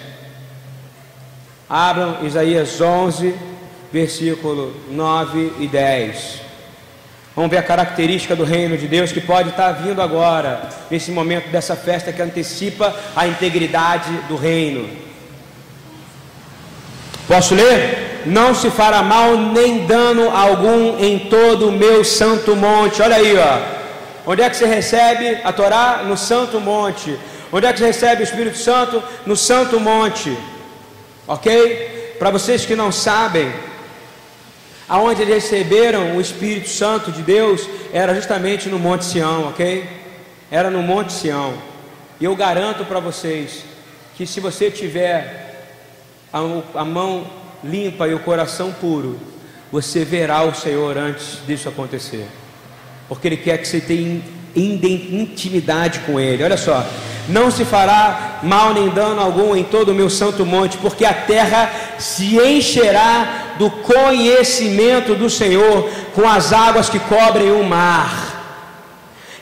Abram 1.69 2.25
Isaías 2.25 2.79
11, 2.79 3.35
versículo 3.91 4.73
9 4.89 5.53
e 5.59 5.67
10. 5.67 6.41
Vamos 7.35 7.51
ver 7.51 7.57
a 7.57 7.63
característica 7.63 8.35
do 8.35 8.43
reino 8.43 8.77
de 8.77 8.87
Deus 8.87 9.11
que 9.11 9.21
pode 9.21 9.49
estar 9.49 9.71
vindo 9.73 10.01
agora, 10.01 10.69
nesse 10.89 11.11
momento 11.11 11.49
dessa 11.49 11.75
festa 11.75 12.11
que 12.11 12.21
antecipa 12.21 12.95
a 13.15 13.27
integridade 13.27 14.09
do 14.27 14.35
reino. 14.35 14.89
Posso 17.27 17.53
ler? 17.53 18.06
Não 18.27 18.53
se 18.53 18.69
fará 18.69 19.01
mal 19.01 19.37
nem 19.37 19.85
dano 19.85 20.29
algum 20.29 20.99
em 20.99 21.17
todo 21.29 21.69
o 21.69 21.71
meu 21.71 22.03
santo 22.03 22.55
monte. 22.57 23.01
Olha 23.01 23.15
aí, 23.15 23.37
ó. 23.37 24.31
Onde 24.31 24.41
é 24.41 24.49
que 24.49 24.57
você 24.57 24.65
recebe 24.65 25.39
a 25.45 25.53
Torá? 25.53 26.03
No 26.05 26.17
santo 26.17 26.59
monte. 26.59 27.17
Onde 27.51 27.65
é 27.65 27.71
que 27.71 27.79
você 27.79 27.85
recebe 27.85 28.21
o 28.21 28.25
Espírito 28.25 28.57
Santo? 28.57 29.01
No 29.25 29.37
santo 29.37 29.79
monte. 29.79 30.37
Ok? 31.25 32.15
Para 32.19 32.29
vocês 32.29 32.65
que 32.65 32.75
não 32.75 32.91
sabem, 32.91 33.49
aonde 34.89 35.21
eles 35.21 35.35
receberam 35.35 36.17
o 36.17 36.21
Espírito 36.21 36.67
Santo 36.67 37.13
de 37.13 37.21
Deus 37.21 37.65
era 37.93 38.13
justamente 38.13 38.67
no 38.67 38.77
Monte 38.77 39.05
Sião, 39.05 39.47
ok? 39.47 39.87
Era 40.51 40.69
no 40.69 40.81
Monte 40.81 41.13
Sião. 41.13 41.53
E 42.19 42.25
eu 42.25 42.35
garanto 42.35 42.83
para 42.83 42.99
vocês 42.99 43.63
que 44.17 44.27
se 44.27 44.41
você 44.41 44.69
tiver 44.69 45.69
a, 46.33 46.39
a 46.81 46.83
mão 46.83 47.25
limpa 47.67 48.07
e 48.07 48.13
o 48.13 48.19
coração 48.19 48.71
puro, 48.71 49.19
você 49.71 50.05
verá 50.05 50.43
o 50.43 50.55
Senhor 50.55 50.97
antes 50.97 51.39
disso 51.45 51.67
acontecer. 51.67 52.27
Porque 53.07 53.27
Ele 53.27 53.37
quer 53.37 53.57
que 53.57 53.67
você 53.67 53.79
tenha 53.79 54.21
intimidade 54.55 55.99
com 55.99 56.19
Ele. 56.19 56.43
Olha 56.43 56.57
só, 56.57 56.85
não 57.27 57.51
se 57.51 57.65
fará 57.65 58.39
mal 58.43 58.73
nem 58.73 58.89
dano 58.89 59.21
algum 59.21 59.55
em 59.55 59.63
todo 59.63 59.89
o 59.89 59.95
meu 59.95 60.09
santo 60.09 60.45
monte, 60.45 60.77
porque 60.77 61.05
a 61.05 61.13
terra 61.13 61.71
se 61.99 62.37
encherá 62.37 63.55
do 63.57 63.69
conhecimento 63.69 65.15
do 65.15 65.29
Senhor 65.29 65.89
com 66.13 66.27
as 66.27 66.53
águas 66.53 66.89
que 66.89 66.99
cobrem 66.99 67.51
o 67.51 67.63
mar. 67.63 68.26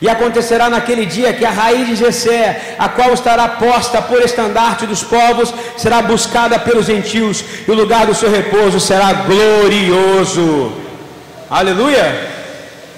E 0.02 0.10
acontecerá 0.10 0.70
naquele 0.70 1.06
dia 1.06 1.34
que 1.34 1.46
a 1.46 1.52
raiz 1.52 1.88
de 1.88 1.96
Jessé, 1.96 2.76
a 2.78 2.90
qual 2.90 3.14
estará 3.14 3.48
posta 3.48 4.02
por 4.02 4.22
estandarte 4.22 4.86
dos 4.86 5.04
povos, 5.04 5.54
será 5.78 6.02
buscada 6.02 6.60
pelos 6.60 6.88
gentios, 6.88 7.44
e 7.66 7.72
o 7.72 7.74
lugar 7.74 8.06
do 8.06 8.14
seu 8.14 8.30
repouso 8.30 8.80
será 8.80 9.14
glorioso. 9.14 10.74
Aleluia! 11.50 12.34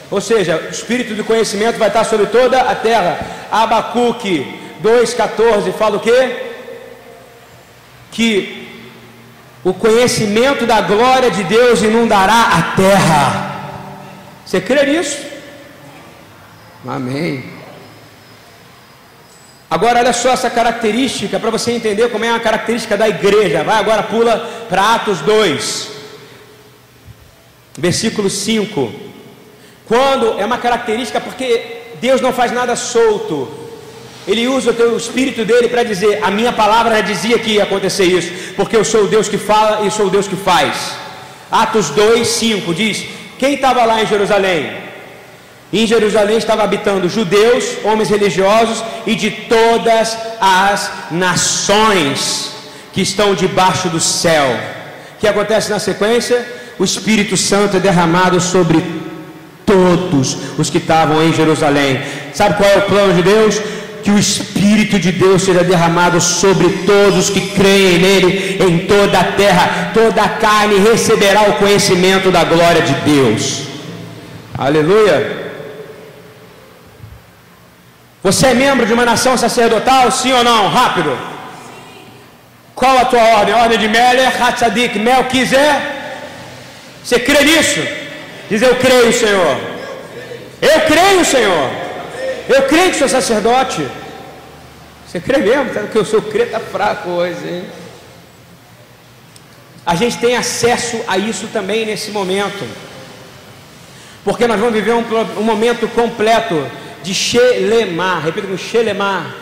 Ou 0.09 0.21
seja, 0.21 0.55
o 0.67 0.71
espírito 0.71 1.13
do 1.13 1.23
conhecimento 1.23 1.77
vai 1.77 1.89
estar 1.89 2.03
sobre 2.03 2.27
toda 2.27 2.59
a 2.61 2.73
terra. 2.73 3.19
Abacuque 3.51 4.59
2,14 4.83 5.73
fala 5.73 5.97
o 5.97 5.99
quê? 5.99 6.35
Que 8.11 8.67
o 9.63 9.73
conhecimento 9.73 10.65
da 10.65 10.79
glória 10.81 11.29
de 11.29 11.43
Deus 11.43 11.81
inundará 11.83 12.53
a 12.57 12.61
terra. 12.75 13.51
Você 14.45 14.61
crê 14.61 14.85
nisso? 14.85 15.26
Amém. 16.85 17.43
Agora 19.69 19.99
olha 19.99 20.13
só 20.13 20.31
essa 20.31 20.49
característica 20.49 21.39
para 21.39 21.49
você 21.49 21.71
entender 21.71 22.09
como 22.09 22.23
é 22.23 22.29
a 22.29 22.39
característica 22.39 22.95
da 22.95 23.09
igreja. 23.09 23.63
Vai 23.63 23.77
agora 23.77 24.03
pula 24.03 24.65
para 24.69 24.95
Atos 24.95 25.19
2. 25.19 25.89
Versículo 27.77 28.29
5. 28.29 28.93
Quando 29.85 30.39
é 30.39 30.45
uma 30.45 30.57
característica 30.57 31.19
porque 31.19 31.77
Deus 31.99 32.21
não 32.21 32.31
faz 32.31 32.51
nada 32.51 32.75
solto. 32.75 33.49
Ele 34.25 34.47
usa 34.47 34.71
o 34.71 34.73
teu 34.73 34.95
espírito 34.95 35.43
dele 35.43 35.67
para 35.67 35.83
dizer: 35.83 36.19
"A 36.23 36.31
minha 36.31 36.53
palavra 36.53 36.95
já 36.95 37.01
dizia 37.01 37.39
que 37.39 37.51
ia 37.51 37.63
acontecer 37.63 38.05
isso, 38.05 38.53
porque 38.55 38.75
eu 38.75 38.83
sou 38.83 39.03
o 39.03 39.07
Deus 39.07 39.29
que 39.29 39.37
fala 39.37 39.85
e 39.85 39.91
sou 39.91 40.07
o 40.07 40.09
Deus 40.09 40.27
que 40.27 40.35
faz." 40.35 40.95
Atos 41.51 41.89
2, 41.89 42.27
5 42.27 42.73
diz: 42.73 43.05
Quem 43.37 43.55
estava 43.55 43.85
lá 43.85 44.01
em 44.01 44.07
Jerusalém? 44.07 44.86
Em 45.71 45.85
Jerusalém 45.85 46.37
estavam 46.37 46.63
habitando 46.63 47.09
judeus, 47.09 47.65
homens 47.83 48.09
religiosos 48.09 48.83
e 49.05 49.15
de 49.15 49.29
todas 49.29 50.17
as 50.39 50.91
nações 51.11 52.51
que 52.93 53.01
estão 53.01 53.35
debaixo 53.35 53.89
do 53.89 53.99
céu. 53.99 54.57
O 55.15 55.19
que 55.19 55.27
acontece 55.27 55.69
na 55.69 55.79
sequência? 55.79 56.45
O 56.79 56.85
Espírito 56.85 57.35
Santo 57.35 57.77
é 57.77 57.79
derramado 57.79 58.39
sobre 58.39 58.81
todos 59.65 60.37
os 60.57 60.69
que 60.69 60.77
estavam 60.77 61.21
em 61.21 61.33
Jerusalém. 61.33 62.01
Sabe 62.33 62.55
qual 62.55 62.69
é 62.69 62.77
o 62.77 62.83
plano 62.83 63.13
de 63.13 63.23
Deus? 63.23 63.59
Que 64.03 64.11
o 64.11 64.17
Espírito 64.17 64.97
de 64.97 65.11
Deus 65.11 65.41
seja 65.41 65.65
derramado 65.65 66.21
sobre 66.21 66.69
todos 66.85 67.25
os 67.25 67.29
que 67.29 67.41
creem 67.41 67.99
nele 67.99 68.57
em 68.63 68.85
toda 68.85 69.19
a 69.19 69.23
terra. 69.23 69.91
Toda 69.93 70.21
a 70.21 70.29
carne 70.29 70.79
receberá 70.79 71.49
o 71.49 71.53
conhecimento 71.55 72.31
da 72.31 72.45
glória 72.45 72.83
de 72.83 72.93
Deus. 73.01 73.63
Aleluia. 74.57 75.46
Você 78.27 78.47
é 78.47 78.53
membro 78.53 78.85
de 78.85 78.91
uma 78.91 79.05
nação 79.05 79.37
sacerdotal, 79.37 80.11
sim 80.11 80.33
ou 80.33 80.43
não? 80.43 80.67
Rápido. 80.67 81.17
Qual 82.75 82.97
a 82.97 83.05
tua 83.05 83.23
ordem? 83.23 83.55
ordem 83.55 83.79
de 83.79 83.87
Meller, 83.87 84.43
Hatzadik, 84.43 84.99
Melquiser? 84.99 85.75
Você 87.01 87.19
crê 87.19 87.41
nisso? 87.45 87.79
Diz 88.49 88.61
eu 88.61 88.75
creio, 88.75 89.13
Senhor. 89.13 89.57
Eu 90.61 90.81
creio, 90.81 91.23
Senhor. 91.23 91.69
Eu 92.49 92.63
creio 92.63 92.91
que 92.91 92.97
sou 92.97 93.07
sacerdote. 93.07 93.87
Você 95.07 95.21
crê 95.21 95.37
mesmo? 95.37 95.73
Sabe 95.73 95.87
que 95.87 95.97
eu 95.97 96.03
sou 96.03 96.21
crê 96.21 96.47
tá 96.47 96.59
fraco 96.59 97.09
hoje, 97.11 97.47
hein? 97.47 97.63
A 99.85 99.95
gente 99.95 100.17
tem 100.17 100.35
acesso 100.35 100.99
a 101.07 101.17
isso 101.17 101.47
também 101.47 101.85
nesse 101.85 102.11
momento. 102.11 102.67
Porque 104.25 104.45
nós 104.47 104.59
vamos 104.59 104.73
viver 104.73 104.95
um, 104.95 105.05
um 105.39 105.43
momento 105.43 105.87
completo 105.87 106.69
de 107.03 107.13
Shelemar. 107.13 108.23
Repita 108.23 108.47
comigo, 108.47 108.61
Shelemar. 108.61 109.35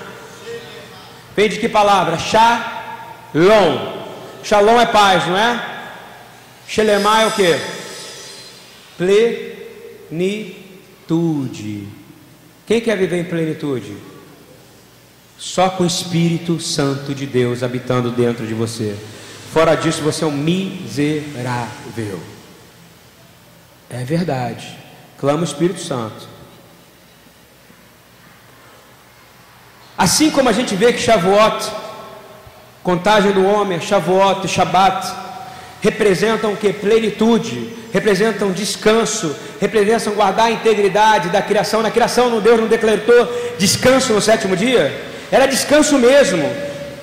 Vem 1.36 1.50
de 1.50 1.58
que 1.58 1.68
palavra? 1.68 2.18
Shalom. 2.18 3.94
Shalom 4.44 4.80
é 4.80 4.86
paz, 4.86 5.28
não 5.28 5.38
é? 5.38 5.76
Shelemar 6.68 7.22
é 7.24 7.28
o 7.28 7.32
que? 7.32 7.60
Plenitude. 10.10 11.88
Quem 12.66 12.82
quer 12.82 12.98
viver 12.98 13.20
em 13.20 13.26
plenitude? 13.26 13.96
Só 15.38 15.70
com 15.70 15.84
o 15.84 15.88
Espírito 15.88 16.60
Santo 16.60 17.14
de 17.14 17.26
Deus 17.26 17.62
habitando 17.62 18.10
dentro 18.10 18.48
de 18.48 18.54
você. 18.54 18.96
Fora 19.52 19.76
disso, 19.76 20.02
você 20.02 20.24
é 20.24 20.28
um 20.28 20.32
miserável. 20.32 22.20
É 23.90 24.04
verdade. 24.04 24.78
Clama 25.18 25.42
o 25.42 25.46
Espírito 25.46 25.80
Santo. 25.80 26.35
Assim 29.98 30.30
como 30.30 30.50
a 30.50 30.52
gente 30.52 30.76
vê 30.76 30.92
que 30.92 31.00
Shavuot, 31.00 31.72
contagem 32.84 33.32
do 33.32 33.46
homem, 33.46 33.80
Shavuot 33.80 34.46
e 34.46 34.50
Shabat, 34.50 35.08
representam 35.82 36.52
o 36.54 36.58
que? 36.58 36.74
Plenitude, 36.74 37.70
representam 37.94 38.52
descanso, 38.52 39.34
representam 39.62 40.14
guardar 40.14 40.48
a 40.48 40.52
integridade 40.52 41.30
da 41.30 41.42
criação. 41.42 41.82
Na 41.82 41.92
criação, 41.92 42.42
Deus 42.42 42.60
não 42.60 42.68
decretou 42.68 43.56
descanso 43.58 44.12
no 44.12 44.20
sétimo 44.20 44.58
dia? 44.58 45.02
Era 45.32 45.46
descanso 45.46 45.98
mesmo, 45.98 46.44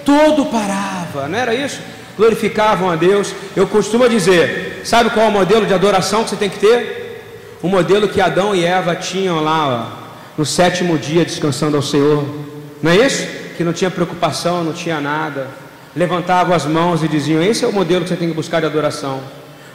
tudo 0.04 0.46
parava, 0.46 1.28
não 1.28 1.38
era 1.38 1.54
isso? 1.54 1.80
Glorificavam 2.16 2.90
a 2.90 2.96
Deus. 2.96 3.32
Eu 3.56 3.66
costumo 3.66 4.06
dizer: 4.08 4.82
sabe 4.84 5.10
qual 5.10 5.26
é 5.26 5.28
o 5.28 5.32
modelo 5.32 5.64
de 5.64 5.72
adoração 5.72 6.24
que 6.24 6.30
você 6.30 6.36
tem 6.36 6.50
que 6.50 6.58
ter? 6.58 7.22
O 7.62 7.68
modelo 7.68 8.08
que 8.08 8.20
Adão 8.20 8.54
e 8.54 8.64
Eva 8.64 8.94
tinham 8.94 9.42
lá, 9.42 9.68
ó, 9.68 10.12
no 10.36 10.44
sétimo 10.44 10.98
dia, 10.98 11.24
descansando 11.24 11.76
ao 11.76 11.82
Senhor. 11.82 12.51
Não 12.82 12.90
é 12.90 12.96
isso? 12.96 13.26
Que 13.56 13.62
não 13.62 13.72
tinha 13.72 13.90
preocupação, 13.90 14.64
não 14.64 14.72
tinha 14.72 15.00
nada. 15.00 15.46
Levantavam 15.94 16.54
as 16.54 16.64
mãos 16.64 17.02
e 17.02 17.08
diziam: 17.08 17.42
Esse 17.42 17.64
é 17.64 17.68
o 17.68 17.72
modelo 17.72 18.02
que 18.02 18.08
você 18.08 18.16
tem 18.16 18.28
que 18.28 18.34
buscar 18.34 18.60
de 18.60 18.66
adoração. 18.66 19.22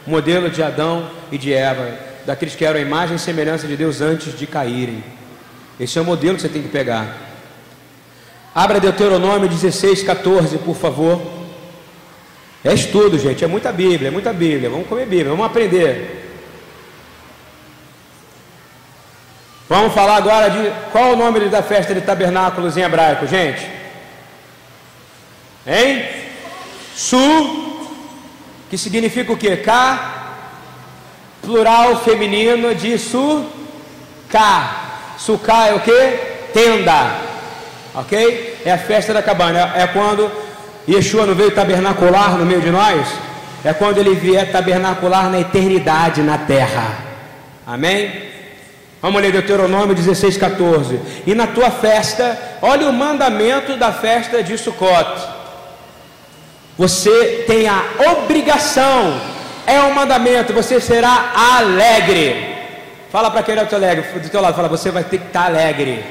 O 0.06 0.10
modelo 0.10 0.50
de 0.50 0.62
Adão 0.62 1.10
e 1.32 1.38
de 1.38 1.54
Eva, 1.54 1.90
daqueles 2.26 2.56
que 2.56 2.66
eram 2.66 2.80
a 2.80 2.82
imagem 2.82 3.16
e 3.16 3.20
semelhança 3.20 3.68
de 3.68 3.78
Deus 3.78 4.02
antes 4.02 4.38
de 4.38 4.46
caírem. 4.46 5.04
Esse 5.80 5.98
é 5.98 6.02
o 6.02 6.06
modelo 6.06 6.36
que 6.36 6.42
você 6.42 6.50
tem 6.50 6.62
que 6.62 6.70
pegar. 6.70 7.16
Abra 8.54 8.80
Deuteronômio 8.80 9.48
16, 9.48 10.04
14, 10.04 10.58
por 10.58 10.76
favor. 10.76 11.22
É 12.64 12.74
estudo, 12.74 13.20
gente, 13.20 13.44
é 13.44 13.48
muita 13.48 13.72
Bíblia, 13.72 14.08
é 14.08 14.12
muita 14.12 14.34
Bíblia. 14.34 14.70
Vamos 14.70 14.88
comer 14.88 15.06
Bíblia, 15.06 15.30
vamos 15.30 15.46
aprender. 15.46 16.17
Vamos 19.70 19.94
falar 19.94 20.16
agora 20.16 20.50
de 20.50 20.72
qual 20.92 21.12
o 21.12 21.16
nome 21.18 21.42
da 21.50 21.62
festa 21.62 21.94
de 21.94 22.00
tabernáculos 22.00 22.78
em 22.78 22.82
hebraico, 22.82 23.28
gente? 23.28 23.68
Hein? 25.66 26.06
Su, 26.96 27.86
que 28.70 28.78
significa 28.78 29.34
o 29.34 29.38
que? 29.38 29.58
Cá, 29.58 30.36
plural 31.42 31.98
feminino 31.98 32.74
de 32.74 32.98
su, 32.98 33.46
cá. 34.30 34.84
Suká 35.18 35.68
é 35.68 35.74
o 35.74 35.82
que? 35.82 36.20
Tenda. 36.54 37.16
Ok? 37.94 38.62
É 38.64 38.72
a 38.72 38.78
festa 38.78 39.14
da 39.14 39.22
cabana. 39.22 39.74
É 39.76 39.86
quando 39.88 40.32
Yeshua 40.88 41.26
não 41.26 41.36
veio 41.36 41.52
tabernacular 41.52 42.38
no 42.38 42.46
meio 42.46 42.62
de 42.62 42.70
nós. 42.70 43.06
É 43.66 43.74
quando 43.74 43.98
ele 43.98 44.16
vier 44.16 44.50
tabernacular 44.50 45.30
na 45.30 45.42
eternidade 45.42 46.22
na 46.22 46.38
terra. 46.38 47.00
Amém? 47.66 48.37
Vamos 49.08 49.22
ler 49.22 49.32
Deuteronômio 49.32 49.96
16, 49.96 50.36
14. 50.36 51.00
E 51.26 51.34
na 51.34 51.48
tua 51.48 51.72
festa, 51.72 52.38
olha 52.62 52.90
o 52.90 52.92
mandamento 52.92 53.78
da 53.78 53.90
festa 53.90 54.44
de 54.44 54.58
Sukkot. 54.58 55.22
Você 56.78 57.46
tem 57.48 57.70
a 57.70 57.86
obrigação, 58.12 59.18
é 59.66 59.80
um 59.80 59.94
mandamento, 59.94 60.52
você 60.52 60.82
será 60.82 61.32
alegre. 61.58 62.54
Fala 63.10 63.32
para 63.32 63.44
quem 63.44 63.56
é 63.56 63.64
do 63.64 63.70
teu, 63.70 63.78
alegre, 63.78 64.20
do 64.20 64.28
teu 64.28 64.42
lado, 64.42 64.56
fala, 64.58 64.68
você 64.68 64.92
vai 64.92 65.06
ter 65.06 65.20
que 65.20 65.28
estar 65.28 65.46
alegre. 65.46 66.04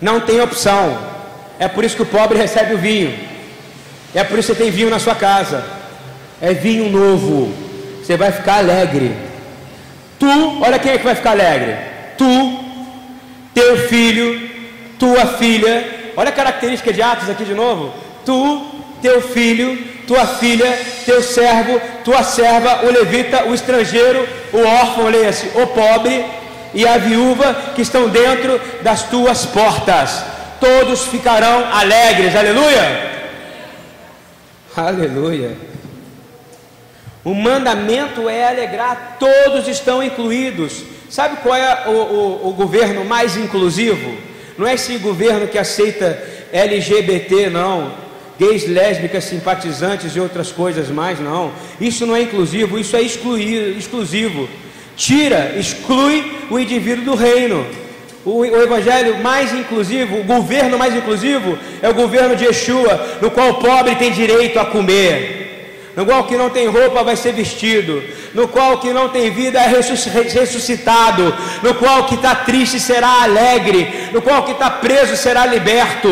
Não 0.00 0.20
tem 0.20 0.40
opção. 0.40 0.98
É 1.58 1.66
por 1.66 1.82
isso 1.82 1.96
que 1.96 2.02
o 2.02 2.06
pobre 2.06 2.38
recebe 2.38 2.74
o 2.74 2.78
vinho. 2.78 3.18
É 4.14 4.22
por 4.22 4.38
isso 4.38 4.52
que 4.52 4.58
você 4.58 4.62
tem 4.62 4.70
vinho 4.70 4.88
na 4.88 5.00
sua 5.00 5.16
casa. 5.16 5.64
É 6.40 6.54
vinho 6.54 6.88
novo. 6.88 7.52
Você 8.04 8.16
vai 8.16 8.30
ficar 8.30 8.58
alegre. 8.58 9.27
Tu, 10.18 10.62
olha 10.62 10.78
quem 10.78 10.92
é 10.92 10.98
que 10.98 11.04
vai 11.04 11.14
ficar 11.14 11.30
alegre. 11.30 11.76
Tu, 12.16 12.60
teu 13.54 13.76
filho, 13.88 14.50
tua 14.98 15.26
filha. 15.26 16.12
Olha 16.16 16.30
a 16.30 16.32
característica 16.32 16.92
de 16.92 17.00
Atos 17.00 17.30
aqui 17.30 17.44
de 17.44 17.54
novo. 17.54 17.94
Tu, 18.24 18.66
teu 19.00 19.22
filho, 19.22 19.78
tua 20.06 20.26
filha, 20.26 20.78
teu 21.04 21.22
servo, 21.22 21.80
tua 22.04 22.22
serva, 22.22 22.86
o 22.86 22.90
levita, 22.90 23.44
o 23.44 23.54
estrangeiro, 23.54 24.26
o 24.52 24.58
órfão, 24.58 25.08
leia-se, 25.08 25.48
o 25.54 25.66
pobre 25.68 26.24
e 26.74 26.86
a 26.86 26.98
viúva 26.98 27.54
que 27.74 27.82
estão 27.82 28.08
dentro 28.08 28.60
das 28.82 29.04
tuas 29.04 29.46
portas. 29.46 30.24
Todos 30.60 31.04
ficarão 31.04 31.72
alegres, 31.72 32.34
aleluia. 32.34 33.08
Aleluia. 34.76 35.67
O 37.24 37.34
mandamento 37.34 38.28
é 38.28 38.48
alegrar, 38.48 39.16
todos 39.18 39.66
estão 39.66 40.02
incluídos. 40.02 40.84
Sabe 41.10 41.38
qual 41.42 41.56
é 41.56 41.88
o, 41.88 41.90
o, 41.90 42.48
o 42.48 42.52
governo 42.52 43.04
mais 43.04 43.36
inclusivo? 43.36 44.14
Não 44.56 44.66
é 44.66 44.74
esse 44.74 44.96
governo 44.98 45.48
que 45.48 45.58
aceita 45.58 46.22
LGBT, 46.52 47.50
não. 47.50 47.92
Gays, 48.38 48.68
lésbicas, 48.68 49.24
simpatizantes 49.24 50.14
e 50.14 50.20
outras 50.20 50.52
coisas 50.52 50.88
mais, 50.88 51.18
não. 51.18 51.52
Isso 51.80 52.06
não 52.06 52.14
é 52.14 52.22
inclusivo, 52.22 52.78
isso 52.78 52.96
é 52.96 53.02
excluir, 53.02 53.76
exclusivo. 53.76 54.48
Tira, 54.96 55.54
exclui 55.58 56.32
o 56.50 56.58
indivíduo 56.58 57.04
do 57.04 57.14
reino. 57.14 57.66
O, 58.24 58.40
o, 58.40 58.62
evangelho 58.62 59.18
mais 59.22 59.52
inclusivo, 59.52 60.20
o 60.20 60.24
governo 60.24 60.78
mais 60.78 60.94
inclusivo 60.94 61.58
é 61.80 61.88
o 61.88 61.94
governo 61.94 62.36
de 62.36 62.44
Yeshua, 62.44 63.18
no 63.22 63.30
qual 63.30 63.50
o 63.50 63.54
pobre 63.54 63.96
tem 63.96 64.12
direito 64.12 64.58
a 64.58 64.66
comer 64.66 65.37
no 65.98 66.06
qual 66.06 66.22
que 66.22 66.36
não 66.36 66.48
tem 66.48 66.68
roupa 66.68 67.02
vai 67.02 67.16
ser 67.16 67.32
vestido, 67.32 68.00
no 68.32 68.46
qual 68.46 68.78
que 68.78 68.92
não 68.92 69.08
tem 69.08 69.32
vida 69.32 69.58
é 69.58 69.66
ressuscitado, 69.66 71.34
no 71.60 71.74
qual 71.74 72.06
que 72.06 72.14
está 72.14 72.36
triste 72.36 72.78
será 72.78 73.24
alegre, 73.24 74.08
no 74.12 74.22
qual 74.22 74.44
que 74.44 74.52
está 74.52 74.70
preso 74.70 75.16
será 75.16 75.44
liberto. 75.44 76.08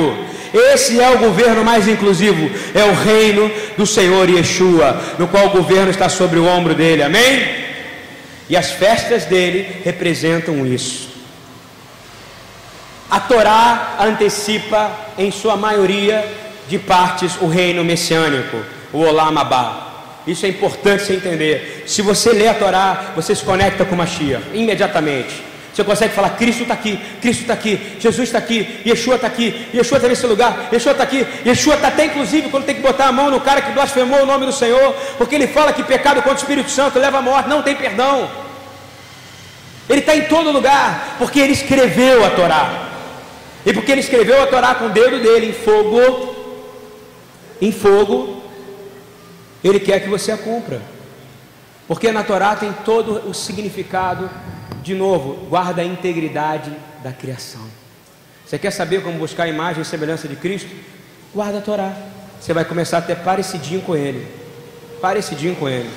Esse 0.52 1.00
é 1.00 1.08
o 1.10 1.18
governo 1.18 1.64
mais 1.64 1.86
inclusivo, 1.86 2.50
é 2.74 2.82
o 2.82 2.94
reino 2.94 3.48
do 3.78 3.86
Senhor 3.86 4.28
Yeshua, 4.28 5.00
no 5.20 5.28
qual 5.28 5.46
o 5.46 5.50
governo 5.50 5.92
está 5.92 6.08
sobre 6.08 6.40
o 6.40 6.46
ombro 6.46 6.74
dele, 6.74 7.04
amém? 7.04 7.46
E 8.48 8.56
as 8.56 8.72
festas 8.72 9.24
dele 9.24 9.82
representam 9.84 10.66
isso. 10.66 11.10
A 13.08 13.20
Torá 13.20 13.98
antecipa, 14.00 14.90
em 15.16 15.30
sua 15.30 15.56
maioria 15.56 16.24
de 16.68 16.76
partes, 16.76 17.36
o 17.40 17.46
reino 17.46 17.84
messiânico 17.84 18.74
o 18.92 18.98
Olam 18.98 19.38
Abba. 19.38 19.86
Isso 20.26 20.44
é 20.44 20.48
importante 20.48 21.04
você 21.04 21.14
entender. 21.14 21.84
Se 21.86 22.02
você 22.02 22.32
lê 22.32 22.48
a 22.48 22.54
Torá, 22.54 23.12
você 23.14 23.34
se 23.34 23.44
conecta 23.44 23.84
com 23.84 23.94
Mashiach 23.94 24.42
imediatamente. 24.54 25.42
Você 25.76 25.84
consegue 25.84 26.14
falar: 26.14 26.30
Cristo 26.30 26.62
está 26.62 26.72
aqui, 26.72 26.98
Cristo 27.20 27.42
está 27.42 27.52
aqui, 27.52 27.96
Jesus 28.00 28.28
está 28.28 28.38
aqui, 28.38 28.80
Yeshua 28.86 29.16
está 29.16 29.26
aqui, 29.26 29.68
Yeshua 29.74 29.98
está 29.98 30.08
nesse 30.08 30.26
lugar, 30.26 30.70
Yeshua 30.72 30.92
está 30.92 31.04
aqui, 31.04 31.26
Yeshua 31.44 31.74
está 31.74 31.88
até 31.88 32.06
inclusive 32.06 32.48
quando 32.48 32.64
tem 32.64 32.76
que 32.76 32.80
botar 32.80 33.08
a 33.08 33.12
mão 33.12 33.30
no 33.30 33.40
cara 33.42 33.60
que 33.60 33.72
blasfemou 33.72 34.22
o 34.22 34.26
nome 34.26 34.46
do 34.46 34.52
Senhor, 34.52 34.94
porque 35.18 35.34
ele 35.34 35.46
fala 35.46 35.74
que 35.74 35.82
pecado 35.82 36.22
contra 36.22 36.32
o 36.32 36.36
Espírito 36.38 36.70
Santo 36.70 36.98
leva 36.98 37.18
à 37.18 37.22
morte, 37.22 37.48
não 37.48 37.62
tem 37.62 37.76
perdão. 37.76 38.26
Ele 39.88 40.00
está 40.00 40.16
em 40.16 40.22
todo 40.22 40.50
lugar, 40.50 41.16
porque 41.18 41.38
ele 41.38 41.52
escreveu 41.52 42.24
a 42.24 42.30
Torá. 42.30 42.88
E 43.66 43.72
porque 43.72 43.92
ele 43.92 44.00
escreveu 44.00 44.42
a 44.42 44.46
Torá 44.46 44.74
com 44.76 44.86
o 44.86 44.90
dedo 44.90 45.20
dele 45.20 45.50
em 45.50 45.52
fogo, 45.52 46.34
em 47.60 47.70
fogo, 47.70 48.35
ele 49.68 49.80
quer 49.80 50.00
que 50.00 50.08
você 50.08 50.32
a 50.32 50.38
cumpra. 50.38 50.80
Porque 51.88 52.10
na 52.10 52.24
Torá 52.24 52.56
tem 52.56 52.72
todo 52.84 53.28
o 53.28 53.34
significado, 53.34 54.28
de 54.82 54.94
novo, 54.94 55.46
guarda 55.48 55.82
a 55.82 55.84
integridade 55.84 56.72
da 57.02 57.12
criação. 57.12 57.62
Você 58.44 58.58
quer 58.58 58.70
saber 58.70 59.02
como 59.02 59.18
buscar 59.18 59.44
a 59.44 59.48
imagem 59.48 59.82
e 59.82 59.84
semelhança 59.84 60.28
de 60.28 60.36
Cristo? 60.36 60.70
Guarda 61.34 61.58
a 61.58 61.60
Torá. 61.60 61.92
Você 62.40 62.52
vai 62.52 62.64
começar 62.64 62.98
a 62.98 63.02
ter 63.02 63.16
parecidinho 63.16 63.82
com 63.82 63.96
Ele. 63.96 64.26
Parecidinho 65.00 65.56
com 65.56 65.68
Ele. 65.68 65.90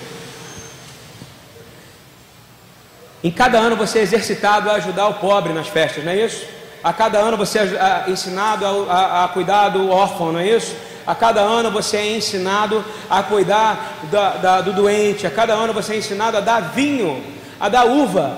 Em 3.24 3.32
cada 3.32 3.60
ano 3.60 3.76
você 3.76 4.00
é 4.00 4.02
exercitado 4.02 4.70
a 4.70 4.76
ajudar 4.76 5.08
o 5.08 5.16
pobre 5.16 5.52
nas 5.52 5.68
festas, 5.68 6.04
não 6.04 6.12
é 6.12 6.26
isso? 6.26 6.46
A 6.82 6.94
cada 6.94 7.18
ano 7.20 7.36
você 7.36 7.60
é 7.60 8.06
ensinado 8.08 8.66
a, 8.66 8.94
a, 8.94 9.26
a 9.26 9.28
cuidar 9.28 9.70
do 9.70 9.90
órfão, 9.90 10.32
não 10.32 10.40
é 10.40 10.48
isso? 10.48 10.74
A 11.10 11.16
cada 11.16 11.42
ano 11.42 11.72
você 11.72 11.98
é 11.98 12.18
ensinado 12.18 12.86
a 13.10 13.24
cuidar 13.24 13.98
da, 14.12 14.30
da, 14.34 14.62
do 14.62 14.74
doente. 14.74 15.26
A 15.26 15.32
cada 15.32 15.54
ano 15.54 15.74
você 15.74 15.94
é 15.94 15.98
ensinado 15.98 16.38
a 16.38 16.40
dar 16.40 16.60
vinho, 16.60 17.24
a 17.60 17.68
dar 17.68 17.86
uva 17.86 18.38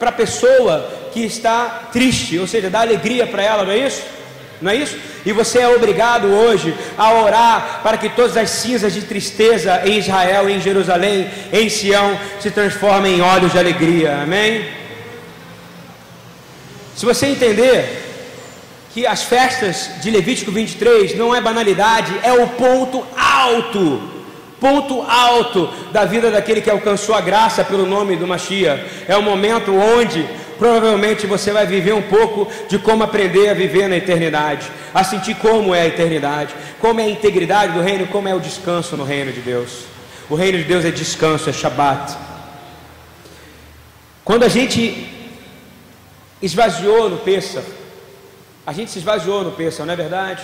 para 0.00 0.08
a 0.08 0.12
pessoa 0.12 0.84
que 1.12 1.20
está 1.20 1.84
triste, 1.92 2.36
ou 2.36 2.48
seja, 2.48 2.68
dar 2.68 2.80
alegria 2.80 3.24
para 3.24 3.44
ela, 3.44 3.62
não 3.62 3.70
é 3.70 3.78
isso? 3.78 4.02
Não 4.60 4.72
é 4.72 4.74
isso? 4.74 4.98
E 5.24 5.30
você 5.30 5.60
é 5.60 5.68
obrigado 5.68 6.26
hoje 6.26 6.74
a 6.96 7.22
orar 7.22 7.82
para 7.84 7.96
que 7.96 8.08
todas 8.08 8.36
as 8.36 8.50
cinzas 8.50 8.92
de 8.92 9.02
tristeza 9.02 9.82
em 9.84 10.00
Israel, 10.00 10.50
em 10.50 10.60
Jerusalém, 10.60 11.30
em 11.52 11.68
Sião, 11.68 12.18
se 12.40 12.50
transformem 12.50 13.18
em 13.18 13.20
olhos 13.20 13.52
de 13.52 13.60
alegria. 13.60 14.22
Amém? 14.24 14.66
Se 16.96 17.06
você 17.06 17.26
entender 17.26 18.07
que 18.98 19.06
as 19.06 19.22
festas 19.22 19.90
de 20.02 20.10
Levítico 20.10 20.50
23 20.50 21.16
não 21.16 21.32
é 21.32 21.40
banalidade, 21.40 22.12
é 22.20 22.32
o 22.32 22.48
ponto 22.48 23.06
alto, 23.16 24.02
ponto 24.58 25.02
alto 25.02 25.72
da 25.92 26.04
vida 26.04 26.32
daquele 26.32 26.60
que 26.60 26.68
alcançou 26.68 27.14
a 27.14 27.20
graça 27.20 27.64
pelo 27.64 27.86
nome 27.86 28.16
do 28.16 28.26
Machia. 28.26 28.84
É 29.06 29.16
o 29.16 29.22
momento 29.22 29.72
onde 29.72 30.26
provavelmente 30.58 31.28
você 31.28 31.52
vai 31.52 31.64
viver 31.64 31.92
um 31.92 32.02
pouco 32.02 32.50
de 32.68 32.76
como 32.76 33.04
aprender 33.04 33.48
a 33.50 33.54
viver 33.54 33.88
na 33.88 33.96
eternidade, 33.96 34.66
a 34.92 35.04
sentir 35.04 35.36
como 35.36 35.72
é 35.72 35.82
a 35.82 35.86
eternidade, 35.86 36.52
como 36.80 36.98
é 36.98 37.04
a 37.04 37.08
integridade 37.08 37.74
do 37.74 37.80
reino, 37.80 38.08
como 38.08 38.26
é 38.26 38.34
o 38.34 38.40
descanso 38.40 38.96
no 38.96 39.04
reino 39.04 39.30
de 39.30 39.40
Deus. 39.40 39.84
O 40.28 40.34
reino 40.34 40.58
de 40.58 40.64
Deus 40.64 40.84
é 40.84 40.90
descanso, 40.90 41.48
é 41.48 41.52
Shabat. 41.52 42.16
Quando 44.24 44.42
a 44.42 44.48
gente 44.48 45.06
esvaziou 46.42 47.08
no 47.08 47.18
Pêssar, 47.18 47.62
a 48.68 48.72
gente 48.74 48.90
se 48.90 48.98
esvaziou 48.98 49.42
no 49.42 49.52
Pêssaro, 49.52 49.86
não 49.86 49.94
é 49.94 49.96
verdade? 49.96 50.42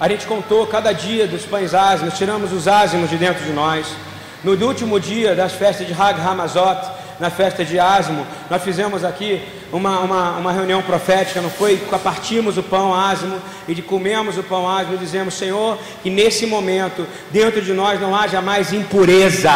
A 0.00 0.08
gente 0.08 0.24
contou 0.24 0.66
cada 0.66 0.92
dia 0.92 1.26
dos 1.26 1.44
pães 1.44 1.74
ázimos, 1.74 2.16
tiramos 2.16 2.54
os 2.54 2.66
ázimos 2.66 3.10
de 3.10 3.18
dentro 3.18 3.44
de 3.44 3.52
nós. 3.52 3.86
No 4.42 4.52
último 4.66 4.98
dia 4.98 5.34
das 5.34 5.52
festas 5.52 5.86
de 5.86 5.92
Hag 5.92 6.18
Hamazot, 6.18 6.80
na 7.20 7.28
festa 7.28 7.62
de 7.62 7.78
Asmo, 7.78 8.26
nós 8.48 8.62
fizemos 8.64 9.04
aqui 9.04 9.42
uma, 9.70 10.00
uma, 10.00 10.38
uma, 10.38 10.52
reunião 10.52 10.80
profética, 10.80 11.42
não 11.42 11.50
foi? 11.50 11.76
Partimos 12.02 12.56
o 12.56 12.62
pão 12.62 12.94
ázimo 12.94 13.36
e 13.68 13.74
de 13.74 13.82
comemos 13.82 14.38
o 14.38 14.42
pão 14.42 14.66
ázimo 14.66 14.94
e 14.94 14.98
dizemos, 14.98 15.34
Senhor, 15.34 15.78
que 16.02 16.08
nesse 16.08 16.46
momento, 16.46 17.06
dentro 17.30 17.60
de 17.60 17.74
nós 17.74 18.00
não 18.00 18.16
haja 18.16 18.40
mais 18.40 18.72
impureza. 18.72 19.52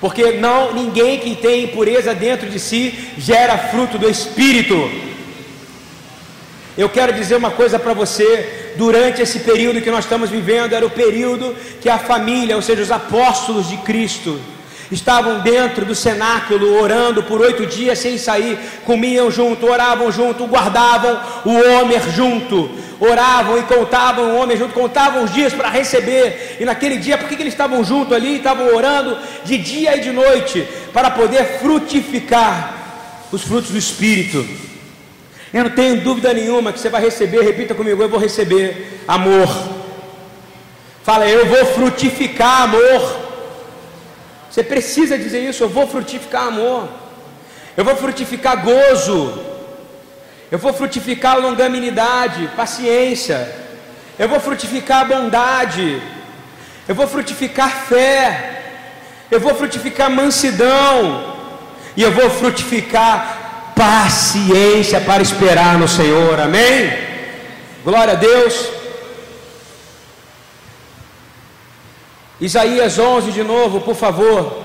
Porque 0.00 0.32
não, 0.32 0.74
ninguém 0.74 1.20
que 1.20 1.36
tem 1.36 1.66
impureza 1.66 2.12
dentro 2.12 2.50
de 2.50 2.58
si 2.58 3.12
gera 3.16 3.56
fruto 3.56 3.96
do 3.96 4.10
Espírito. 4.10 5.11
Eu 6.76 6.88
quero 6.88 7.12
dizer 7.12 7.36
uma 7.36 7.50
coisa 7.50 7.78
para 7.78 7.92
você: 7.92 8.72
durante 8.76 9.20
esse 9.20 9.40
período 9.40 9.82
que 9.82 9.90
nós 9.90 10.04
estamos 10.04 10.30
vivendo, 10.30 10.72
era 10.72 10.86
o 10.86 10.90
período 10.90 11.54
que 11.80 11.88
a 11.88 11.98
família, 11.98 12.56
ou 12.56 12.62
seja, 12.62 12.82
os 12.82 12.90
apóstolos 12.90 13.68
de 13.68 13.76
Cristo, 13.78 14.40
estavam 14.90 15.40
dentro 15.40 15.84
do 15.84 15.94
cenáculo 15.94 16.80
orando 16.80 17.22
por 17.22 17.40
oito 17.40 17.66
dias 17.66 17.98
sem 17.98 18.16
sair, 18.16 18.58
comiam 18.86 19.30
junto, 19.30 19.66
oravam 19.66 20.10
junto, 20.10 20.46
guardavam 20.46 21.20
o 21.44 21.52
homem 21.52 22.00
junto, 22.14 22.70
oravam 22.98 23.58
e 23.58 23.62
contavam 23.62 24.32
o 24.32 24.36
homem 24.36 24.56
junto, 24.56 24.72
contavam 24.72 25.24
os 25.24 25.32
dias 25.32 25.52
para 25.52 25.68
receber. 25.68 26.56
E 26.58 26.64
naquele 26.64 26.96
dia, 26.96 27.18
por 27.18 27.28
que, 27.28 27.34
eles 27.34 27.52
estavam 27.52 27.84
junto 27.84 28.14
ali? 28.14 28.36
Estavam 28.36 28.74
orando 28.74 29.18
de 29.44 29.58
dia 29.58 29.96
e 29.96 30.00
de 30.00 30.10
noite 30.10 30.66
para 30.90 31.10
poder 31.10 31.58
frutificar 31.60 32.78
os 33.30 33.42
frutos 33.42 33.70
do 33.70 33.78
Espírito. 33.78 34.71
Eu 35.52 35.64
não 35.64 35.70
tenho 35.70 36.00
dúvida 36.00 36.32
nenhuma 36.32 36.72
que 36.72 36.80
você 36.80 36.88
vai 36.88 37.02
receber, 37.02 37.42
repita 37.42 37.74
comigo, 37.74 38.02
eu 38.02 38.08
vou 38.08 38.18
receber 38.18 39.00
amor. 39.06 39.48
Fala, 41.02 41.28
eu 41.28 41.44
vou 41.46 41.66
frutificar 41.66 42.62
amor. 42.62 43.20
Você 44.50 44.62
precisa 44.62 45.18
dizer 45.18 45.40
isso, 45.40 45.62
eu 45.62 45.68
vou 45.68 45.86
frutificar 45.86 46.46
amor. 46.46 46.88
Eu 47.76 47.84
vou 47.84 47.96
frutificar 47.96 48.62
gozo. 48.62 49.38
Eu 50.50 50.58
vou 50.58 50.72
frutificar 50.72 51.38
longanimidade, 51.38 52.48
paciência. 52.56 53.50
Eu 54.18 54.28
vou 54.28 54.40
frutificar 54.40 55.06
bondade. 55.06 56.00
Eu 56.86 56.94
vou 56.94 57.06
frutificar 57.06 57.84
fé. 57.86 58.62
Eu 59.30 59.40
vou 59.40 59.54
frutificar 59.54 60.10
mansidão. 60.10 61.36
E 61.96 62.02
eu 62.02 62.12
vou 62.12 62.30
frutificar 62.30 63.41
paciência 63.82 65.00
para 65.00 65.24
esperar 65.24 65.76
no 65.76 65.88
Senhor, 65.88 66.38
amém? 66.38 66.92
Glória 67.84 68.12
a 68.12 68.16
Deus. 68.16 68.68
Isaías 72.40 72.96
11 72.96 73.32
de 73.32 73.42
novo, 73.42 73.80
por 73.80 73.96
favor, 73.96 74.56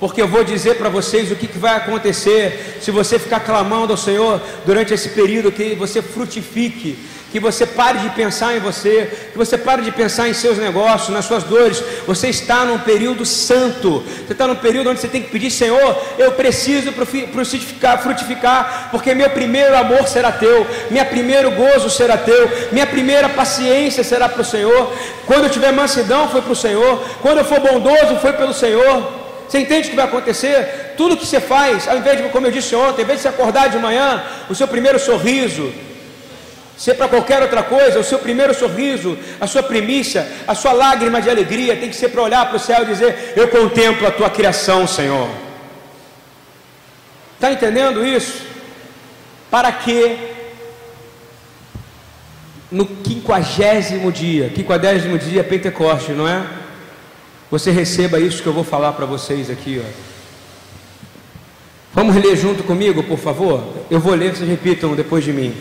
porque 0.00 0.22
eu 0.22 0.28
vou 0.28 0.42
dizer 0.42 0.76
para 0.76 0.88
vocês 0.88 1.30
o 1.30 1.36
que, 1.36 1.46
que, 1.46 1.58
vai 1.58 1.76
acontecer 1.76 2.78
se 2.80 2.90
você 2.90 3.18
ficar 3.18 3.40
clamando 3.40 3.92
ao 3.92 3.98
Senhor 3.98 4.40
durante 4.64 4.94
esse 4.94 5.10
período 5.10 5.52
que 5.52 5.74
você 5.74 6.00
frutifique, 6.00 6.98
que 7.34 7.40
você 7.40 7.66
pare 7.66 7.98
de 7.98 8.10
pensar 8.10 8.56
em 8.56 8.60
você, 8.60 9.10
que 9.32 9.36
você 9.36 9.58
pare 9.58 9.82
de 9.82 9.90
pensar 9.90 10.28
em 10.28 10.32
seus 10.32 10.56
negócios, 10.56 11.08
nas 11.08 11.24
suas 11.24 11.42
dores. 11.42 11.82
Você 12.06 12.28
está 12.28 12.64
num 12.64 12.78
período 12.78 13.26
santo, 13.26 14.04
você 14.24 14.32
está 14.32 14.46
num 14.46 14.54
período 14.54 14.90
onde 14.90 15.00
você 15.00 15.08
tem 15.08 15.20
que 15.20 15.30
pedir, 15.30 15.50
Senhor, 15.50 16.00
eu 16.16 16.30
preciso 16.30 16.92
frutificar, 16.92 18.00
frutificar, 18.00 18.88
porque 18.92 19.12
meu 19.16 19.28
primeiro 19.30 19.76
amor 19.76 20.06
será 20.06 20.30
teu, 20.30 20.64
minha 20.92 21.04
primeiro 21.04 21.50
gozo 21.50 21.90
será 21.90 22.16
teu, 22.16 22.48
minha 22.70 22.86
primeira 22.86 23.28
paciência 23.28 24.04
será 24.04 24.28
para 24.28 24.42
o 24.42 24.44
Senhor. 24.44 24.92
Quando 25.26 25.46
eu 25.46 25.50
tiver 25.50 25.72
mansidão, 25.72 26.28
foi 26.28 26.40
para 26.40 26.52
o 26.52 26.56
Senhor, 26.56 27.02
quando 27.20 27.38
eu 27.38 27.44
for 27.44 27.58
bondoso, 27.58 28.14
foi 28.22 28.32
pelo 28.34 28.54
Senhor. 28.54 29.12
Você 29.48 29.58
entende 29.58 29.88
o 29.88 29.90
que 29.90 29.96
vai 29.96 30.04
acontecer? 30.04 30.94
Tudo 30.96 31.16
que 31.16 31.26
você 31.26 31.40
faz, 31.40 31.88
ao 31.88 31.96
invés 31.96 32.16
de, 32.16 32.28
como 32.28 32.46
eu 32.46 32.52
disse 32.52 32.76
ontem, 32.76 32.98
ao 32.98 33.04
invés 33.06 33.18
de 33.18 33.22
você 33.22 33.28
acordar 33.28 33.70
de 33.70 33.78
manhã, 33.78 34.22
o 34.48 34.54
seu 34.54 34.68
primeiro 34.68 35.00
sorriso, 35.00 35.72
se 36.76 36.90
é 36.90 36.94
para 36.94 37.08
qualquer 37.08 37.40
outra 37.40 37.62
coisa, 37.62 38.00
o 38.00 38.04
seu 38.04 38.18
primeiro 38.18 38.52
sorriso, 38.52 39.16
a 39.40 39.46
sua 39.46 39.62
primícia, 39.62 40.26
a 40.46 40.54
sua 40.54 40.72
lágrima 40.72 41.22
de 41.22 41.30
alegria 41.30 41.76
tem 41.76 41.88
que 41.88 41.96
ser 41.96 42.08
para 42.08 42.22
olhar 42.22 42.46
para 42.46 42.56
o 42.56 42.60
céu 42.60 42.82
e 42.82 42.86
dizer: 42.86 43.34
Eu 43.36 43.48
contemplo 43.48 44.06
a 44.06 44.10
tua 44.10 44.28
criação, 44.28 44.86
Senhor. 44.86 45.28
Está 47.34 47.52
entendendo 47.52 48.04
isso? 48.04 48.42
Para 49.50 49.70
que 49.70 50.16
no 52.72 52.86
quinquagésimo 52.86 54.10
dia, 54.10 54.48
quinquagésimo 54.48 55.16
dia 55.16 55.44
Pentecoste, 55.44 56.12
não 56.12 56.26
é? 56.26 56.44
Você 57.50 57.70
receba 57.70 58.18
isso 58.18 58.42
que 58.42 58.48
eu 58.48 58.52
vou 58.52 58.64
falar 58.64 58.94
para 58.94 59.06
vocês 59.06 59.48
aqui, 59.48 59.80
ó. 59.80 60.14
Vamos 61.92 62.16
ler 62.16 62.36
junto 62.36 62.64
comigo, 62.64 63.04
por 63.04 63.18
favor? 63.18 63.62
Eu 63.88 64.00
vou 64.00 64.12
ler, 64.14 64.34
vocês 64.34 64.48
repitam 64.48 64.96
depois 64.96 65.22
de 65.22 65.32
mim. 65.32 65.54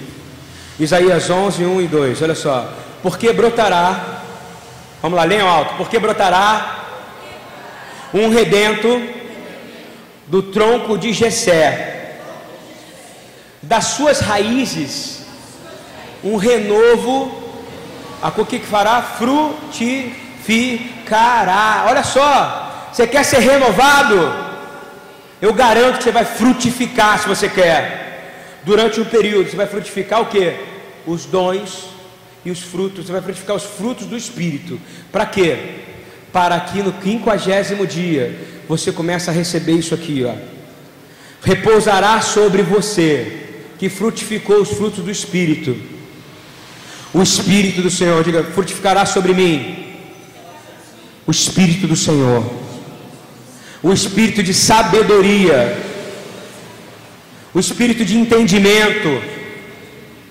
Isaías 0.80 1.30
11, 1.30 1.66
1 1.66 1.82
e 1.82 1.88
2, 1.88 2.22
olha 2.22 2.36
só. 2.36 2.70
Porque 3.02 3.32
brotará, 3.32 4.22
vamos 5.02 5.18
lá, 5.18 5.24
leiam 5.24 5.48
alto. 5.48 5.76
Porque 5.76 6.00
brotará 6.00 6.80
um 8.14 8.30
redento 8.30 9.02
do 10.28 10.42
tronco 10.42 10.98
de 10.98 11.14
Jessé, 11.14 12.18
das 13.62 13.86
suas 13.86 14.20
raízes, 14.20 15.22
um 16.24 16.38
renovo, 16.38 17.44
a 18.22 18.30
o 18.30 18.46
que 18.46 18.60
fará? 18.60 19.02
Frutificará. 19.02 21.86
Olha 21.88 22.04
só, 22.04 22.88
você 22.92 23.06
quer 23.06 23.24
ser 23.24 23.40
renovado? 23.40 24.34
Eu 25.42 25.54
garanto 25.54 25.98
que 25.98 26.04
você 26.04 26.12
vai 26.12 26.24
frutificar 26.24 27.20
se 27.20 27.28
você 27.28 27.50
quer 27.50 28.03
durante 28.66 29.00
um 29.00 29.06
período, 29.06 29.50
você 29.50 29.56
vai 29.56 29.68
frutificar 29.68 30.22
o 30.22 30.28
que? 30.28 30.54
Os 31.06 31.26
dons 31.26 31.86
e 32.46 32.52
os 32.52 32.60
frutos, 32.60 33.06
você 33.06 33.12
vai 33.12 33.22
frutificar 33.22 33.56
os 33.56 33.64
frutos 33.64 34.06
do 34.06 34.18
Espírito. 34.18 34.80
Para 35.12 35.26
quê? 35.26 35.58
Para 36.32 36.60
que 36.60 36.82
no 36.82 36.94
quinquagésimo 36.94 37.86
dia 37.86 38.38
você 38.68 38.92
comece 38.92 39.30
a 39.30 39.34
receber 39.34 39.74
isso 39.74 39.94
aqui, 39.94 40.24
ó. 40.26 40.34
Repousará 41.44 42.22
sobre 42.22 42.64
você 42.64 43.44
que 43.78 43.90
frutificou 43.90 44.62
os 44.62 44.70
frutos 44.70 45.04
do 45.04 45.12
Espírito. 45.12 45.76
O 47.14 47.22
Espírito 47.22 47.82
do 47.82 47.90
Senhor, 47.90 48.24
diga, 48.24 48.44
frutificará 48.44 49.06
sobre 49.06 49.34
mim. 49.34 49.94
O 51.28 51.32
Espírito 51.32 51.86
do 51.86 51.96
Senhor. 51.96 52.44
O 53.82 53.92
Espírito 53.92 54.42
de 54.42 54.54
sabedoria 54.54 55.93
o 57.54 57.60
espírito 57.60 58.04
de 58.04 58.18
entendimento, 58.18 59.22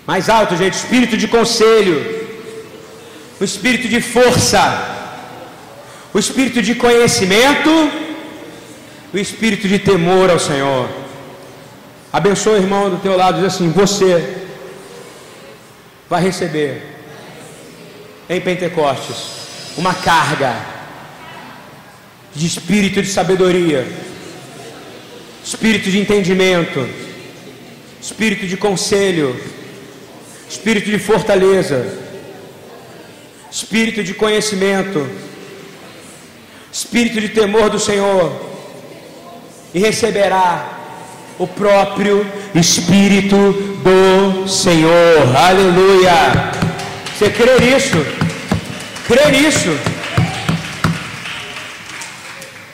mais 0.06 0.28
alto, 0.28 0.56
gente, 0.56 0.74
espírito 0.74 1.16
de 1.16 1.28
conselho, 1.28 2.22
o 3.40 3.44
espírito 3.44 3.88
de 3.88 4.00
força, 4.00 4.62
o 6.12 6.18
espírito 6.18 6.60
de 6.60 6.74
conhecimento, 6.74 7.70
o 9.14 9.18
espírito 9.18 9.68
de 9.68 9.78
temor 9.78 10.30
ao 10.30 10.38
Senhor. 10.38 10.88
Abençoa 12.12 12.54
o 12.54 12.56
irmão 12.56 12.90
do 12.90 12.98
teu 12.98 13.16
lado, 13.16 13.36
diz 13.36 13.54
assim: 13.54 13.70
Você 13.70 14.36
vai 16.10 16.22
receber 16.22 16.82
em 18.28 18.40
Pentecostes 18.40 19.16
uma 19.76 19.94
carga 19.94 20.54
de 22.34 22.46
espírito 22.46 23.00
de 23.02 23.08
sabedoria, 23.08 23.86
espírito 25.44 25.90
de 25.90 25.98
entendimento, 25.98 26.88
espírito 28.02 28.46
de 28.46 28.56
conselho, 28.56 29.40
espírito 30.48 30.90
de 30.90 30.98
fortaleza, 30.98 31.86
espírito 33.48 34.02
de 34.02 34.12
conhecimento, 34.12 35.08
espírito 36.72 37.20
de 37.20 37.28
temor 37.28 37.70
do 37.70 37.78
Senhor, 37.78 38.50
e 39.72 39.78
receberá 39.78 40.80
o 41.38 41.46
próprio 41.46 42.26
Espírito 42.54 43.36
do 43.82 44.48
Senhor. 44.48 45.36
Aleluia! 45.36 46.52
Você 47.16 47.30
crê 47.30 47.58
nisso? 47.60 47.96
Crê 49.06 49.30
nisso? 49.30 49.70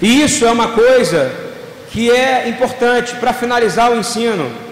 E 0.00 0.22
isso 0.22 0.46
é 0.46 0.50
uma 0.50 0.68
coisa 0.68 1.32
que 1.90 2.10
é 2.10 2.48
importante 2.48 3.14
para 3.16 3.32
finalizar 3.32 3.92
o 3.92 3.98
ensino. 3.98 4.67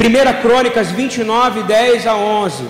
1 0.00 0.40
Crônicas 0.40 0.90
29, 0.90 1.62
10 1.64 2.06
a 2.06 2.16
11. 2.16 2.64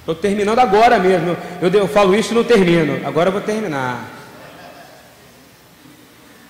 Estou 0.00 0.14
terminando 0.14 0.58
agora 0.58 0.98
mesmo. 0.98 1.34
Eu, 1.60 1.70
eu 1.70 1.88
falo 1.88 2.14
isso 2.14 2.32
e 2.32 2.36
não 2.36 2.44
termino. 2.44 3.06
Agora 3.06 3.28
eu 3.28 3.32
vou 3.32 3.40
terminar. 3.40 4.04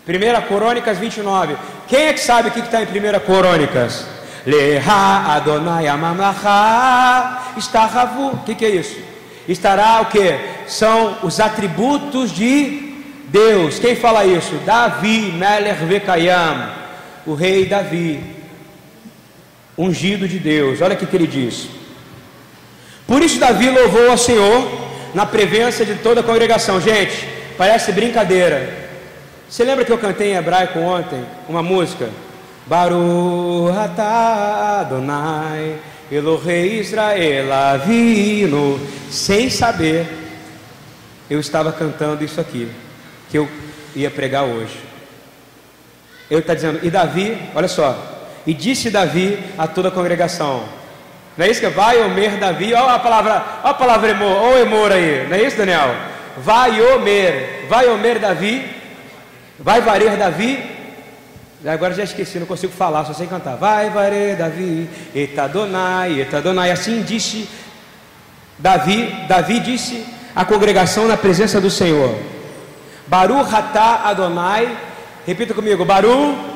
1 0.09 0.49
Crônicas 0.49 0.99
29. 0.99 1.57
Quem 1.87 2.07
é 2.07 2.13
que 2.13 2.19
sabe 2.19 2.49
o 2.49 2.51
que 2.51 2.59
está 2.59 2.83
em 2.83 2.87
1 2.87 3.21
Crônicas? 3.21 4.05
Leha 4.45 4.83
Adonai 5.29 5.87
Amamaha 5.87 7.55
Estaravu. 7.57 8.31
O 8.31 8.39
que, 8.39 8.57
que 8.57 8.65
é 8.65 8.71
isso? 8.71 8.99
Estará 9.47 10.01
o 10.01 10.07
que? 10.07 10.41
São 10.67 11.19
os 11.23 11.39
atributos 11.39 12.33
de 12.33 12.95
Deus. 13.29 13.79
Quem 13.79 13.95
fala 13.95 14.25
isso? 14.25 14.57
Davi 14.67 15.33
Meler 15.33 15.77
Vekayam. 15.85 16.83
O 17.25 17.35
rei 17.35 17.67
Davi 17.67 18.42
ungido 19.83 20.29
de 20.29 20.39
Deus. 20.39 20.81
Olha 20.81 20.95
o 20.95 20.97
que 20.97 21.17
ele 21.17 21.27
diz. 21.27 21.69
Por 23.07 23.23
isso 23.23 23.39
Davi 23.39 23.69
louvou 23.69 24.11
ao 24.11 24.19
Senhor 24.19 24.81
na 25.15 25.27
presença 25.27 25.85
de 25.85 25.97
toda 25.97 26.21
a 26.21 26.25
congregação. 26.25 26.81
Gente, 26.81 27.29
parece 27.59 27.93
brincadeira. 27.93 28.83
Você 29.49 29.65
lembra 29.65 29.85
que 29.85 29.93
eu 29.93 29.99
cantei 29.99 30.33
em 30.33 30.37
hebraico 30.37 30.79
ontem 30.79 31.25
uma 31.49 31.63
música? 31.63 32.09
Baruch 32.67 33.77
atah 33.77 34.81
Adonai 34.81 35.77
Elohei 36.11 36.81
Israel 36.81 37.53
Avino. 37.53 38.81
Sem 39.11 39.51
saber, 39.51 40.07
eu 41.29 41.41
estava 41.41 41.73
cantando 41.73 42.25
isso 42.25 42.41
aqui 42.41 42.71
que 43.31 43.39
eu 43.39 43.49
ia 43.97 44.11
pregar 44.11 44.45
hoje. 44.45 44.79
Ele 46.31 46.41
está 46.41 46.55
dizendo, 46.55 46.81
e 46.83 46.91
Davi, 46.91 47.37
olha 47.55 47.69
só, 47.69 48.22
e 48.47 48.53
disse 48.55 48.91
Davi 48.91 49.39
a 49.57 49.67
toda 49.67 49.89
a 49.89 49.93
congregação. 49.93 50.63
Não 51.37 51.47
é 51.47 51.51
isso 51.51 51.61
que 51.61 51.67
é? 51.67 51.71
Vai 51.71 52.03
Omer 52.03 52.39
Davi, 52.39 52.75
olha 52.75 52.95
a 52.95 52.99
palavra, 52.99 53.33
olha 53.63 53.71
a 53.71 53.75
palavra 53.75 54.11
emor, 54.11 54.43
ou 54.43 54.59
emor 54.59 54.93
aí, 54.93 55.27
não 55.29 55.37
é 55.37 55.43
isso, 55.43 55.57
Daniel? 55.57 55.95
Vai 56.37 56.81
Omer, 56.81 57.67
vai 57.69 57.89
Omer 57.89 58.19
Davi, 58.19 58.67
vai 59.59 59.81
varer 59.81 60.17
Davi. 60.17 60.71
Agora 61.65 61.95
já 61.95 62.03
esqueci, 62.03 62.41
não 62.41 62.47
consigo 62.47 62.73
falar, 62.73 63.05
só 63.05 63.13
sei 63.13 63.29
cantar. 63.29 63.57
Vai 63.57 63.89
varer 63.89 64.37
Davi, 64.37 64.91
etadonai, 65.15 66.21
etadonai. 66.21 66.73
Assim 66.73 67.03
disse 67.03 67.49
Davi, 68.59 69.15
Davi 69.29 69.61
disse 69.61 70.05
à 70.35 70.45
congregação 70.45 71.07
na 71.07 71.17
presença 71.17 71.61
do 71.61 71.71
Senhor. 71.71 72.19
Baru 73.07 73.39
Hatá 73.41 74.03
Adonai, 74.05 74.77
repita 75.25 75.55
comigo, 75.55 75.85
Baru 75.85 76.52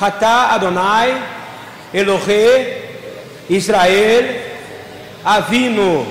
Hatá 0.00 0.54
Adonai, 0.54 1.22
Elohe, 1.92 2.82
Israel, 3.48 4.24
Avino, 5.24 6.06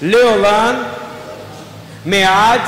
Leolan, 0.00 0.86
Mead, 2.04 2.62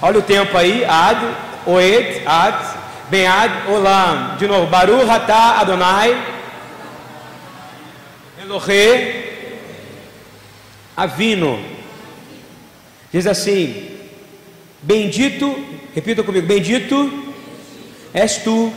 olha 0.00 0.18
o 0.18 0.22
tempo 0.22 0.56
aí, 0.56 0.84
Ad, 0.84 1.18
Oed, 1.66 2.22
Ad, 2.26 2.76
Bead, 3.10 3.68
Olam. 3.68 4.36
De 4.38 4.46
novo, 4.46 4.66
Baru 4.66 5.08
Hatá 5.10 5.60
Adonai, 5.60 6.16
Elohe, 8.42 9.24
Avino. 10.96 11.58
Diz 13.12 13.26
assim: 13.26 13.90
Bendito, 14.82 15.56
repita 15.94 16.22
comigo, 16.22 16.46
bendito 16.46 17.26
és 18.16 18.38
tu 18.38 18.72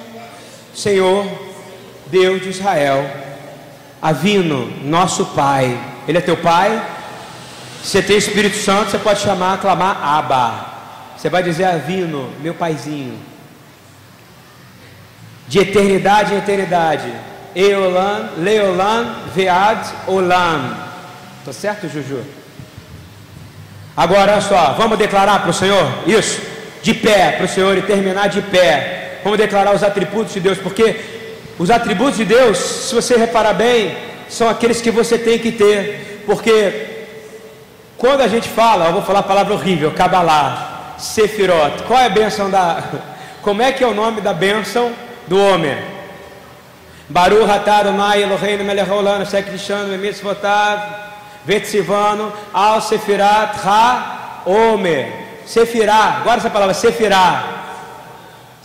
Senhor, 0.80 1.28
Deus 2.08 2.42
de 2.42 2.50
Israel, 2.50 3.06
Avino, 4.02 4.72
nosso 4.82 5.26
Pai. 5.26 5.78
Ele 6.08 6.18
é 6.18 6.22
teu 6.22 6.38
Pai? 6.38 6.82
Você 7.84 8.02
tem 8.02 8.18
Espírito 8.18 8.56
Santo, 8.56 8.92
você 8.92 8.98
pode 8.98 9.20
chamar, 9.20 9.60
clamar 9.60 10.02
Abba. 10.02 10.66
Você 11.18 11.30
vai 11.30 11.44
dizer 11.44 11.66
Avino, 11.66 12.30
meu 12.40 12.54
paizinho. 12.54 13.20
De 15.50 15.60
eternidade 15.60 16.34
em 16.34 16.38
eternidade. 16.38 17.12
Eolan, 17.54 18.30
Leolan, 18.38 19.16
Vead, 19.36 19.86
Olam. 20.08 20.78
Tá 21.44 21.52
certo, 21.52 21.90
Juju? 21.90 22.24
Agora, 23.98 24.32
olha 24.32 24.42
só, 24.42 24.76
vamos 24.78 24.98
declarar 24.98 25.42
para 25.42 25.50
o 25.50 25.54
Senhor 25.54 25.92
isso? 26.08 26.42
De 26.82 26.94
pé 26.94 27.34
para 27.34 27.46
o 27.46 27.50
Senhor 27.50 27.78
e 27.78 27.82
terminar 27.82 28.30
de 28.30 28.42
pé. 28.42 28.99
Vamos 29.24 29.38
declarar 29.38 29.76
os 29.76 29.84
atributos 29.84 30.34
de 30.34 30.40
Deus, 30.40 30.58
porque 30.58 31.00
os 31.58 31.70
atributos 31.70 32.18
de 32.18 32.26
Deus, 32.26 32.58
se 32.58 32.96
você 32.96 33.18
reparar 33.18 33.54
bem, 33.54 33.98
são 34.30 34.48
aqueles 34.48 34.82
que 34.82 34.92
você 34.92 35.18
tem 35.18 35.38
que 35.40 35.52
ter, 35.52 36.24
porque 36.26 36.88
quando 37.98 38.22
a 38.22 38.28
gente 38.28 38.48
fala, 38.48 38.86
eu 38.86 38.94
vou 38.94 39.02
falar 39.02 39.20
a 39.20 39.24
palavra 39.24 39.54
horrível, 39.54 39.92
Kabbalah, 39.92 40.96
Sefirot, 40.98 41.84
qual 41.88 42.00
é 42.00 42.06
a 42.06 42.10
benção 42.10 42.50
da. 42.50 42.84
Como 43.42 43.62
é 43.62 43.72
que 43.72 43.84
é 43.84 43.88
o 43.88 43.94
nome 43.94 44.22
da 44.22 44.34
benção 44.34 44.92
do 45.28 45.38
homem? 45.38 45.78
Baruch 47.10 47.50
atah 47.50 47.78
Adonai 47.78 48.22
Eloheinu 48.22 48.64
melech 48.64 48.90
haolam 48.90 49.26
sekdishanu 49.26 49.98
mitzvotav 49.98 50.80
vetzivanu 51.46 52.32
al 52.54 52.82
sefirat 52.82 53.56
ha-omer. 53.66 55.08
Sefirá, 55.46 56.20
agora 56.20 56.38
essa 56.38 56.50
palavra, 56.50 56.74
Sefirá. 56.74 57.69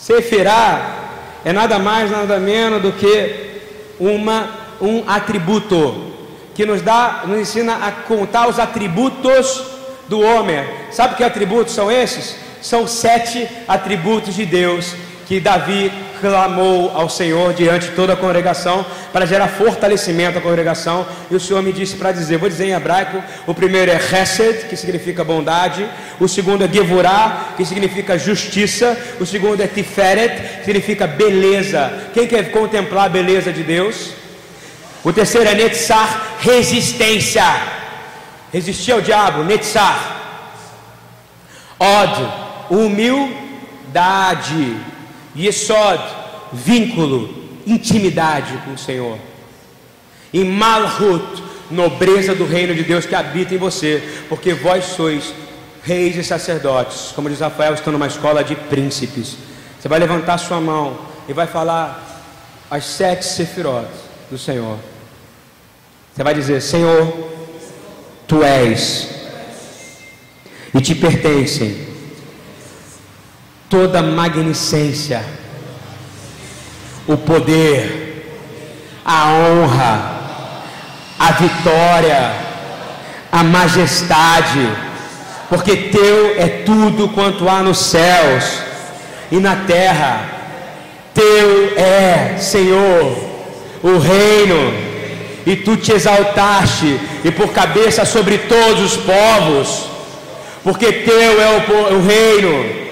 Sefirá 0.04 0.98
é 1.46 1.50
nada 1.50 1.78
mais, 1.78 2.10
nada 2.10 2.38
menos 2.38 2.82
do 2.82 2.92
que 2.92 3.62
uma, 3.98 4.50
um 4.78 5.02
atributo 5.08 6.12
que 6.54 6.66
nos 6.66 6.82
dá, 6.82 7.22
nos 7.24 7.38
ensina 7.38 7.76
a 7.76 7.90
contar 7.90 8.46
os 8.46 8.58
atributos 8.58 9.62
do 10.06 10.20
homem. 10.20 10.62
Sabe 10.90 11.14
que 11.14 11.24
atributos 11.24 11.72
são 11.72 11.90
esses? 11.90 12.36
São 12.60 12.86
sete 12.86 13.48
atributos 13.66 14.34
de 14.34 14.44
Deus 14.44 14.94
que 15.26 15.40
Davi 15.40 15.90
clamou 16.24 16.90
ao 16.94 17.10
Senhor 17.10 17.52
diante 17.52 17.90
de 17.90 17.92
toda 17.92 18.14
a 18.14 18.16
congregação 18.16 18.86
para 19.12 19.26
gerar 19.26 19.46
fortalecimento 19.48 20.38
à 20.38 20.40
congregação. 20.40 21.06
E 21.30 21.34
o 21.34 21.40
Senhor 21.40 21.62
me 21.62 21.70
disse 21.70 21.96
para 21.96 22.12
dizer, 22.12 22.38
vou 22.38 22.48
dizer 22.48 22.64
em 22.64 22.72
hebraico: 22.72 23.22
o 23.46 23.52
primeiro 23.52 23.90
é 23.90 23.96
Hesed, 23.96 24.66
que 24.66 24.74
significa 24.74 25.22
bondade, 25.22 25.86
o 26.18 26.26
segundo 26.26 26.64
é 26.64 26.68
Gevurah, 26.68 27.48
que 27.58 27.64
significa 27.66 28.18
justiça, 28.18 28.96
o 29.20 29.26
segundo 29.26 29.60
é 29.60 29.66
Tiferet, 29.66 30.60
que 30.60 30.64
significa 30.64 31.06
beleza. 31.06 31.92
Quem 32.14 32.26
quer 32.26 32.50
contemplar 32.50 33.04
a 33.04 33.10
beleza 33.10 33.52
de 33.52 33.62
Deus? 33.62 34.12
O 35.04 35.12
terceiro 35.12 35.50
é 35.50 35.54
Netzar, 35.54 36.38
resistência. 36.40 37.44
Resistir 38.50 38.92
ao 38.92 39.02
diabo, 39.02 39.44
Netzar. 39.44 40.16
Od, 41.78 42.32
humildade. 42.70 43.74
Yesod, 45.36 46.02
vínculo, 46.52 47.44
intimidade 47.66 48.56
com 48.64 48.72
o 48.72 48.78
Senhor. 48.78 49.18
E 50.32 50.44
Malhut, 50.44 51.42
nobreza 51.70 52.34
do 52.34 52.44
reino 52.46 52.74
de 52.74 52.82
Deus 52.82 53.06
que 53.06 53.14
habita 53.14 53.54
em 53.54 53.58
você, 53.58 54.02
porque 54.28 54.54
vós 54.54 54.84
sois 54.84 55.34
reis 55.82 56.16
e 56.16 56.24
sacerdotes, 56.24 57.12
como 57.14 57.28
diz 57.28 57.40
Rafael, 57.40 57.74
estão 57.74 57.92
numa 57.92 58.06
escola 58.06 58.42
de 58.42 58.54
príncipes. 58.54 59.36
Você 59.78 59.88
vai 59.88 59.98
levantar 59.98 60.38
sua 60.38 60.60
mão 60.60 60.98
e 61.28 61.32
vai 61.32 61.46
falar 61.46 62.22
as 62.70 62.84
sete 62.84 63.24
sefirot 63.24 63.86
do 64.30 64.38
Senhor. 64.38 64.78
Você 66.14 66.22
vai 66.22 66.34
dizer: 66.34 66.62
Senhor, 66.62 67.30
tu 68.26 68.42
és, 68.42 69.08
e 70.74 70.80
te 70.80 70.94
pertencem 70.94 71.93
toda 73.68 74.02
magnificência, 74.02 75.24
o 77.06 77.16
poder, 77.16 78.04
a 79.04 79.32
honra, 79.32 80.14
a 81.18 81.32
vitória, 81.32 82.32
a 83.30 83.42
majestade, 83.42 84.68
porque 85.48 85.76
teu 85.76 86.34
é 86.38 86.62
tudo 86.64 87.08
quanto 87.08 87.48
há 87.48 87.62
nos 87.62 87.78
céus 87.78 88.44
e 89.30 89.36
na 89.36 89.56
terra. 89.56 90.30
Teu 91.12 91.74
é, 91.76 92.36
Senhor, 92.38 93.16
o 93.82 93.98
reino, 93.98 94.74
e 95.46 95.56
tu 95.56 95.76
te 95.76 95.92
exaltaste, 95.92 96.98
e 97.24 97.30
por 97.30 97.48
cabeça 97.52 98.04
sobre 98.04 98.38
todos 98.38 98.82
os 98.82 98.96
povos, 98.96 99.88
porque 100.62 100.90
teu 100.90 101.40
é 101.40 101.64
o, 101.68 101.94
o 101.96 102.06
reino 102.06 102.83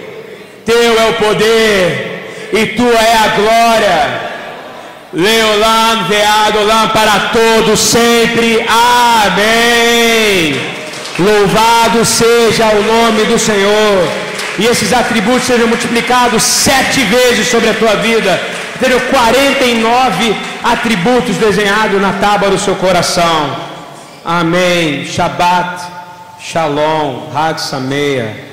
teu 0.65 1.01
é 1.01 1.11
o 1.11 1.15
poder 1.15 2.51
e 2.53 2.67
tu 2.67 2.87
é 2.87 3.17
a 3.17 3.29
glória. 3.29 4.33
Leolam 5.13 6.05
veadolam 6.09 6.89
para 6.89 7.31
todos 7.33 7.81
sempre. 7.81 8.65
Amém. 9.27 10.61
Louvado 11.19 12.05
seja 12.05 12.67
o 12.69 12.83
nome 12.83 13.25
do 13.25 13.39
Senhor. 13.39 14.09
E 14.59 14.67
esses 14.67 14.93
atributos 14.93 15.45
sejam 15.45 15.67
multiplicados 15.67 16.43
sete 16.43 17.05
vezes 17.05 17.49
sobre 17.49 17.71
a 17.71 17.75
tua 17.75 17.97
vida. 17.97 18.41
Terão 18.81 19.01
49 19.01 20.37
atributos 20.65 21.37
desenhados 21.37 22.01
na 22.01 22.15
tábua 22.15 22.51
do 22.51 22.59
seu 22.59 22.75
coração. 22.77 23.57
Amém. 24.25 25.05
Shabbat. 25.05 25.83
Shalom. 26.41 27.31
Hag 27.35 27.61
Sameia. 27.61 28.52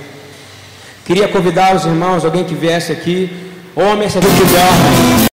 Queria 1.10 1.28
convidar 1.28 1.76
os 1.76 1.86
irmãos, 1.86 2.24
alguém 2.24 2.44
que 2.44 2.54
viesse 2.54 2.92
aqui, 2.92 3.36
homem, 3.76 4.08
se 4.08 4.20
a 4.20 4.22
gente. 4.22 5.29